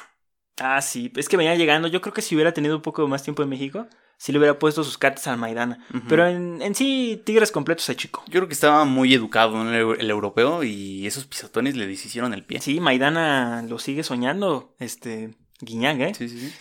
Ah, 0.66 0.82
sí, 0.82 1.12
es 1.16 1.28
que 1.28 1.36
venía 1.38 1.56
llegando. 1.56 1.88
Yo 1.90 2.00
creo 2.02 2.14
que 2.14 2.22
si 2.22 2.36
hubiera 2.36 2.54
tenido 2.54 2.76
un 2.78 2.82
poco 2.82 3.06
más 3.08 3.22
tiempo 3.24 3.44
en 3.44 3.50
México, 3.50 3.88
sí 4.18 4.32
le 4.32 4.38
hubiera 4.38 4.58
puesto 4.60 4.84
sus 4.84 4.98
cartas 4.98 5.28
al 5.28 5.38
Maidana. 5.38 5.86
Pero 6.08 6.26
en, 6.28 6.62
en 6.62 6.74
sí, 6.74 7.22
Tigres 7.26 7.52
completo 7.52 7.84
se 7.84 7.92
achicó. 7.92 8.24
Yo 8.28 8.40
creo 8.40 8.48
que 8.48 8.54
estaba 8.54 8.86
muy 8.86 9.14
educado 9.14 9.62
¿no? 9.64 9.70
el, 9.74 9.82
eu- 9.84 9.98
el 10.00 10.10
europeo 10.10 10.64
y 10.64 11.06
esos 11.06 11.26
pisotones 11.26 11.76
le 11.76 11.86
deshicieron 11.88 12.34
el 12.34 12.46
pie. 12.46 12.62
Sí, 12.62 12.80
Maidana 12.80 13.62
lo 13.68 13.78
sigue 13.78 14.04
soñando, 14.04 14.74
este, 14.80 15.36
Guiñac, 15.60 16.00
¿eh? 16.00 16.14
sí, 16.18 16.30
sí. 16.30 16.40
sí. 16.40 16.54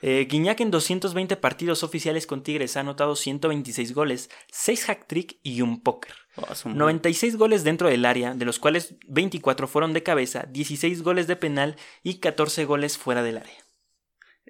Eh, 0.00 0.26
Guiñac 0.30 0.60
en 0.60 0.70
220 0.70 1.36
partidos 1.36 1.82
oficiales 1.82 2.26
con 2.26 2.42
Tigres 2.42 2.76
ha 2.76 2.80
anotado 2.80 3.16
126 3.16 3.92
goles, 3.94 4.30
6 4.52 4.84
hack-trick 4.84 5.38
y 5.42 5.60
un 5.62 5.80
póker. 5.82 6.12
Oh, 6.36 6.54
su- 6.54 6.68
96 6.68 7.36
goles 7.36 7.64
dentro 7.64 7.88
del 7.88 8.04
área, 8.04 8.34
de 8.34 8.44
los 8.44 8.58
cuales 8.60 8.94
24 9.08 9.66
fueron 9.66 9.92
de 9.92 10.04
cabeza, 10.04 10.46
16 10.50 11.02
goles 11.02 11.26
de 11.26 11.34
penal 11.36 11.76
y 12.04 12.20
14 12.20 12.64
goles 12.64 12.96
fuera 12.96 13.22
del 13.24 13.38
área. 13.38 13.56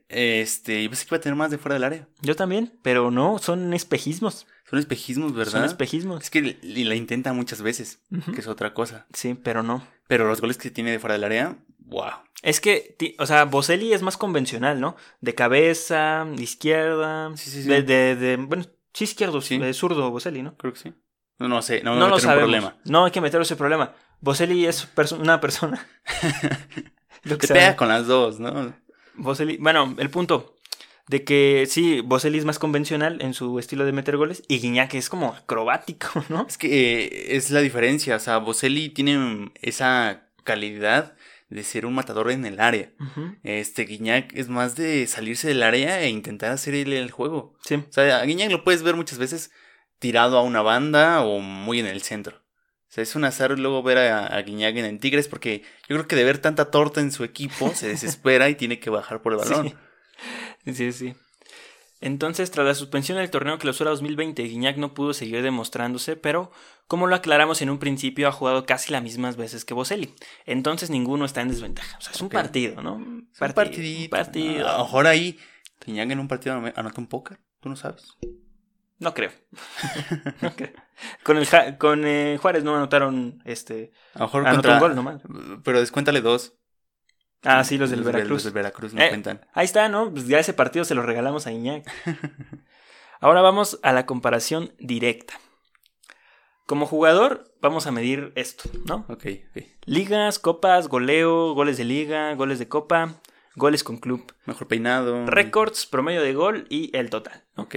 Este, 0.08 0.82
yo 0.82 0.88
pensé 0.90 1.04
que 1.04 1.14
iba 1.14 1.18
a 1.18 1.20
tener 1.20 1.36
más 1.36 1.50
de 1.50 1.58
fuera 1.58 1.74
del 1.74 1.84
área. 1.84 2.08
Yo 2.22 2.34
también, 2.34 2.78
pero 2.82 3.10
no, 3.10 3.38
son 3.38 3.74
espejismos. 3.74 4.46
Son 4.68 4.78
espejismos, 4.78 5.34
¿verdad? 5.34 5.52
Son 5.52 5.64
espejismos. 5.64 6.24
Es 6.24 6.30
que 6.30 6.58
la 6.62 6.94
intenta 6.94 7.32
muchas 7.32 7.62
veces, 7.62 8.00
que 8.34 8.40
es 8.40 8.46
otra 8.46 8.74
cosa. 8.74 9.06
Sí, 9.12 9.34
pero 9.34 9.62
no. 9.62 9.86
Pero 10.08 10.26
los 10.28 10.40
goles 10.40 10.56
que 10.58 10.70
tiene 10.70 10.90
de 10.90 10.98
fuera 10.98 11.14
del 11.14 11.24
área, 11.24 11.58
wow. 11.88 12.10
Es 12.42 12.60
que, 12.60 12.96
o 13.18 13.26
sea, 13.26 13.44
Boselli 13.46 13.92
es 13.92 14.02
más 14.02 14.16
convencional, 14.16 14.80
¿no? 14.80 14.94
De 15.20 15.34
cabeza, 15.34 16.24
de 16.32 16.42
izquierda, 16.42 17.32
Sí, 17.36 17.50
sí, 17.50 17.62
sí. 17.64 17.68
De, 17.68 17.82
de, 17.82 18.14
de- 18.16 18.36
bueno, 18.36 18.64
sí 18.94 19.04
izquierdo, 19.04 19.40
Sí. 19.40 19.58
de 19.58 19.74
zurdo 19.74 20.08
Boselli, 20.10 20.42
¿no? 20.42 20.56
Creo 20.56 20.72
que 20.72 20.78
sí. 20.78 20.94
No, 21.38 21.48
no 21.48 21.62
sé, 21.62 21.82
no, 21.82 21.94
No, 21.94 21.96
me 21.96 22.00
lo 22.00 22.06
meter 22.16 22.18
en 22.18 22.20
sabemos. 22.30 22.42
problema. 22.44 22.76
No 22.84 23.04
hay 23.04 23.10
que 23.10 23.20
meterlo 23.20 23.42
ese 23.42 23.56
problema. 23.56 23.92
Boselli 24.20 24.66
es 24.66 24.88
perso- 24.94 25.18
una 25.20 25.40
persona. 25.40 25.86
Lo 27.24 27.38
que 27.38 27.46
Te 27.46 27.54
pega 27.54 27.76
con 27.76 27.88
las 27.88 28.06
dos, 28.06 28.38
¿no? 28.40 28.74
Boselli, 29.14 29.56
bueno, 29.58 29.94
el 29.98 30.10
punto 30.10 30.54
de 31.08 31.24
que 31.24 31.66
sí, 31.68 32.00
Boselli 32.02 32.38
es 32.38 32.44
más 32.44 32.58
convencional 32.58 33.20
en 33.22 33.34
su 33.34 33.58
estilo 33.58 33.84
de 33.84 33.92
meter 33.92 34.16
goles 34.16 34.42
y 34.46 34.60
Guiñac 34.60 34.94
es 34.94 35.08
como 35.08 35.34
acrobático, 35.34 36.24
¿no? 36.28 36.46
Es 36.48 36.58
que 36.58 37.04
eh, 37.04 37.36
es 37.36 37.50
la 37.50 37.60
diferencia. 37.60 38.16
O 38.16 38.20
sea, 38.20 38.38
Boselli 38.38 38.90
tiene 38.90 39.50
esa 39.60 40.28
calidad 40.44 41.14
de 41.48 41.62
ser 41.64 41.86
un 41.86 41.94
matador 41.94 42.30
en 42.30 42.44
el 42.44 42.60
área. 42.60 42.92
Este 43.42 43.84
Guiñac 43.84 44.32
es 44.34 44.48
más 44.48 44.76
de 44.76 45.06
salirse 45.06 45.48
del 45.48 45.62
área 45.62 46.00
e 46.00 46.10
intentar 46.10 46.52
hacer 46.52 46.74
el 46.74 47.10
juego. 47.10 47.54
Sí, 47.62 47.76
O 47.76 47.92
sea, 47.92 48.20
a 48.20 48.24
Guiñac 48.24 48.50
lo 48.50 48.64
puedes 48.64 48.82
ver 48.82 48.96
muchas 48.96 49.18
veces 49.18 49.50
tirado 49.98 50.38
a 50.38 50.42
una 50.42 50.62
banda 50.62 51.22
o 51.22 51.40
muy 51.40 51.80
en 51.80 51.86
el 51.86 52.02
centro. 52.02 52.36
O 52.36 52.90
sea, 52.90 53.02
es 53.02 53.14
un 53.14 53.24
azar 53.24 53.58
luego 53.58 53.82
ver 53.82 53.98
a, 53.98 54.26
a 54.26 54.42
Guiñac 54.42 54.76
en 54.76 54.84
el 54.84 54.98
Tigres 54.98 55.28
porque 55.28 55.62
yo 55.88 55.96
creo 55.96 56.06
que 56.06 56.16
de 56.16 56.24
ver 56.24 56.38
tanta 56.38 56.70
torta 56.70 57.00
en 57.00 57.12
su 57.12 57.24
equipo 57.24 57.74
se 57.74 57.88
desespera 57.88 58.48
y 58.48 58.54
tiene 58.54 58.78
que 58.78 58.90
bajar 58.90 59.22
por 59.22 59.32
el 59.32 59.38
balón. 59.38 59.74
Sí. 60.64 60.74
sí, 60.74 60.92
sí. 60.92 61.14
Entonces, 62.00 62.50
tras 62.50 62.66
la 62.66 62.74
suspensión 62.74 63.18
del 63.18 63.30
torneo 63.30 63.58
Clausura 63.58 63.90
2020, 63.90 64.42
Guiñac 64.44 64.76
no 64.76 64.94
pudo 64.94 65.12
seguir 65.14 65.42
demostrándose, 65.42 66.14
pero, 66.16 66.50
como 66.86 67.06
lo 67.06 67.16
aclaramos 67.16 67.60
en 67.62 67.70
un 67.70 67.78
principio, 67.78 68.28
ha 68.28 68.32
jugado 68.32 68.66
casi 68.66 68.92
las 68.92 69.02
mismas 69.02 69.36
veces 69.36 69.64
que 69.64 69.74
Boselli. 69.74 70.14
Entonces, 70.46 70.90
ninguno 70.90 71.24
está 71.24 71.40
en 71.40 71.48
desventaja. 71.48 71.98
O 71.98 72.00
sea, 72.00 72.12
es 72.12 72.20
un 72.20 72.28
partido, 72.28 72.80
¿no? 72.82 72.94
Un 72.94 73.28
Es 73.34 73.40
un 73.40 73.52
partidito. 73.52 74.04
un 74.04 74.10
partido. 74.10 74.68
A 74.68 74.78
lo 74.78 74.84
mejor 74.84 75.06
ahí 75.08 75.38
Guiñac 75.84 76.10
en 76.10 76.20
un 76.20 76.28
partido 76.28 76.54
anota 76.54 77.00
un 77.00 77.06
póker. 77.08 77.40
Tú 77.60 77.68
no 77.68 77.76
sabes. 77.76 78.16
No 79.00 79.14
creo. 79.14 79.30
No 80.42 80.50
creo. 80.54 80.72
Con, 81.22 81.36
el 81.38 81.46
Ja- 81.46 81.78
con 81.78 82.04
eh, 82.04 82.38
Juárez 82.42 82.64
no 82.64 82.74
anotaron 82.74 83.40
este. 83.44 83.92
A 84.14 84.20
lo 84.20 84.24
mejor 84.26 84.44
contra... 84.50 84.74
un 84.74 84.80
gol 84.80 84.94
nomás. 84.96 85.22
Pero 85.62 85.78
descuéntale 85.78 86.20
dos. 86.20 86.54
Ah, 87.44 87.62
sí, 87.64 87.78
los 87.78 87.90
del 87.90 88.00
de- 88.00 88.06
Veracruz. 88.06 88.30
Los 88.30 88.44
del 88.44 88.52
Veracruz 88.52 88.94
no 88.94 89.02
Eh, 89.02 89.08
cuentan. 89.10 89.46
Ahí 89.52 89.64
está, 89.64 89.88
¿no? 89.88 90.10
Pues 90.10 90.26
ya 90.26 90.38
ese 90.40 90.52
partido 90.54 90.84
se 90.84 90.94
lo 90.94 91.02
regalamos 91.02 91.46
a 91.46 91.52
Iñak. 91.52 91.86
Ahora 93.20 93.40
vamos 93.42 93.78
a 93.82 93.92
la 93.92 94.06
comparación 94.06 94.72
directa. 94.78 95.34
Como 96.66 96.86
jugador, 96.86 97.54
vamos 97.62 97.86
a 97.86 97.92
medir 97.92 98.32
esto, 98.36 98.68
¿no? 98.86 99.06
Ok, 99.08 99.24
ok. 99.50 99.62
Ligas, 99.86 100.38
copas, 100.38 100.88
goleo, 100.88 101.54
goles 101.54 101.78
de 101.78 101.84
liga, 101.84 102.34
goles 102.34 102.58
de 102.58 102.68
copa, 102.68 103.20
goles 103.56 103.82
con 103.82 103.96
club, 103.96 104.34
Mejor 104.44 104.68
peinado. 104.68 105.24
récords, 105.26 105.86
promedio 105.86 106.22
de 106.22 106.34
gol 106.34 106.66
y 106.68 106.94
el 106.96 107.08
total. 107.08 107.46
Ok. 107.56 107.76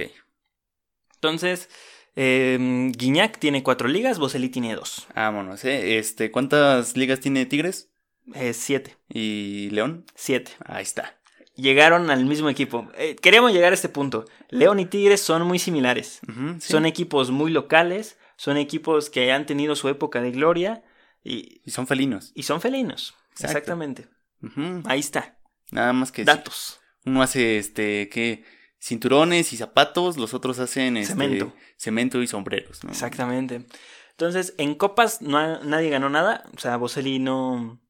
Entonces, 1.14 1.70
eh, 2.16 2.58
Guiñac 2.94 3.38
tiene 3.38 3.62
cuatro 3.62 3.88
ligas, 3.88 4.18
Boselli 4.18 4.50
tiene 4.50 4.74
dos. 4.74 5.06
Vámonos, 5.14 5.64
¿eh? 5.64 5.98
Este, 5.98 6.30
¿cuántas 6.30 6.96
ligas 6.96 7.20
tiene 7.20 7.46
Tigres? 7.46 7.91
Eh, 8.34 8.52
siete. 8.54 8.96
¿Y 9.08 9.70
León? 9.70 10.04
Siete. 10.14 10.52
Ahí 10.64 10.82
está. 10.82 11.18
Llegaron 11.54 12.10
al 12.10 12.24
mismo 12.24 12.48
equipo. 12.48 12.88
Eh, 12.96 13.16
queríamos 13.20 13.52
llegar 13.52 13.72
a 13.72 13.74
este 13.74 13.88
punto. 13.88 14.24
León 14.48 14.80
y 14.80 14.86
Tigres 14.86 15.20
son 15.20 15.46
muy 15.46 15.58
similares. 15.58 16.20
Sí. 16.60 16.72
Son 16.72 16.86
equipos 16.86 17.30
muy 17.30 17.50
locales, 17.50 18.16
son 18.36 18.56
equipos 18.56 19.10
que 19.10 19.32
han 19.32 19.44
tenido 19.46 19.76
su 19.76 19.88
época 19.88 20.22
de 20.22 20.30
gloria 20.30 20.82
y, 21.22 21.60
Y 21.64 21.70
son 21.70 21.86
felinos. 21.86 22.32
y 22.34 22.44
son 22.44 22.60
felinos. 22.60 23.14
Exacto. 23.32 23.46
Exactamente. 23.58 24.08
Ahí 24.86 25.00
está. 25.00 25.38
Nada 25.70 25.92
más 25.92 26.10
que 26.10 26.22
sí. 26.22 26.26
Datos. 26.26 26.80
Uno 27.04 27.22
hace 27.22 27.58
este 27.58 28.08
que 28.08 28.44
cinturones 28.80 29.52
y 29.52 29.56
zapatos, 29.56 30.16
los 30.16 30.34
otros 30.34 30.58
hacen 30.58 30.96
este, 30.96 31.12
Cemento. 31.14 31.52
cemento 31.76 32.22
y 32.22 32.26
sombreros, 32.26 32.82
¿no? 32.82 32.90
Exactamente. 32.90 33.66
Entonces, 34.10 34.54
en 34.58 34.74
copas 34.74 35.22
no 35.22 35.62
nadie 35.64 35.90
ganó 35.90 36.10
nada. 36.10 36.44
O 36.56 36.58
sea, 36.58 36.76
Boselli 36.76 37.18
no, 37.18 37.80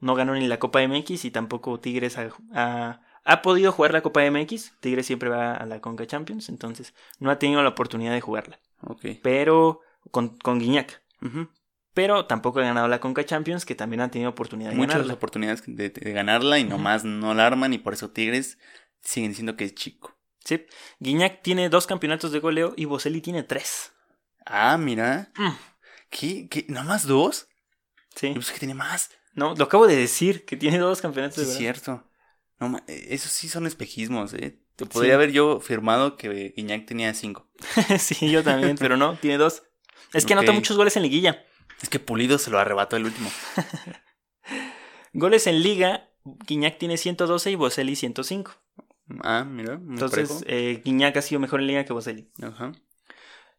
no 0.00 0.14
ganó 0.14 0.34
ni 0.34 0.46
la 0.46 0.58
Copa 0.58 0.80
MX 0.86 1.24
y 1.24 1.30
tampoco 1.30 1.80
Tigres 1.80 2.18
ha, 2.18 2.28
ha- 2.54 3.00
ha 3.24 3.42
podido 3.42 3.72
jugar 3.72 3.92
la 3.92 4.00
Copa 4.00 4.22
MX. 4.30 4.74
Tigres 4.80 5.06
siempre 5.06 5.28
va 5.28 5.54
a 5.54 5.66
la 5.66 5.80
Conca 5.80 6.06
Champions, 6.06 6.48
entonces 6.48 6.94
no 7.18 7.30
ha 7.30 7.38
tenido 7.38 7.62
la 7.62 7.68
oportunidad 7.70 8.12
de 8.12 8.20
jugarla. 8.20 8.58
Ok. 8.82 9.04
Pero 9.22 9.80
con, 10.10 10.36
con 10.38 10.58
Guiñac. 10.58 11.02
Pero 11.94 12.26
tampoco 12.26 12.60
ha 12.60 12.62
ganado 12.62 12.86
la 12.86 13.00
Conca 13.00 13.24
Champions, 13.24 13.64
que 13.64 13.74
también 13.74 14.00
ha 14.00 14.10
tenido 14.10 14.30
oportunidad 14.30 14.70
de 14.70 14.76
Muchas 14.76 14.94
ganarla. 14.94 15.14
oportunidades 15.14 15.62
de, 15.66 15.90
de 15.90 16.12
ganarla 16.12 16.58
y 16.58 16.64
nomás 16.64 17.04
no 17.04 17.34
la 17.34 17.46
arman 17.46 17.72
y 17.72 17.78
por 17.78 17.92
eso 17.94 18.10
Tigres 18.10 18.58
siguen 19.02 19.32
diciendo 19.32 19.56
que 19.56 19.64
es 19.64 19.74
chico. 19.74 20.16
Sí. 20.44 20.64
Guiñac 21.00 21.42
tiene 21.42 21.68
dos 21.68 21.86
campeonatos 21.86 22.30
de 22.32 22.38
goleo 22.38 22.72
y 22.76 22.84
Boselli 22.84 23.20
tiene 23.20 23.42
tres. 23.42 23.92
Ah, 24.46 24.78
mira. 24.78 25.30
Mm. 25.36 25.50
¿Qué? 26.08 26.48
¿Qué? 26.48 26.64
¿Nada 26.68 26.86
más 26.86 27.06
dos? 27.06 27.48
Sí. 28.14 28.28
Yo 28.28 28.34
pensé 28.34 28.52
que 28.54 28.58
tiene 28.60 28.74
más. 28.74 29.10
No, 29.34 29.54
lo 29.54 29.64
acabo 29.64 29.86
de 29.86 29.96
decir, 29.96 30.44
que 30.44 30.56
tiene 30.56 30.78
dos 30.78 31.00
campeonatos 31.00 31.36
Sí, 31.36 31.40
de 31.42 31.46
es 31.46 31.54
goleo. 31.54 31.72
cierto. 31.74 32.04
No, 32.60 32.78
eh, 32.88 33.06
esos 33.10 33.30
sí 33.30 33.48
son 33.48 33.66
espejismos, 33.66 34.34
¿eh? 34.34 34.58
Te 34.76 34.86
podría 34.86 35.12
Sí. 35.12 35.14
haber 35.14 35.32
yo 35.32 35.60
firmado 35.60 36.16
que 36.16 36.52
Guiñac 36.56 36.86
tenía 36.86 37.12
cinco. 37.14 37.48
sí, 37.98 38.30
yo 38.30 38.42
también, 38.42 38.76
pero 38.78 38.96
no, 38.96 39.16
tiene 39.18 39.38
dos. 39.38 39.62
Es 40.12 40.24
que 40.26 40.32
anota 40.32 40.52
muchos 40.52 40.76
goles 40.76 40.96
en 40.96 41.02
liguilla. 41.02 41.44
Es 41.82 41.88
que 41.88 42.00
Pulido 42.00 42.38
se 42.38 42.50
lo 42.50 42.58
arrebató 42.58 42.96
el 42.96 43.04
último. 43.04 43.30
Goles 45.12 45.46
en 45.46 45.62
liga, 45.62 46.10
Guiñac 46.24 46.78
tiene 46.78 46.96
112 46.96 47.50
y 47.50 47.54
Boselli 47.54 47.96
105. 47.96 48.52
Ah, 49.22 49.44
mira. 49.44 49.74
Entonces, 49.74 50.44
eh, 50.46 50.82
Guiñac 50.84 51.16
ha 51.16 51.22
sido 51.22 51.40
mejor 51.40 51.60
en 51.60 51.66
liga 51.66 51.84
que 51.84 51.92
Boselli. 51.92 52.30
Ajá. 52.42 52.72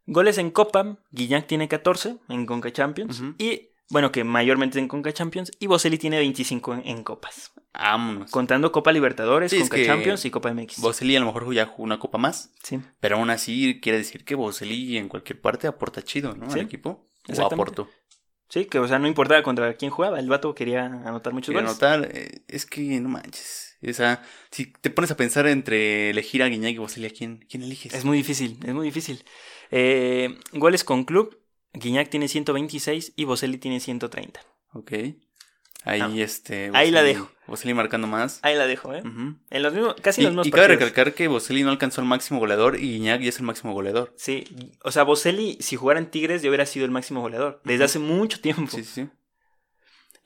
Goles 0.06 0.38
en 0.38 0.52
Copa, 0.52 1.00
Guiñac 1.12 1.48
tiene 1.48 1.68
14 1.68 2.18
en 2.30 2.46
Conca 2.46 2.72
Champions. 2.72 3.22
Y, 3.38 3.69
bueno, 3.90 4.12
que 4.12 4.24
mayormente 4.24 4.80
en 4.80 4.88
Conca 4.88 5.12
Champions. 5.14 5.52
Y 5.60 5.68
Boselli 5.68 5.98
tiene 5.98 6.18
25 6.20 6.74
en, 6.76 6.88
en 6.88 7.04
Copas. 7.04 7.52
Vámonos. 7.74 8.32
Contando 8.32 8.72
Copa 8.72 8.92
Libertadores, 8.92 9.52
Sí, 9.52 9.58
es 9.58 9.64
Conca 9.64 9.76
que 9.78 9.86
Champions 9.86 10.26
y 10.26 10.32
Copa 10.32 10.54
MX. 10.54 10.80
Boselli 10.82 11.16
a 11.16 11.20
lo 11.20 11.28
mejor 11.28 11.54
ya 11.54 11.66
jugó 11.68 11.84
una 11.84 12.00
copa 12.00 12.18
más, 12.18 12.52
Sí, 12.64 12.80
pero 13.00 13.18
aún 13.18 13.30
así 13.30 13.80
quiere 13.82 14.00
decir 14.00 14.26
que 14.26 14.36
Boselli 14.36 14.98
en 14.98 15.08
cualquier 15.08 15.40
parte 15.40 15.68
aporta 15.68 16.02
chido, 16.02 16.36
¿no? 16.36 16.50
Sí, 16.50 16.60
Al 16.60 16.66
equipo. 16.66 17.08
O 17.28 17.46
aportó. 17.46 17.88
sí, 18.50 18.66
que 18.66 18.80
o 18.80 18.88
sea, 18.88 18.98
no 18.98 19.08
importaba 19.08 19.44
contra 19.44 19.76
quién 19.76 19.92
jugaba. 19.92 20.20
El 20.20 20.28
vato 20.30 20.56
quería 20.56 20.86
anotar 20.86 21.34
muchos 21.34 21.54
goles. 21.54 21.70
anotar, 21.70 22.10
eh, 22.12 22.44
es 22.48 22.66
que 22.66 22.82
no 23.00 23.10
manches. 23.10 23.78
O 23.88 23.94
sea, 23.94 24.22
si 24.52 24.74
te 24.74 24.90
pones 24.90 25.12
a 25.12 25.16
pensar 25.16 25.48
entre 25.48 26.10
elegir 26.10 26.44
a 26.44 26.48
Guiñac 26.48 26.74
y 26.74 26.78
Boselli, 26.80 27.06
¿a 27.08 27.12
quién, 27.12 27.46
quién 27.50 27.64
eliges? 27.64 27.94
Es 27.94 28.04
muy 28.04 28.18
difícil, 28.18 28.60
es 28.66 28.74
muy 28.74 28.86
difícil. 28.88 29.24
Eh, 29.72 30.38
goles 30.52 30.84
con 30.84 31.06
club, 31.06 31.39
Guiñac 31.74 32.10
tiene 32.10 32.28
126 32.28 33.14
y 33.16 33.24
Boselli 33.26 33.58
tiene 33.58 33.80
130. 33.80 34.42
Ok. 34.74 34.92
Ahí, 35.86 36.02
Ah. 36.02 36.12
este. 36.18 36.72
Ahí 36.74 36.92
la 36.92 37.04
dejo. 37.04 37.32
Boselli 37.48 37.74
marcando 37.74 38.06
más. 38.08 38.40
Ahí 38.44 38.56
la 38.56 38.68
dejo, 38.68 38.94
¿eh? 38.94 39.02
En 39.02 39.64
los 39.64 39.74
mismos, 39.74 39.96
casi 40.02 40.22
en 40.22 40.26
los 40.26 40.32
mismos 40.32 40.48
y 40.48 40.52
cabe 40.52 40.68
partidos. 40.68 40.90
recalcar 40.90 41.14
que 41.16 41.28
Boselli 41.30 41.64
no 41.64 41.70
alcanzó 41.72 42.02
el 42.02 42.08
máximo 42.08 42.40
goleador 42.40 42.76
y 42.78 42.92
Guiñac 42.94 43.22
ya 43.22 43.30
es 43.30 43.38
el 43.38 43.44
máximo 43.46 43.74
goleador. 43.74 44.14
Sí, 44.18 44.44
o 44.84 44.92
sea, 44.92 45.04
Boselli, 45.04 45.58
si 45.62 45.76
jugara 45.78 46.00
en 46.00 46.12
Tigres, 46.12 46.42
ya 46.42 46.50
hubiera 46.50 46.66
sido 46.66 46.86
el 46.86 46.92
máximo 46.92 47.22
goleador. 47.22 47.62
Desde 47.64 47.86
hace 47.86 47.98
mucho 48.00 48.42
tiempo. 48.42 48.76
Sí, 48.76 48.84
sí. 48.84 49.08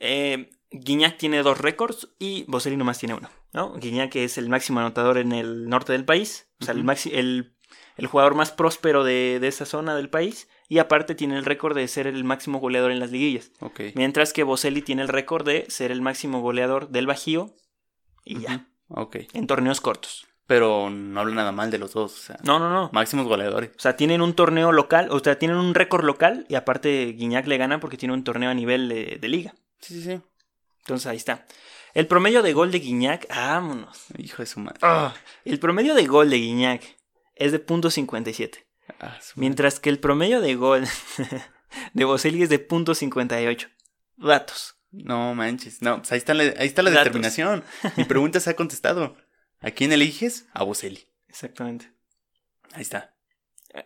Eh, 0.00 0.50
Guiñac 0.70 1.18
tiene 1.18 1.42
dos 1.42 1.58
récords 1.58 2.08
y 2.18 2.44
Boselli 2.48 2.76
nomás 2.76 2.98
tiene 2.98 3.14
uno. 3.14 3.30
¿no? 3.52 3.74
Guiñac 3.74 4.16
es 4.16 4.38
el 4.38 4.48
máximo 4.48 4.80
anotador 4.80 5.18
en 5.18 5.32
el 5.32 5.68
norte 5.68 5.92
del 5.92 6.04
país. 6.04 6.48
O 6.60 6.64
sea, 6.64 6.74
el, 6.74 6.84
el, 7.12 7.54
el 7.96 8.06
jugador 8.08 8.34
más 8.34 8.50
próspero 8.50 9.04
de, 9.04 9.38
de 9.40 9.48
esa 9.48 9.66
zona 9.66 9.94
del 9.94 10.10
país. 10.10 10.48
Y 10.68 10.78
aparte 10.78 11.14
tiene 11.14 11.36
el 11.36 11.44
récord 11.44 11.76
de 11.76 11.86
ser 11.88 12.06
el 12.06 12.24
máximo 12.24 12.58
goleador 12.58 12.90
en 12.90 12.98
las 13.00 13.10
liguillas. 13.10 13.50
Mientras 13.94 14.32
que 14.32 14.42
Boselli 14.44 14.80
tiene 14.82 15.02
el 15.02 15.08
récord 15.08 15.44
de 15.46 15.66
ser 15.68 15.90
el 15.90 16.00
máximo 16.00 16.40
goleador 16.40 16.88
del 16.88 17.06
Bajío. 17.06 17.54
Y 18.24 18.40
ya, 18.40 18.66
Ok. 18.88 19.16
en 19.34 19.46
torneos 19.46 19.80
cortos. 19.82 20.26
Pero 20.46 20.90
no 20.90 21.20
habla 21.20 21.34
nada 21.34 21.52
mal 21.52 21.70
de 21.70 21.78
los 21.78 21.92
dos. 21.92 22.12
O 22.14 22.22
sea, 22.22 22.38
No, 22.42 22.58
no, 22.58 22.70
no. 22.70 22.90
máximos 22.92 23.26
goleadores. 23.26 23.70
O 23.76 23.80
sea, 23.80 23.96
tienen 23.96 24.20
un 24.22 24.34
torneo 24.34 24.72
local, 24.72 25.08
o 25.10 25.18
sea, 25.20 25.38
tienen 25.38 25.56
un 25.58 25.74
récord 25.74 26.04
local 26.04 26.46
y 26.48 26.54
aparte 26.54 27.12
Guiñac 27.12 27.46
le 27.46 27.56
gana 27.58 27.80
porque 27.80 27.96
tiene 27.96 28.14
un 28.14 28.24
torneo 28.24 28.50
a 28.50 28.54
nivel 28.54 28.88
de, 28.88 29.18
de 29.20 29.28
liga. 29.28 29.54
Sí, 29.80 29.94
sí, 29.94 30.02
sí. 30.02 30.20
Entonces 30.80 31.06
ahí 31.06 31.16
está. 31.16 31.46
El 31.94 32.06
promedio 32.06 32.42
de 32.42 32.52
gol 32.52 32.70
de 32.72 32.80
Guiñac, 32.80 33.26
vámonos. 33.28 34.06
Hijo 34.18 34.42
de 34.42 34.46
su 34.46 34.60
madre. 34.60 34.78
Ah, 34.82 35.14
el 35.44 35.58
promedio 35.58 35.94
de 35.94 36.06
gol 36.06 36.28
de 36.30 36.36
Guiñac 36.38 36.82
es 37.36 37.52
de 37.52 37.64
.57, 37.64 38.64
Ah, 39.00 39.18
mientras 39.36 39.80
que 39.80 39.90
el 39.90 39.98
promedio 39.98 40.40
de 40.40 40.54
gol 40.54 40.84
de 41.94 42.04
Boselli 42.04 42.42
es 42.42 42.48
de 42.48 42.66
.58. 42.68 43.70
Datos. 44.16 44.76
No 44.90 45.34
manches. 45.34 45.82
No, 45.82 45.98
pues 45.98 46.12
ahí 46.12 46.18
está 46.18 46.34
la, 46.34 46.44
ahí 46.44 46.66
está 46.66 46.82
la 46.82 46.90
Datos. 46.90 47.04
determinación. 47.04 47.64
Mi 47.96 48.04
pregunta 48.04 48.40
se 48.40 48.50
ha 48.50 48.56
contestado. 48.56 49.16
¿A 49.60 49.70
quién 49.70 49.92
eliges? 49.92 50.46
A 50.52 50.62
Boselli. 50.62 51.08
Exactamente. 51.28 51.90
Ahí 52.72 52.82
está. 52.82 53.14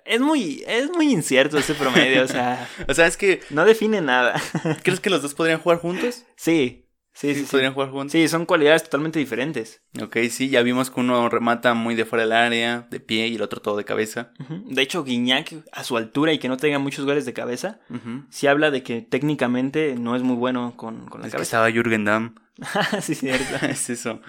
Es 0.04 0.20
muy, 0.20 0.62
es 0.66 0.90
muy 0.90 1.10
incierto 1.10 1.56
ese 1.56 1.74
promedio, 1.74 2.22
o 2.24 2.28
sea, 2.28 2.68
O 2.88 2.92
sea, 2.92 3.06
es 3.06 3.16
que. 3.16 3.40
no 3.48 3.64
define 3.64 4.02
nada. 4.02 4.38
¿Crees 4.82 5.00
que 5.00 5.08
los 5.08 5.22
dos 5.22 5.32
podrían 5.34 5.60
jugar 5.60 5.78
juntos? 5.78 6.24
Sí, 6.36 6.87
sí, 7.20 7.34
sí. 7.34 7.40
sí. 7.44 7.48
podrían 7.50 7.72
jugar 7.74 7.90
juntos. 7.90 8.12
Sí, 8.12 8.28
son 8.28 8.46
cualidades 8.46 8.84
totalmente 8.84 9.18
diferentes. 9.18 9.82
Ok, 10.00 10.16
sí, 10.30 10.48
ya 10.48 10.62
vimos 10.62 10.90
que 10.90 11.00
uno 11.00 11.28
remata 11.28 11.74
muy 11.74 11.94
de 11.94 12.04
fuera 12.04 12.22
del 12.24 12.32
área, 12.32 12.86
de 12.90 13.00
pie, 13.00 13.26
y 13.28 13.34
el 13.36 13.42
otro 13.42 13.60
todo 13.60 13.76
de 13.76 13.84
cabeza. 13.84 14.32
Ujú. 14.40 14.62
De 14.66 14.82
hecho, 14.82 15.04
Guiñac, 15.04 15.54
a 15.72 15.84
su 15.84 15.96
altura 15.96 16.32
y 16.32 16.38
que 16.38 16.48
no 16.48 16.56
tenga 16.56 16.78
muchos 16.78 17.04
goles 17.04 17.26
de 17.26 17.32
cabeza, 17.32 17.80
Ujú. 17.90 18.24
sí 18.30 18.46
habla 18.46 18.70
de 18.70 18.82
que 18.82 19.02
técnicamente 19.02 19.94
no 19.98 20.14
es 20.16 20.22
muy 20.22 20.36
bueno 20.36 20.74
con, 20.76 21.06
con 21.08 21.20
la 21.20 21.26
Es 21.26 21.32
que 21.32 21.36
cabeza. 21.38 21.42
estaba 21.56 21.70
Jürgen 21.70 22.04
Damm. 22.04 22.34
sí, 23.00 23.14
cierto. 23.14 23.66
es 23.66 23.90
eso. 23.90 24.20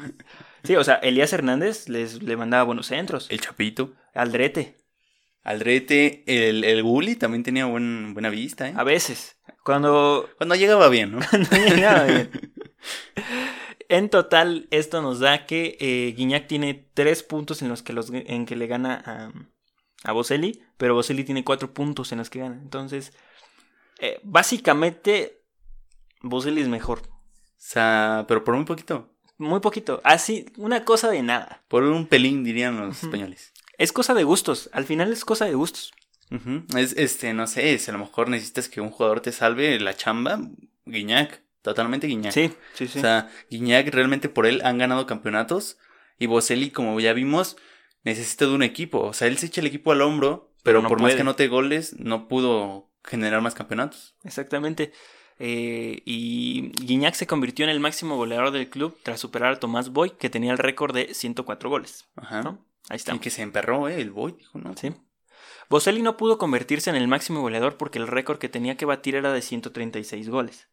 Sí, 0.64 0.76
o 0.76 0.84
sea, 0.84 0.96
Elías 0.96 1.32
Hernández 1.34 1.88
les, 1.90 2.22
le 2.22 2.36
mandaba 2.38 2.64
buenos 2.64 2.88
centros. 2.88 3.28
El 3.30 3.40
Chapito. 3.40 3.94
Aldrete, 4.14 4.78
Aldrete, 5.44 6.24
el, 6.28 6.64
el 6.64 6.84
Gulli 6.84 7.16
también 7.16 7.44
tenía 7.44 7.66
buen, 7.66 8.14
buena 8.14 8.30
vista, 8.30 8.68
¿eh? 8.68 8.74
a 8.76 8.84
veces. 8.84 9.38
Cuando 9.64 10.30
Cuando 10.38 10.56
llegaba 10.56 10.90
bien, 10.90 11.12
¿no? 11.14 11.20
no 11.32 11.58
llegaba 11.76 12.04
bien. 12.04 12.30
En 13.88 14.10
total, 14.10 14.68
esto 14.72 15.02
nos 15.02 15.20
da 15.20 15.46
que 15.46 15.78
eh, 15.80 16.14
Guiñac 16.16 16.48
tiene 16.48 16.90
tres 16.94 17.24
puntos 17.24 17.62
en 17.62 17.70
los 17.70 17.82
que, 17.82 17.94
los, 17.94 18.12
en 18.12 18.46
que 18.46 18.56
le 18.56 18.68
gana 18.68 19.02
a, 19.06 19.32
a 20.04 20.12
Boselli, 20.12 20.62
pero 20.78 20.94
Boselli 20.94 21.24
tiene 21.24 21.44
cuatro 21.44 21.74
puntos 21.74 22.12
en 22.12 22.20
los 22.20 22.30
que 22.30 22.40
gana. 22.40 22.60
Entonces, 22.62 23.14
eh, 24.00 24.20
básicamente, 24.24 25.42
Boselli 26.22 26.62
es 26.62 26.68
mejor. 26.68 27.00
O 27.00 27.12
sea, 27.58 28.26
pero 28.28 28.44
por 28.44 28.56
muy 28.56 28.66
poquito. 28.66 29.12
Muy 29.38 29.60
poquito. 29.60 30.02
Así, 30.04 30.46
una 30.58 30.86
cosa 30.86 31.10
de 31.10 31.24
nada. 31.24 31.64
Por 31.68 31.84
un 31.84 32.08
pelín, 32.08 32.44
dirían 32.44 32.78
los 32.78 33.04
españoles. 33.04 33.54
Es 33.78 33.92
cosa 33.92 34.14
de 34.14 34.24
gustos. 34.24 34.70
Al 34.74 34.86
final 34.86 35.12
es 35.12 35.26
cosa 35.26 35.46
de 35.46 35.56
gustos. 35.56 35.94
Es, 36.76 36.94
este, 36.94 37.34
no 37.34 37.48
sé, 37.48 37.78
si 37.80 37.90
a 37.90 37.94
lo 37.94 38.00
mejor 38.00 38.30
necesitas 38.30 38.70
que 38.70 38.82
un 38.82 38.92
jugador 38.92 39.22
te 39.22 39.32
salve 39.32 39.80
la 39.80 39.96
chamba, 39.96 40.40
Guiñac. 40.86 41.42
Totalmente 41.70 42.08
Guiñac. 42.08 42.34
Sí, 42.34 42.52
sí, 42.74 42.88
sí. 42.88 42.98
O 42.98 43.02
sea, 43.02 43.30
Guiñac 43.52 43.88
realmente 43.94 44.28
por 44.28 44.48
él 44.48 44.62
han 44.64 44.80
ganado 44.80 45.06
campeonatos. 45.06 45.78
Y 46.18 46.26
Boselli, 46.26 46.72
como 46.72 47.00
ya 47.00 47.14
vimos, 47.14 47.58
necesita 48.04 48.46
de 48.46 48.54
un 48.54 48.64
equipo. 48.64 49.02
O 49.02 49.14
sea, 49.14 49.28
él 49.28 49.38
se 49.38 49.46
echa 49.46 49.62
el 49.62 49.68
equipo 49.68 49.92
al 49.92 50.02
hombro, 50.02 50.52
pero 50.64 50.82
no 50.82 50.90
por 50.90 51.00
más 51.00 51.14
que 51.14 51.22
anote 51.22 51.48
goles, 51.48 51.96
no 52.00 52.28
pudo 52.28 52.90
generar 53.04 53.42
más 53.42 53.54
campeonatos. 53.54 54.16
Exactamente. 54.24 54.92
Eh, 55.38 56.02
y 56.06 56.72
Guiñac 56.84 57.14
se 57.14 57.28
convirtió 57.28 57.66
en 57.66 57.70
el 57.70 57.80
máximo 57.80 58.18
goleador 58.18 58.50
del 58.50 58.70
club 58.70 58.98
tras 59.04 59.20
superar 59.20 59.54
a 59.54 59.60
Tomás 59.60 59.92
Boy, 59.92 60.10
que 60.10 60.32
tenía 60.32 60.52
el 60.52 60.58
récord 60.58 60.96
de 60.96 61.14
104 61.14 61.70
goles. 61.70 62.10
Ajá. 62.16 62.42
¿no? 62.42 62.66
Ahí 62.90 62.98
está. 62.98 63.14
Y 63.14 63.20
que 63.20 63.30
se 63.30 63.44
emperró, 63.44 63.88
¿eh? 63.88 64.02
El 64.02 64.10
boy, 64.10 64.34
dijo, 64.34 64.58
¿no? 64.58 64.76
Sí. 64.76 64.92
Boselli 65.70 66.02
no 66.02 66.18
pudo 66.18 66.40
convertirse 66.40 66.90
en 66.90 66.96
el 66.96 67.08
máximo 67.08 67.42
goleador 67.42 67.78
porque 67.78 68.00
el 68.00 68.08
récord 68.08 68.40
que 68.40 68.50
tenía 68.50 68.76
que 68.76 68.86
batir 68.86 69.16
era 69.16 69.32
de 69.32 69.44
136 69.44 70.28
goles. 70.28 70.68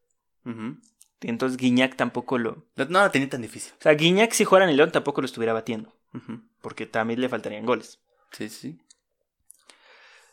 Ujú. 0.46 0.76
Entonces 1.20 1.58
Guiñac 1.58 1.96
tampoco 1.96 2.38
lo... 2.38 2.66
No, 2.76 2.84
no 2.86 3.00
la 3.00 3.10
tenía 3.10 3.28
tan 3.28 3.42
difícil. 3.42 3.72
O 3.78 3.82
sea, 3.82 3.92
Guiñac 3.92 4.32
si 4.32 4.44
jugara 4.44 4.64
en 4.64 4.70
el 4.70 4.76
León 4.76 4.92
tampoco 4.92 5.20
lo 5.20 5.26
estuviera 5.26 5.52
batiendo, 5.52 5.94
porque 6.62 6.86
también 6.86 7.20
le 7.20 7.28
faltarían 7.28 7.66
goles. 7.66 8.00
Sí, 8.32 8.48
sí. 8.48 8.78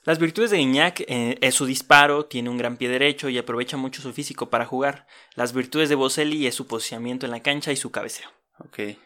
Las 0.04 0.20
virtudes 0.20 0.52
de 0.52 0.58
Guiñac 0.58 1.02
eh, 1.08 1.38
es 1.40 1.56
su 1.56 1.66
disparo, 1.66 2.26
tiene 2.26 2.50
un 2.50 2.58
gran 2.58 2.76
pie 2.76 2.90
derecho 2.90 3.30
y 3.30 3.38
aprovecha 3.38 3.78
mucho 3.78 4.02
su 4.02 4.12
físico 4.12 4.50
para 4.50 4.66
jugar. 4.66 5.08
Las 5.36 5.54
virtudes 5.54 5.88
de 5.88 5.96
Boselli 5.96 6.46
es 6.46 6.56
su 6.56 6.68
posicionamiento 6.68 7.26
en 7.26 7.32
la 7.32 7.42
cancha 7.42 7.72
y 7.72 7.78
su 7.78 7.90
cabeceo. 7.90 8.30
Ok. 8.60 8.98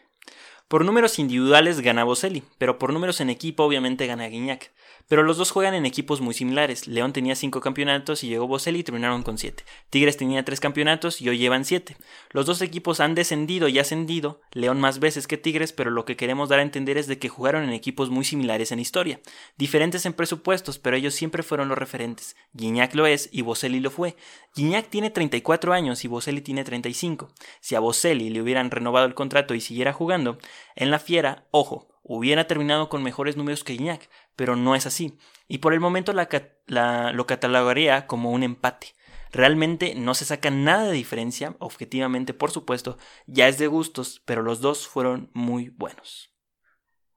Por 0.66 0.84
números 0.84 1.20
individuales 1.20 1.80
gana 1.80 2.02
Boselli, 2.02 2.42
pero 2.58 2.78
por 2.78 2.92
números 2.92 3.20
en 3.20 3.30
equipo 3.30 3.62
obviamente 3.62 4.06
gana 4.06 4.26
Guiñac. 4.26 4.72
Pero 5.08 5.22
los 5.22 5.38
dos 5.38 5.50
juegan 5.50 5.74
en 5.74 5.86
equipos 5.86 6.20
muy 6.20 6.34
similares. 6.34 6.86
León 6.86 7.14
tenía 7.14 7.34
5 7.34 7.60
campeonatos 7.60 8.22
y 8.22 8.28
llegó 8.28 8.46
Boselli 8.46 8.80
y 8.80 8.84
terminaron 8.84 9.22
con 9.22 9.38
7. 9.38 9.64
Tigres 9.88 10.18
tenía 10.18 10.44
3 10.44 10.60
campeonatos 10.60 11.22
y 11.22 11.28
hoy 11.30 11.38
llevan 11.38 11.64
7. 11.64 11.96
Los 12.30 12.44
dos 12.44 12.60
equipos 12.60 13.00
han 13.00 13.14
descendido 13.14 13.68
y 13.68 13.78
ascendido, 13.78 14.42
León 14.52 14.80
más 14.80 14.98
veces 14.98 15.26
que 15.26 15.38
Tigres, 15.38 15.72
pero 15.72 15.90
lo 15.90 16.04
que 16.04 16.16
queremos 16.16 16.50
dar 16.50 16.58
a 16.58 16.62
entender 16.62 16.98
es 16.98 17.06
de 17.06 17.18
que 17.18 17.30
jugaron 17.30 17.64
en 17.64 17.72
equipos 17.72 18.10
muy 18.10 18.24
similares 18.24 18.70
en 18.70 18.80
historia. 18.80 19.20
Diferentes 19.56 20.04
en 20.04 20.12
presupuestos, 20.12 20.78
pero 20.78 20.96
ellos 20.96 21.14
siempre 21.14 21.42
fueron 21.42 21.68
los 21.68 21.78
referentes. 21.78 22.36
Guiñac 22.52 22.94
lo 22.94 23.06
es 23.06 23.30
y 23.32 23.40
Boselli 23.40 23.80
lo 23.80 23.90
fue. 23.90 24.14
Guiñac 24.54 24.90
tiene 24.90 25.08
34 25.08 25.72
años 25.72 26.04
y 26.04 26.08
Boselli 26.08 26.42
tiene 26.42 26.64
35. 26.64 27.32
Si 27.60 27.74
a 27.74 27.80
Boselli 27.80 28.28
le 28.28 28.42
hubieran 28.42 28.70
renovado 28.70 29.06
el 29.06 29.14
contrato 29.14 29.54
y 29.54 29.62
siguiera 29.62 29.94
jugando, 29.94 30.38
en 30.76 30.90
la 30.90 30.98
Fiera, 30.98 31.46
ojo, 31.50 31.88
hubiera 32.08 32.46
terminado 32.48 32.88
con 32.88 33.02
mejores 33.04 33.36
números 33.36 33.62
que 33.62 33.74
Guiñac, 33.74 34.08
pero 34.34 34.56
no 34.56 34.74
es 34.74 34.86
así. 34.86 35.16
Y 35.46 35.58
por 35.58 35.74
el 35.74 35.80
momento 35.80 36.12
la, 36.12 36.26
ca- 36.26 36.48
la- 36.66 37.12
lo 37.12 37.26
catalogaría 37.26 38.06
como 38.06 38.32
un 38.32 38.42
empate. 38.42 38.94
Realmente 39.30 39.94
no 39.94 40.14
se 40.14 40.24
saca 40.24 40.50
nada 40.50 40.86
de 40.86 40.92
diferencia, 40.92 41.54
objetivamente 41.58 42.32
por 42.34 42.50
supuesto, 42.50 42.96
ya 43.26 43.46
es 43.46 43.58
de 43.58 43.66
gustos, 43.66 44.22
pero 44.24 44.42
los 44.42 44.60
dos 44.60 44.88
fueron 44.88 45.30
muy 45.34 45.68
buenos. 45.68 46.32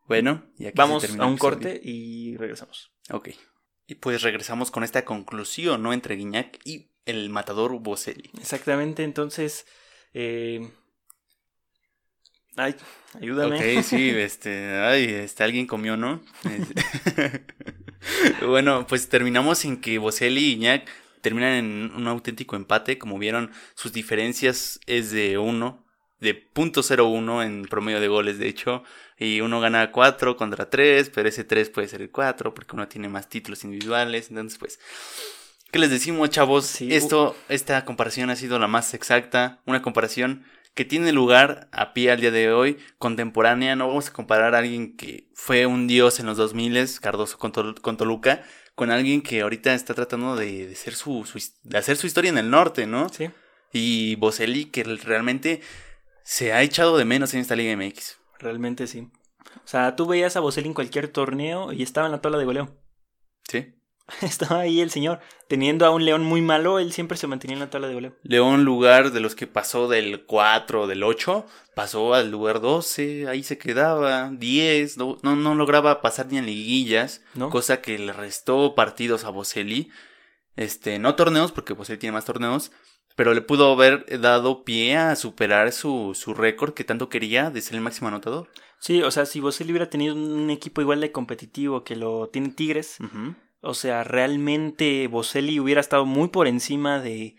Bueno, 0.08 0.44
y 0.58 0.66
aquí 0.66 0.76
Vamos 0.78 1.04
a 1.18 1.26
un 1.26 1.38
corte 1.38 1.80
y 1.82 2.36
regresamos. 2.36 2.92
Ok. 3.12 3.30
Y 3.88 3.96
pues 3.96 4.22
regresamos 4.22 4.72
con 4.72 4.84
esta 4.84 5.06
conclusión, 5.06 5.82
¿no? 5.84 5.94
Entre 5.94 6.16
Guiñac 6.16 6.60
y 6.66 6.92
el 7.06 7.30
matador 7.30 7.80
Boselli. 7.80 8.30
Exactamente, 8.40 9.04
entonces... 9.04 9.66
eh, 10.14 10.70
Ay, 12.58 12.76
ayúdame. 13.20 13.56
Ok, 13.56 13.84
sí, 13.84 14.10
este, 14.10 14.80
ay, 14.80 15.06
este, 15.06 15.44
alguien 15.44 15.68
comió, 15.68 15.98
¿no? 15.98 16.22
Bueno, 18.46 18.88
pues 18.88 19.10
terminamos 19.10 19.64
en 19.66 19.80
que 19.80 20.00
Boselli 20.00 20.42
y 20.42 20.54
Iñak 20.54 20.88
terminan 21.22 21.54
en 21.54 21.92
un 21.96 22.08
auténtico 22.08 22.56
empate, 22.56 22.98
como 22.98 23.20
vieron, 23.20 23.52
sus 23.76 23.94
diferencias 23.94 24.80
es 24.88 25.12
de 25.12 25.38
1, 25.38 25.86
de 26.20 26.52
.01 26.54 27.46
en 27.46 27.64
promedio 27.66 28.00
de 28.00 28.08
goles, 28.08 28.40
de 28.40 28.48
hecho, 28.48 28.84
y 29.18 29.42
uno 29.42 29.62
gana 29.62 29.92
4 29.92 30.36
contra 30.36 30.70
3, 30.70 31.12
pero 31.14 31.30
ese 31.30 31.44
3 31.44 31.70
puede 31.70 31.88
ser 31.88 32.02
el 32.02 32.10
4 32.10 32.54
porque 32.54 32.76
uno 32.76 32.88
tiene 32.88 33.08
más 33.08 33.30
títulos 33.30 33.64
individuales, 33.64 34.30
entonces 34.30 34.58
pues 34.58 34.80
¿Qué 35.72 35.80
les 35.80 35.90
decimos, 35.90 36.30
chavos? 36.30 36.66
Sí, 36.66 36.94
Esto, 36.94 37.34
esta 37.48 37.86
comparación 37.86 38.30
ha 38.30 38.36
sido 38.36 38.60
la 38.60 38.68
más 38.68 38.94
exacta, 38.94 39.62
una 39.66 39.82
comparación 39.82 40.44
que 40.74 40.86
tiene 40.86 41.12
lugar 41.12 41.70
a 41.72 41.94
pie 41.94 42.12
al 42.12 42.22
día 42.22 42.32
de 42.32 42.52
hoy, 42.52 42.78
contemporánea. 42.98 43.76
No 43.76 43.88
vamos 43.88 44.10
a 44.10 44.14
comparar 44.14 44.56
a 44.56 44.60
alguien 44.60 44.96
que 44.96 45.30
fue 45.34 45.66
un 45.66 45.88
dios 45.88 46.20
en 46.20 46.26
los 46.28 46.38
2000, 46.38 47.00
Cardoso 47.02 47.38
con, 47.38 47.52
Tol- 47.52 47.80
con 47.82 47.98
Toluca, 47.98 48.44
con 48.76 48.90
alguien 48.92 49.22
que 49.22 49.42
ahorita 49.42 49.74
está 49.74 49.94
tratando 49.94 50.36
de, 50.36 50.68
de 50.68 50.76
ser 50.76 50.94
su, 50.96 51.26
su 51.26 51.40
de 51.64 51.78
hacer 51.78 51.98
su 51.98 52.08
historia 52.08 52.30
en 52.30 52.38
el 52.38 52.50
norte, 52.50 52.88
¿no? 52.88 53.10
Sí. 53.10 53.30
Y 53.74 54.16
Boselli, 54.16 54.66
que 54.66 54.84
realmente 54.84 55.62
se 56.24 56.54
ha 56.54 56.62
echado 56.62 56.98
de 56.98 57.06
menos 57.06 57.34
en 57.34 57.42
esta 57.42 57.56
Liga 57.56 57.76
MX. 57.76 58.18
Realmente 58.40 58.88
sí. 58.88 59.10
O 59.64 59.68
sea, 59.68 59.96
tú 59.96 60.08
veías 60.08 60.36
a 60.36 60.40
Boselli 60.40 60.68
en 60.68 60.74
cualquier 60.74 61.08
torneo 61.10 61.72
y 61.74 61.84
estaba 61.84 62.08
en 62.08 62.12
la 62.14 62.22
tabla 62.22 62.38
de 62.38 62.46
goleo. 62.46 62.78
¿Sí? 63.48 63.74
Estaba 64.21 64.62
ahí 64.62 64.82
el 64.82 64.91
señor. 64.91 65.19
Teniendo 65.47 65.86
a 65.86 65.91
un 65.91 66.06
León 66.06 66.24
muy 66.24 66.41
malo, 66.41 66.80
él 66.80 66.93
siempre 66.93 67.17
se 67.17 67.28
mantenía 67.28 67.56
en 67.56 67.60
la 67.60 67.69
tabla 67.69 67.88
de 67.88 67.93
goleo. 67.93 68.15
León, 68.24 68.63
lugar 68.63 69.12
de 69.12 69.19
los 69.19 69.36
que 69.36 69.47
pasó 69.47 69.88
del 69.88 70.26
4, 70.26 70.88
del 70.88 71.04
8, 71.04 71.45
pasó 71.76 72.13
al 72.13 72.32
lugar 72.32 72.62
12, 72.62 73.28
ahí 73.28 73.43
se 73.43 73.58
quedaba, 73.58 74.30
10, 74.32 74.97
no, 74.97 75.17
no, 75.21 75.56
lograba 75.56 76.02
pasar 76.02 76.28
ni 76.28 76.38
en 76.38 76.45
liguillas, 76.45 77.21
¿No? 77.34 77.50
cosa 77.50 77.82
que 77.82 77.97
le 78.00 78.13
restó 78.13 78.76
partidos 78.76 79.26
a 79.26 79.30
Boselli. 79.30 79.89
Este, 80.56 81.00
no 81.00 81.15
torneos, 81.15 81.52
porque 81.52 81.74
Boselli 81.74 82.00
tiene 82.00 82.13
más 82.13 82.26
torneos, 82.26 82.71
pero 83.15 83.34
le 83.34 83.41
pudo 83.41 83.71
haber 83.74 84.19
dado 84.21 84.63
pie 84.63 84.97
a 84.97 85.15
superar 85.15 85.71
su, 85.71 86.13
su 86.15 86.34
récord 86.34 86.74
que 86.74 86.84
tanto 86.84 87.10
quería 87.10 87.50
de 87.50 87.62
ser 87.62 87.76
el 87.76 87.82
máximo 87.82 88.08
anotador. 88.08 88.50
Sí, 88.80 89.04
o 89.04 89.12
sea, 89.12 89.26
si 89.26 89.39
Boselli 89.39 89.71
hubiera 89.71 89.89
tenido 89.89 90.15
un 90.15 90.50
equipo 90.50 90.82
igual 90.82 91.02
de 91.02 91.12
competitivo 91.12 91.84
que 91.84 91.95
lo 91.95 92.30
tiene 92.30 92.50
Tigres. 92.50 92.97
O 93.62 93.74
sea, 93.74 94.04
realmente 94.04 95.08
Boselli 95.08 95.60
hubiera 95.60 95.82
estado 95.82 96.06
muy 96.06 96.30
por 96.30 96.47
encima 96.47 97.00
de, 97.00 97.36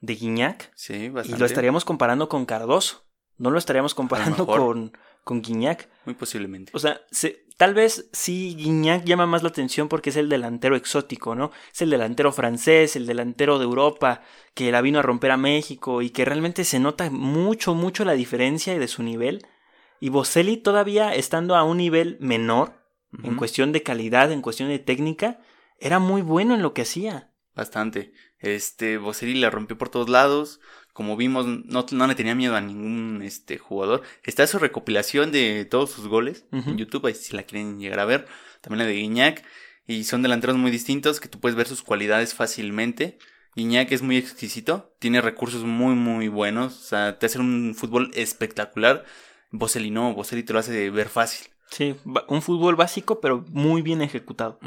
de 0.00 0.14
Guiñac 0.14 0.72
Sí, 0.74 0.94
y 0.94 1.08
bastante. 1.08 1.38
lo 1.40 1.46
estaríamos 1.46 1.84
comparando 1.84 2.28
con 2.28 2.46
Cardoso. 2.46 3.04
No 3.38 3.50
lo 3.50 3.58
estaríamos 3.58 3.94
comparando 3.94 4.46
con, 4.46 4.92
con 5.24 5.40
Guiñac. 5.42 5.88
Muy 6.04 6.14
posiblemente. 6.14 6.72
O 6.74 6.78
sea, 6.78 7.00
se- 7.10 7.46
tal 7.56 7.72
vez 7.72 8.10
sí 8.12 8.54
Guiñac 8.58 9.04
llama 9.04 9.24
más 9.26 9.42
la 9.42 9.48
atención 9.48 9.88
porque 9.88 10.10
es 10.10 10.16
el 10.16 10.28
delantero 10.28 10.76
exótico, 10.76 11.34
¿no? 11.34 11.50
Es 11.72 11.80
el 11.80 11.88
delantero 11.90 12.32
francés, 12.32 12.96
el 12.96 13.06
delantero 13.06 13.58
de 13.58 13.64
Europa, 13.64 14.20
que 14.54 14.70
la 14.72 14.82
vino 14.82 14.98
a 14.98 15.02
romper 15.02 15.30
a 15.30 15.36
México 15.38 16.02
y 16.02 16.10
que 16.10 16.26
realmente 16.26 16.64
se 16.64 16.80
nota 16.80 17.08
mucho, 17.10 17.74
mucho 17.74 18.04
la 18.04 18.12
diferencia 18.12 18.78
de 18.78 18.88
su 18.88 19.02
nivel. 19.02 19.46
Y 20.00 20.08
Boselli 20.10 20.58
todavía 20.58 21.14
estando 21.14 21.56
a 21.56 21.62
un 21.64 21.78
nivel 21.78 22.18
menor, 22.20 22.74
en 23.24 23.34
cuestión 23.36 23.72
de 23.72 23.82
calidad, 23.82 24.30
en 24.32 24.40
cuestión 24.42 24.68
de 24.68 24.78
técnica, 24.78 25.40
era 25.80 25.98
muy 25.98 26.22
bueno 26.22 26.54
en 26.54 26.62
lo 26.62 26.74
que 26.74 26.82
hacía. 26.82 27.30
Bastante. 27.54 28.12
Este, 28.38 28.98
Boselli 28.98 29.34
la 29.34 29.50
rompió 29.50 29.76
por 29.76 29.88
todos 29.88 30.08
lados. 30.08 30.60
Como 30.92 31.16
vimos, 31.16 31.46
no, 31.46 31.86
no 31.90 32.06
le 32.06 32.14
tenía 32.14 32.34
miedo 32.34 32.56
a 32.56 32.60
ningún 32.60 33.22
este, 33.22 33.58
jugador. 33.58 34.02
Está 34.22 34.46
su 34.46 34.58
recopilación 34.58 35.32
de 35.32 35.64
todos 35.64 35.90
sus 35.90 36.08
goles 36.08 36.46
en 36.52 36.76
YouTube, 36.76 37.06
ahí 37.06 37.14
si 37.14 37.34
la 37.34 37.44
quieren 37.44 37.78
llegar 37.78 38.00
a 38.00 38.04
ver. 38.04 38.26
También 38.60 38.80
la 38.80 38.86
de 38.86 38.94
Guiñac. 38.94 39.44
Y 39.86 40.04
son 40.04 40.22
delanteros 40.22 40.56
muy 40.56 40.70
distintos 40.70 41.20
que 41.20 41.28
tú 41.28 41.40
puedes 41.40 41.56
ver 41.56 41.66
sus 41.66 41.82
cualidades 41.82 42.34
fácilmente. 42.34 43.18
Guiñac 43.56 43.90
es 43.92 44.02
muy 44.02 44.16
exquisito, 44.16 44.94
tiene 44.98 45.20
recursos 45.20 45.64
muy, 45.64 45.94
muy 45.94 46.28
buenos. 46.28 46.78
O 46.78 46.84
sea, 46.84 47.18
te 47.18 47.26
hace 47.26 47.38
un 47.38 47.74
fútbol 47.76 48.10
espectacular. 48.14 49.04
Boselli 49.50 49.90
no, 49.90 50.14
Boselli 50.14 50.42
te 50.42 50.52
lo 50.52 50.58
hace 50.58 50.90
ver 50.90 51.08
fácil. 51.08 51.48
Sí, 51.70 51.96
un 52.28 52.42
fútbol 52.42 52.76
básico, 52.76 53.20
pero 53.20 53.44
muy 53.48 53.82
bien 53.82 54.02
ejecutado. 54.02 54.58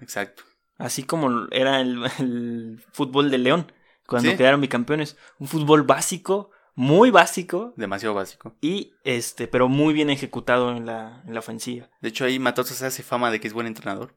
Exacto. 0.00 0.44
Así 0.80 1.02
como 1.04 1.46
era 1.50 1.80
el, 1.80 2.00
el 2.18 2.82
fútbol 2.92 3.30
de 3.30 3.38
León, 3.38 3.72
cuando 4.06 4.30
Sí. 4.30 4.36
quedaron 4.36 4.60
bicampeones. 4.60 5.16
Un 5.38 5.46
fútbol 5.48 5.82
básico, 5.84 6.50
muy 6.74 7.10
básico, 7.10 7.74
Demasiado 7.76 8.14
básico. 8.14 8.56
y 8.62 8.92
este, 9.04 9.46
pero 9.48 9.68
muy 9.68 9.92
bien 9.92 10.08
ejecutado 10.08 10.74
en 10.74 10.86
la, 10.86 11.22
en 11.26 11.34
la 11.34 11.40
ofensiva. 11.40 11.90
De 12.00 12.08
hecho, 12.08 12.24
ahí 12.24 12.38
Matoso 12.38 12.72
se 12.74 12.86
hace 12.86 13.02
fama 13.02 13.30
de 13.30 13.38
que 13.40 13.48
es 13.48 13.52
buen 13.52 13.66
entrenador. 13.66 14.14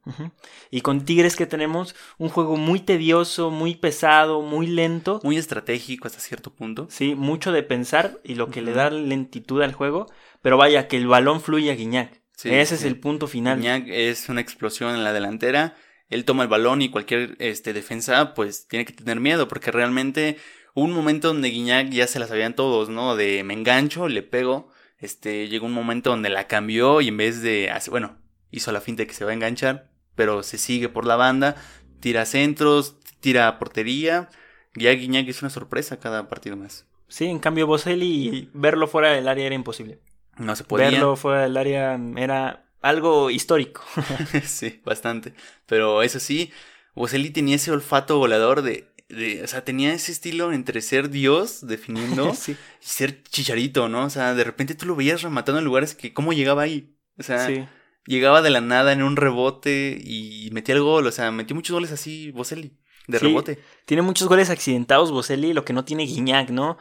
Y 0.72 0.82
con 0.82 1.04
Tigres 1.04 1.36
que 1.36 1.46
tenemos 1.46 1.94
un 2.18 2.30
juego 2.30 2.56
muy 2.56 2.80
tedioso, 2.80 3.50
muy 3.52 3.76
pesado, 3.76 4.42
muy 4.42 4.68
lento. 4.68 5.20
Muy 5.24 5.36
estratégico 5.38 6.08
hasta 6.08 6.20
cierto 6.22 6.54
punto. 6.54 6.88
Sí, 6.90 7.16
mucho 7.16 7.52
de 7.52 7.64
pensar 7.64 8.20
y 8.24 8.36
lo 8.36 8.50
que 8.50 8.62
le 8.62 8.72
da 8.74 8.90
lentitud 8.90 9.62
al 9.62 9.74
juego. 9.74 10.06
Pero 10.42 10.58
vaya, 10.58 10.88
que 10.88 10.96
el 10.98 11.08
balón 11.08 11.42
fluye 11.42 11.72
a 11.72 11.76
Guiñac. 11.76 12.22
Sí, 12.38 12.50
Ese 12.50 12.78
sí. 12.78 12.84
es 12.84 12.86
el 12.86 13.00
punto 13.00 13.28
final. 13.28 13.58
Guiñac 13.60 13.86
es 13.88 14.30
una 14.30 14.42
explosión 14.42 14.96
en 14.96 15.04
la 15.04 15.12
delantera. 15.12 15.76
Él 16.14 16.26
toma 16.26 16.44
el 16.44 16.50
balón 16.50 16.82
y 16.82 16.90
cualquier 16.90 17.36
este, 17.40 17.74
defensa 17.74 18.34
pues 18.34 18.68
tiene 18.68 18.86
que 18.86 18.94
tener 18.94 19.20
miedo 19.20 19.48
porque 19.48 19.72
realmente 19.72 20.38
hubo 20.74 20.86
un 20.86 20.92
momento 20.94 21.28
donde 21.30 21.50
Guiñac 21.50 21.90
ya 21.90 22.08
se 22.08 22.20
la 22.20 22.28
sabían 22.28 22.56
todos, 22.56 22.90
¿no? 22.90 23.16
De 23.16 23.44
me 23.44 23.54
engancho, 23.54 24.08
le 24.08 24.22
pego. 24.24 24.70
Este, 25.00 25.48
llegó 25.50 25.66
un 25.66 25.74
momento 25.74 26.12
donde 26.12 26.30
la 26.30 26.48
cambió 26.48 27.02
y 27.02 27.10
en 27.10 27.18
vez 27.18 27.42
de, 27.42 27.70
hacer- 27.70 27.92
bueno, 27.92 28.18
hizo 28.52 28.72
la 28.72 28.80
finta 28.82 29.04
de 29.04 29.08
que 29.08 29.14
se 29.14 29.26
va 29.26 29.32
a 29.32 29.34
enganchar, 29.34 29.90
pero 30.16 30.44
se 30.44 30.58
sigue 30.58 30.88
por 30.88 31.06
la 31.06 31.16
banda, 31.18 31.56
tira 32.00 32.26
centros, 32.26 32.98
tira 33.20 33.60
portería. 33.60 34.30
Ya 34.76 34.92
Guiñac 34.94 35.28
es 35.28 35.42
una 35.42 35.50
sorpresa 35.50 36.00
cada 36.00 36.30
partido 36.30 36.56
más. 36.56 36.86
Sí, 37.10 37.26
en 37.26 37.40
cambio 37.40 37.68
Boselli, 37.68 38.50
verlo 38.54 38.88
fuera 38.88 39.12
del 39.12 39.28
área 39.28 39.46
era 39.46 39.54
imposible. 39.56 40.00
No 40.38 40.56
se 40.56 40.64
podía. 40.64 40.90
Verlo 40.90 41.16
fuera 41.16 41.42
del 41.44 41.58
área 41.58 42.00
era 42.18 42.66
algo 42.84 43.32
histórico. 43.32 43.82
sí, 44.46 44.82
bastante. 44.86 45.34
Pero 45.66 46.04
eso 46.04 46.20
sí, 46.20 46.52
Boselli 46.94 47.32
tenía 47.32 47.56
ese 47.56 47.72
olfato 47.72 48.20
volador 48.20 48.62
de, 48.62 48.88
de- 49.10 49.42
O 49.44 49.48
sea, 49.48 49.64
tenía 49.66 49.94
ese 49.94 50.12
estilo 50.12 50.54
entre 50.54 50.82
ser 50.82 51.10
Dios 51.10 51.66
definiendo 51.66 52.34
sí, 52.36 52.52
y 52.52 52.86
ser 52.86 53.24
chicharito, 53.24 53.90
¿no? 53.90 54.06
O 54.06 54.10
sea, 54.12 54.36
de 54.36 54.44
repente 54.44 54.76
tú 54.76 54.86
lo 54.86 54.96
veías 54.96 55.22
rematando 55.24 55.60
en 55.60 55.66
lugares 55.66 55.96
que. 55.96 56.14
¿Cómo 56.14 56.34
llegaba 56.34 56.62
ahí? 56.62 56.96
O 57.18 57.24
sea, 57.24 57.46
sí. 57.48 57.66
llegaba 58.06 58.42
de 58.42 58.50
la 58.52 58.62
nada 58.62 58.92
en 58.94 59.02
un 59.04 59.16
rebote 59.16 60.00
y 60.04 60.50
metía 60.52 60.76
el 60.76 60.82
gol. 60.84 61.08
O 61.08 61.12
sea, 61.12 61.32
metió 61.32 61.56
muchos 61.56 61.74
goles 61.74 61.92
así, 61.92 62.32
Boselli, 62.32 62.78
de 63.08 63.20
Sí. 63.20 63.26
rebote. 63.26 63.60
Tiene 63.86 64.02
muchos 64.04 64.28
goles 64.28 64.50
accidentados 64.50 65.12
Boselli, 65.12 65.54
lo 65.54 65.64
que 65.66 65.74
no 65.74 65.86
tiene 65.86 66.06
Guiñac, 66.06 66.50
¿no? 66.50 66.78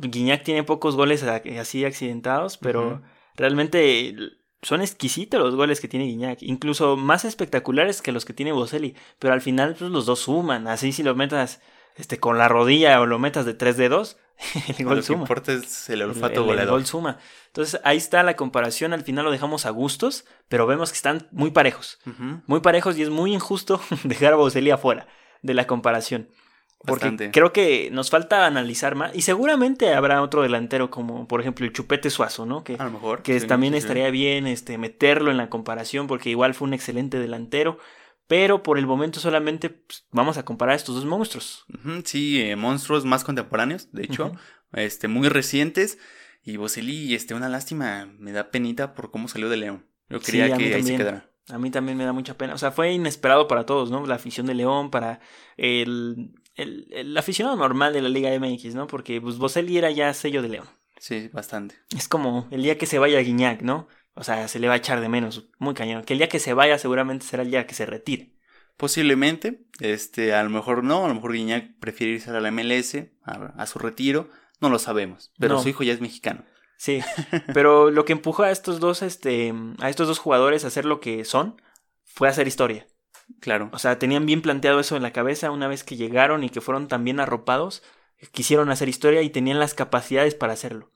Guiñac 0.00 0.44
tiene 0.44 0.62
pocos 0.62 0.94
goles 0.94 1.22
así 1.24 1.84
accidentados, 1.84 2.56
pero 2.58 3.02
realmente 3.34 4.14
son 4.62 4.80
exquisitos 4.80 5.40
los 5.40 5.54
goles 5.56 5.80
que 5.80 5.88
tiene 5.88 6.06
Guiñac, 6.06 6.38
incluso 6.42 6.96
más 6.96 7.24
espectaculares 7.24 8.00
que 8.02 8.12
los 8.12 8.24
que 8.24 8.32
tiene 8.32 8.52
Boselli, 8.52 8.94
pero 9.18 9.34
al 9.34 9.40
final 9.40 9.74
pues, 9.78 9.90
los 9.90 10.06
dos 10.06 10.20
suman, 10.20 10.68
así 10.68 10.92
si 10.92 11.02
lo 11.02 11.14
metas 11.14 11.60
este, 11.96 12.18
con 12.18 12.38
la 12.38 12.48
rodilla 12.48 13.00
o 13.00 13.06
lo 13.06 13.18
metas 13.18 13.44
de 13.44 13.54
tres 13.54 13.76
dedos, 13.76 14.16
el 14.78 14.84
Lo 14.84 14.90
gol 14.90 14.98
que 14.98 15.02
suma. 15.02 15.20
importa 15.22 15.52
es 15.52 15.90
el 15.90 16.02
olfato 16.02 16.34
el- 16.34 16.38
el 16.40 16.44
volador. 16.46 16.70
gol 16.70 16.86
suma. 16.86 17.18
Entonces 17.48 17.80
ahí 17.84 17.96
está 17.98 18.22
la 18.22 18.34
comparación, 18.36 18.92
al 18.92 19.02
final 19.02 19.24
lo 19.24 19.30
dejamos 19.30 19.66
a 19.66 19.70
gustos, 19.70 20.24
pero 20.48 20.66
vemos 20.66 20.90
que 20.90 20.96
están 20.96 21.28
muy 21.32 21.50
parejos. 21.50 21.98
Muy 22.46 22.60
parejos 22.60 22.96
y 22.96 23.02
es 23.02 23.10
muy 23.10 23.34
injusto 23.34 23.80
dejar 24.04 24.32
a 24.32 24.36
Boselli 24.36 24.70
afuera 24.70 25.06
de 25.42 25.54
la 25.54 25.66
comparación. 25.66 26.28
Porque 26.84 27.04
Bastante. 27.06 27.30
creo 27.30 27.52
que 27.52 27.90
nos 27.92 28.10
falta 28.10 28.44
analizar 28.46 28.94
más. 28.96 29.14
Y 29.14 29.22
seguramente 29.22 29.94
habrá 29.94 30.20
otro 30.22 30.42
delantero 30.42 30.90
como, 30.90 31.28
por 31.28 31.40
ejemplo, 31.40 31.64
el 31.64 31.72
Chupete 31.72 32.10
Suazo, 32.10 32.44
¿no? 32.44 32.64
Que, 32.64 32.74
A 32.78 32.84
lo 32.84 32.90
mejor. 32.90 33.22
que 33.22 33.38
sí, 33.38 33.46
también 33.46 33.72
sí, 33.74 33.80
sí. 33.80 33.84
estaría 33.86 34.10
bien 34.10 34.46
este, 34.48 34.78
meterlo 34.78 35.30
en 35.30 35.36
la 35.36 35.48
comparación 35.48 36.08
porque 36.08 36.30
igual 36.30 36.54
fue 36.54 36.66
un 36.66 36.74
excelente 36.74 37.18
delantero. 37.20 37.78
Pero 38.26 38.62
por 38.62 38.78
el 38.78 38.86
momento 38.86 39.20
solamente 39.20 39.70
pues, 39.70 40.06
vamos 40.10 40.38
a 40.38 40.44
comparar 40.44 40.74
estos 40.74 40.94
dos 40.94 41.04
monstruos. 41.04 41.64
Sí, 42.04 42.40
eh, 42.40 42.56
monstruos 42.56 43.04
más 43.04 43.24
contemporáneos, 43.24 43.92
de 43.92 44.04
hecho, 44.04 44.32
este, 44.72 45.06
muy 45.06 45.28
recientes. 45.28 45.98
Y 46.42 46.56
Boselli, 46.56 47.14
este, 47.14 47.34
una 47.34 47.48
lástima, 47.48 48.08
me 48.18 48.32
da 48.32 48.50
penita 48.50 48.94
por 48.94 49.10
cómo 49.12 49.28
salió 49.28 49.48
de 49.48 49.56
León. 49.58 49.86
Yo 50.08 50.18
quería 50.20 50.46
que 50.56 50.64
ahí 50.64 50.70
se 50.70 50.76
también. 50.78 50.96
quedara. 50.98 51.28
A 51.48 51.58
mí 51.58 51.70
también 51.70 51.98
me 51.98 52.04
da 52.04 52.12
mucha 52.12 52.36
pena. 52.38 52.54
O 52.54 52.58
sea, 52.58 52.70
fue 52.70 52.92
inesperado 52.92 53.48
para 53.48 53.66
todos, 53.66 53.90
¿no? 53.90 54.06
La 54.06 54.14
afición 54.14 54.46
de 54.46 54.54
León, 54.54 54.90
para 54.90 55.20
el, 55.56 56.30
el, 56.54 56.86
el 56.90 57.16
aficionado 57.16 57.56
normal 57.56 57.92
de 57.92 58.02
la 58.02 58.08
Liga 58.08 58.30
MX, 58.38 58.74
¿no? 58.74 58.86
Porque 58.86 59.20
pues, 59.20 59.38
Boselli 59.38 59.78
era 59.78 59.90
ya 59.90 60.12
sello 60.14 60.42
de 60.42 60.48
León. 60.48 60.66
Sí, 60.98 61.28
bastante. 61.32 61.74
Es 61.96 62.08
como 62.08 62.46
el 62.50 62.62
día 62.62 62.78
que 62.78 62.86
se 62.86 62.98
vaya 62.98 63.18
Guiñac, 63.20 63.62
¿no? 63.62 63.88
O 64.14 64.22
sea, 64.24 64.46
se 64.48 64.58
le 64.58 64.68
va 64.68 64.74
a 64.74 64.76
echar 64.76 65.00
de 65.00 65.08
menos, 65.08 65.48
muy 65.58 65.74
cañón. 65.74 66.04
Que 66.04 66.12
el 66.12 66.18
día 66.18 66.28
que 66.28 66.38
se 66.38 66.54
vaya 66.54 66.78
seguramente 66.78 67.24
será 67.26 67.42
el 67.42 67.50
día 67.50 67.66
que 67.66 67.74
se 67.74 67.86
retire. 67.86 68.36
Posiblemente, 68.76 69.64
este, 69.80 70.34
a 70.34 70.42
lo 70.42 70.50
mejor 70.50 70.82
no, 70.84 71.04
a 71.04 71.08
lo 71.08 71.14
mejor 71.14 71.32
Guiñac 71.32 71.78
prefiere 71.78 72.14
irse 72.14 72.30
a 72.30 72.40
la 72.40 72.50
MLS, 72.50 72.96
a, 73.24 73.52
a 73.56 73.66
su 73.66 73.78
retiro, 73.78 74.28
no 74.60 74.68
lo 74.70 74.78
sabemos. 74.78 75.32
Pero 75.38 75.54
No. 75.54 75.62
su 75.62 75.68
hijo 75.68 75.82
ya 75.82 75.92
es 75.92 76.00
mexicano. 76.00 76.44
Sí, 76.76 77.00
pero 77.54 77.90
lo 77.90 78.04
que 78.04 78.12
empujó 78.12 78.42
a 78.42 78.50
estos 78.50 78.80
dos, 78.80 79.02
este, 79.02 79.54
a 79.80 79.88
estos 79.88 80.08
dos 80.08 80.18
jugadores 80.18 80.64
a 80.64 80.68
hacer 80.68 80.84
lo 80.84 81.00
que 81.00 81.24
son, 81.24 81.60
fue 82.04 82.28
hacer 82.28 82.48
historia. 82.48 82.86
Claro. 83.40 83.70
O 83.72 83.78
sea, 83.78 83.98
tenían 83.98 84.26
bien 84.26 84.42
planteado 84.42 84.80
eso 84.80 84.96
en 84.96 85.02
la 85.02 85.12
cabeza 85.12 85.50
una 85.50 85.68
vez 85.68 85.84
que 85.84 85.96
llegaron 85.96 86.44
y 86.44 86.50
que 86.50 86.60
fueron 86.60 86.88
tan 86.88 87.04
bien 87.04 87.20
arropados, 87.20 87.82
quisieron 88.32 88.70
hacer 88.70 88.88
historia 88.88 89.22
y 89.22 89.30
tenían 89.30 89.58
las 89.58 89.74
capacidades 89.74 90.34
para 90.34 90.52
hacerlo. 90.52 90.90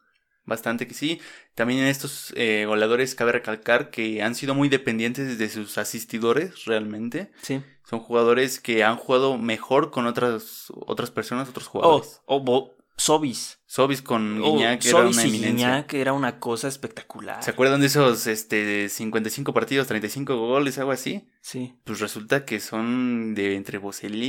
Bastante 0.44 0.86
que 0.86 0.94
sí. 0.94 1.20
También 1.56 1.80
en 1.80 1.88
estos 1.88 2.32
eh, 2.36 2.66
goleadores 2.66 3.16
cabe 3.16 3.32
recalcar 3.32 3.90
que 3.90 4.22
han 4.22 4.36
sido 4.36 4.54
muy 4.54 4.68
dependientes 4.68 5.38
de 5.38 5.48
sus 5.48 5.76
asistidores, 5.76 6.66
realmente. 6.66 7.32
Sí. 7.42 7.62
Son 7.84 7.98
jugadores 7.98 8.60
que 8.60 8.84
han 8.84 8.96
jugado 8.96 9.38
mejor 9.38 9.90
con 9.90 10.06
otras, 10.06 10.66
otras 10.86 11.10
personas, 11.10 11.48
otros 11.48 11.66
O, 11.66 11.70
jugadores. 11.70 12.20
o 12.26 12.40
Bo- 12.40 12.75
Sobis. 12.96 13.58
Sobis 13.66 14.00
con 14.02 14.40
Oh, 14.42 14.54
Guiñac 14.54 14.84
era 14.84 14.90
Sobis 15.02 15.16
una 15.16 15.26
y. 15.26 15.30
Guiñac 15.40 15.94
era 15.94 16.12
una 16.12 16.38
cosa 16.38 16.68
espectacular. 16.68 17.42
¿Se 17.42 17.50
acuerdan 17.50 17.80
de 17.80 17.88
esos 17.88 18.26
este, 18.26 18.88
55 18.88 19.52
partidos, 19.52 19.86
35 19.88 20.36
goles, 20.36 20.78
algo 20.78 20.92
así? 20.92 21.28
Sí. 21.40 21.74
Pues 21.84 22.00
resulta 22.00 22.44
que 22.44 22.60
son 22.60 23.34
de 23.34 23.56
entre 23.56 23.78
Boselli 23.78 24.26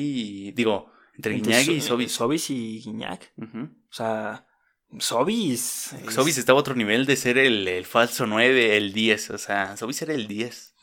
y. 0.47 0.51
Digo, 0.51 0.91
entre 1.15 1.36
Guiñac 1.36 1.68
y 1.68 1.82
So- 1.82 1.89
Sobis. 1.89 2.11
Sobis 2.11 2.49
y 2.49 2.82
Guiñac. 2.82 3.32
O 3.39 3.93
sea, 3.93 4.47
Sobis. 4.99 5.93
es- 5.93 6.13
Sobis 6.13 6.38
estaba 6.38 6.57
a 6.57 6.61
otro 6.61 6.75
nivel 6.75 7.05
de 7.05 7.15
ser 7.15 7.38
el, 7.38 7.67
el 7.67 7.85
falso 7.85 8.25
9, 8.25 8.77
el 8.77 8.93
10. 8.93 9.29
O 9.31 9.38
sea, 9.38 9.75
Sobis 9.77 10.01
era 10.01 10.13
el 10.13 10.27
10. 10.27 10.73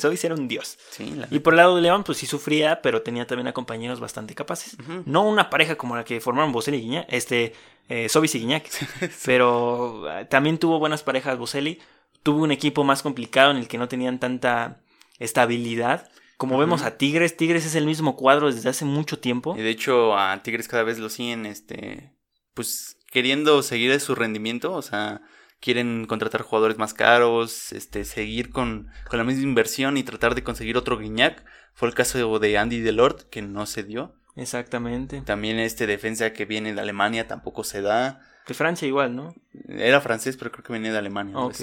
Sobis 0.00 0.24
era 0.24 0.34
un 0.34 0.46
dios. 0.48 0.78
Sí, 0.90 1.10
la 1.16 1.26
Y 1.30 1.40
por 1.40 1.54
el 1.54 1.58
lado 1.58 1.76
de 1.76 1.82
León, 1.82 2.04
pues 2.04 2.18
sí 2.18 2.26
sufría, 2.26 2.80
pero 2.82 3.02
tenía 3.02 3.26
también 3.26 3.48
a 3.48 3.52
compañeros 3.52 3.98
bastante 4.00 4.34
capaces. 4.34 4.76
No 5.06 5.22
una 5.28 5.50
pareja 5.50 5.76
como 5.76 5.96
la 5.96 6.04
que 6.04 6.20
formaron 6.20 6.52
Boselli 6.52 6.78
y 6.78 6.82
Guiñac, 6.82 7.06
este, 7.12 7.52
eh, 7.88 8.08
Sobis 8.08 8.34
y 8.36 8.40
Guiñac, 8.40 8.68
pero 9.24 10.04
eh, 10.10 10.24
también 10.26 10.58
tuvo 10.58 10.78
buenas 10.78 11.02
parejas 11.02 11.36
Boselli. 11.38 11.80
Tuvo 12.22 12.42
un 12.44 12.52
equipo 12.52 12.84
más 12.84 13.02
complicado 13.02 13.50
en 13.50 13.56
el 13.56 13.66
que 13.66 13.78
no 13.78 13.88
tenían 13.88 14.20
tanta 14.20 14.82
estabilidad. 15.18 16.08
Como 16.36 16.56
vemos 16.58 16.82
a 16.82 16.96
Tigres, 16.96 17.36
Tigres 17.36 17.66
es 17.66 17.74
el 17.74 17.84
mismo 17.86 18.16
cuadro 18.16 18.50
desde 18.52 18.68
hace 18.70 18.84
mucho 18.86 19.18
tiempo. 19.18 19.54
Y 19.58 19.60
de 19.62 19.70
hecho, 19.70 20.16
a 20.16 20.42
Tigres 20.42 20.68
cada 20.68 20.82
vez 20.84 20.98
lo 20.98 21.10
siguen, 21.10 21.44
este, 21.44 22.12
pues 22.54 22.96
queriendo 23.10 23.62
seguir 23.62 23.98
su 24.00 24.14
rendimiento, 24.14 24.72
o 24.72 24.82
sea, 24.82 25.20
quieren 25.60 26.06
contratar 26.06 26.42
jugadores 26.42 26.78
más 26.78 26.94
caros, 26.94 27.72
este, 27.72 28.04
seguir 28.04 28.50
con, 28.50 28.88
con 29.08 29.18
la 29.18 29.24
misma 29.24 29.42
inversión 29.42 29.96
y 29.96 30.02
tratar 30.02 30.34
de 30.34 30.42
conseguir 30.42 30.76
otro 30.76 30.98
Guiñac. 30.98 31.44
Fue 31.74 31.88
el 31.88 31.94
caso 31.94 32.38
de 32.38 32.58
Andy 32.58 32.80
Delort, 32.80 33.22
que 33.28 33.42
no 33.42 33.66
se 33.66 33.82
dio. 33.82 34.14
Exactamente. 34.36 35.20
También 35.22 35.58
este 35.58 35.86
defensa 35.86 36.32
que 36.32 36.44
viene 36.44 36.74
de 36.74 36.80
Alemania 36.80 37.26
tampoco 37.26 37.64
se 37.64 37.82
da. 37.82 38.20
Que 38.46 38.54
Francia 38.54 38.88
igual, 38.88 39.14
¿no? 39.14 39.34
Era 39.68 40.00
francés, 40.00 40.36
pero 40.36 40.50
creo 40.50 40.64
que 40.64 40.72
venía 40.72 40.92
de 40.92 40.98
Alemania. 40.98 41.36
Ok. 41.36 41.56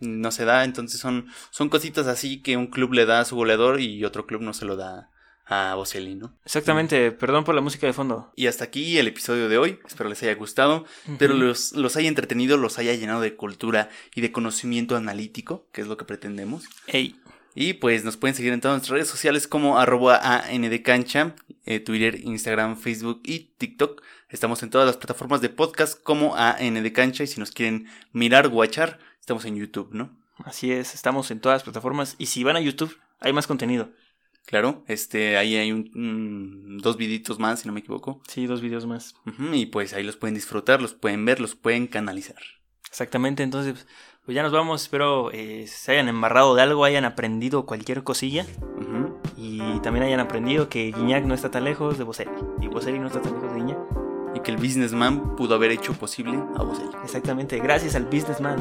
No 0.00 0.30
se 0.30 0.46
da, 0.46 0.64
entonces 0.64 0.98
son, 0.98 1.26
son 1.50 1.68
cositas 1.68 2.06
así 2.06 2.40
que 2.40 2.56
un 2.56 2.68
club 2.68 2.94
le 2.94 3.04
da 3.04 3.20
a 3.20 3.24
su 3.26 3.36
goleador 3.36 3.80
y 3.80 4.02
otro 4.04 4.26
club 4.26 4.40
no 4.40 4.54
se 4.54 4.64
lo 4.64 4.76
da 4.76 5.10
a 5.50 5.74
Boselli, 5.74 6.14
¿no? 6.14 6.32
Exactamente, 6.44 7.10
perdón 7.10 7.42
por 7.42 7.56
la 7.56 7.60
música 7.60 7.86
de 7.86 7.92
fondo. 7.92 8.32
Y 8.36 8.46
hasta 8.46 8.64
aquí 8.64 8.98
el 8.98 9.08
episodio 9.08 9.48
de 9.48 9.58
hoy. 9.58 9.80
Espero 9.84 10.08
les 10.08 10.22
haya 10.22 10.34
gustado. 10.36 10.86
Pero 11.18 11.34
los, 11.34 11.72
los 11.72 11.96
haya 11.96 12.08
entretenido, 12.08 12.56
los 12.56 12.78
haya 12.78 12.94
llenado 12.94 13.20
de 13.20 13.34
cultura 13.34 13.90
y 14.14 14.20
de 14.20 14.30
conocimiento 14.30 14.96
analítico, 14.96 15.66
que 15.72 15.80
es 15.80 15.88
lo 15.88 15.96
que 15.96 16.04
pretendemos. 16.04 16.64
Ey, 16.86 17.16
Y 17.56 17.74
pues 17.74 18.04
nos 18.04 18.16
pueden 18.16 18.36
seguir 18.36 18.52
en 18.52 18.60
todas 18.60 18.76
nuestras 18.76 18.94
redes 18.94 19.08
sociales 19.08 19.48
como 19.48 19.78
arroba 19.78 20.20
ANDcancha, 20.46 21.34
eh, 21.66 21.80
Twitter, 21.80 22.20
Instagram, 22.22 22.76
Facebook 22.76 23.20
y 23.24 23.50
TikTok. 23.58 24.02
Estamos 24.28 24.62
en 24.62 24.70
todas 24.70 24.86
las 24.86 24.98
plataformas 24.98 25.40
de 25.40 25.48
podcast 25.48 26.00
como 26.00 26.36
ANDcancha 26.36 27.24
y 27.24 27.26
si 27.26 27.40
nos 27.40 27.50
quieren 27.50 27.88
mirar, 28.12 28.48
guachar, 28.48 29.00
estamos 29.18 29.44
en 29.44 29.56
YouTube, 29.56 29.90
¿no? 29.92 30.16
así 30.44 30.72
es, 30.72 30.94
estamos 30.94 31.30
en 31.30 31.40
todas 31.40 31.56
las 31.56 31.62
plataformas. 31.64 32.14
Y 32.18 32.26
si 32.26 32.44
van 32.44 32.56
a 32.56 32.60
YouTube, 32.60 32.96
hay 33.20 33.32
más 33.32 33.46
contenido. 33.46 33.90
Claro, 34.46 34.84
este, 34.88 35.36
ahí 35.36 35.54
hay 35.56 35.70
un, 35.70 35.90
un- 35.94 36.78
dos 36.78 36.96
viditos 36.96 37.38
más, 37.38 37.60
si 37.60 37.68
no 37.68 37.72
me 37.74 37.80
equivoco. 37.80 38.20
Sí, 38.26 38.46
dos 38.46 38.60
videos 38.60 38.86
más. 38.86 39.14
Y 39.52 39.66
pues 39.66 39.92
ahí 39.92 40.02
los 40.02 40.16
pueden 40.16 40.34
disfrutar, 40.34 40.82
los 40.82 40.94
pueden 40.94 41.24
ver, 41.24 41.40
los 41.40 41.54
pueden 41.54 41.86
canalizar. 41.86 42.36
Exactamente, 42.88 43.44
entonces, 43.44 43.86
pues 44.24 44.34
ya 44.34 44.42
nos 44.42 44.50
vamos. 44.50 44.82
Espero 44.82 45.30
eh, 45.30 45.66
se 45.68 45.92
hayan 45.92 46.08
embarrado 46.08 46.56
de 46.56 46.62
algo, 46.62 46.84
hayan 46.84 47.04
aprendido 47.04 47.64
cualquier 47.66 48.02
cosilla. 48.02 48.44
Y 49.36 49.60
también 49.80 50.04
hayan 50.04 50.20
aprendido 50.20 50.68
que 50.68 50.92
Guiñac 50.92 51.24
no 51.24 51.34
está 51.34 51.50
tan 51.50 51.64
lejos 51.64 51.96
de 51.96 52.04
Boselli. 52.04 52.30
Y 52.60 52.66
Boselli 52.68 52.98
no 52.98 53.06
está 53.06 53.22
tan 53.22 53.32
lejos 53.34 53.52
de 53.52 53.58
Guiñac. 53.60 53.78
Y 54.34 54.40
que 54.40 54.50
el 54.50 54.56
businessman 54.58 55.36
pudo 55.36 55.54
haber 55.54 55.70
hecho 55.70 55.92
posible 55.94 56.36
a 56.56 56.62
Boselli. 56.62 56.90
Exactamente, 57.04 57.58
gracias 57.60 57.94
al 57.94 58.04
businessman 58.06 58.58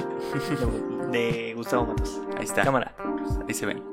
de, 1.12 1.12
de 1.48 1.54
Gustavo 1.56 1.88
Matos. 1.88 2.22
Ahí 2.38 2.46
está. 2.46 2.64
Cámara. 2.64 2.96
Ahí 3.48 3.54
se 3.54 3.66
ven. 3.66 3.84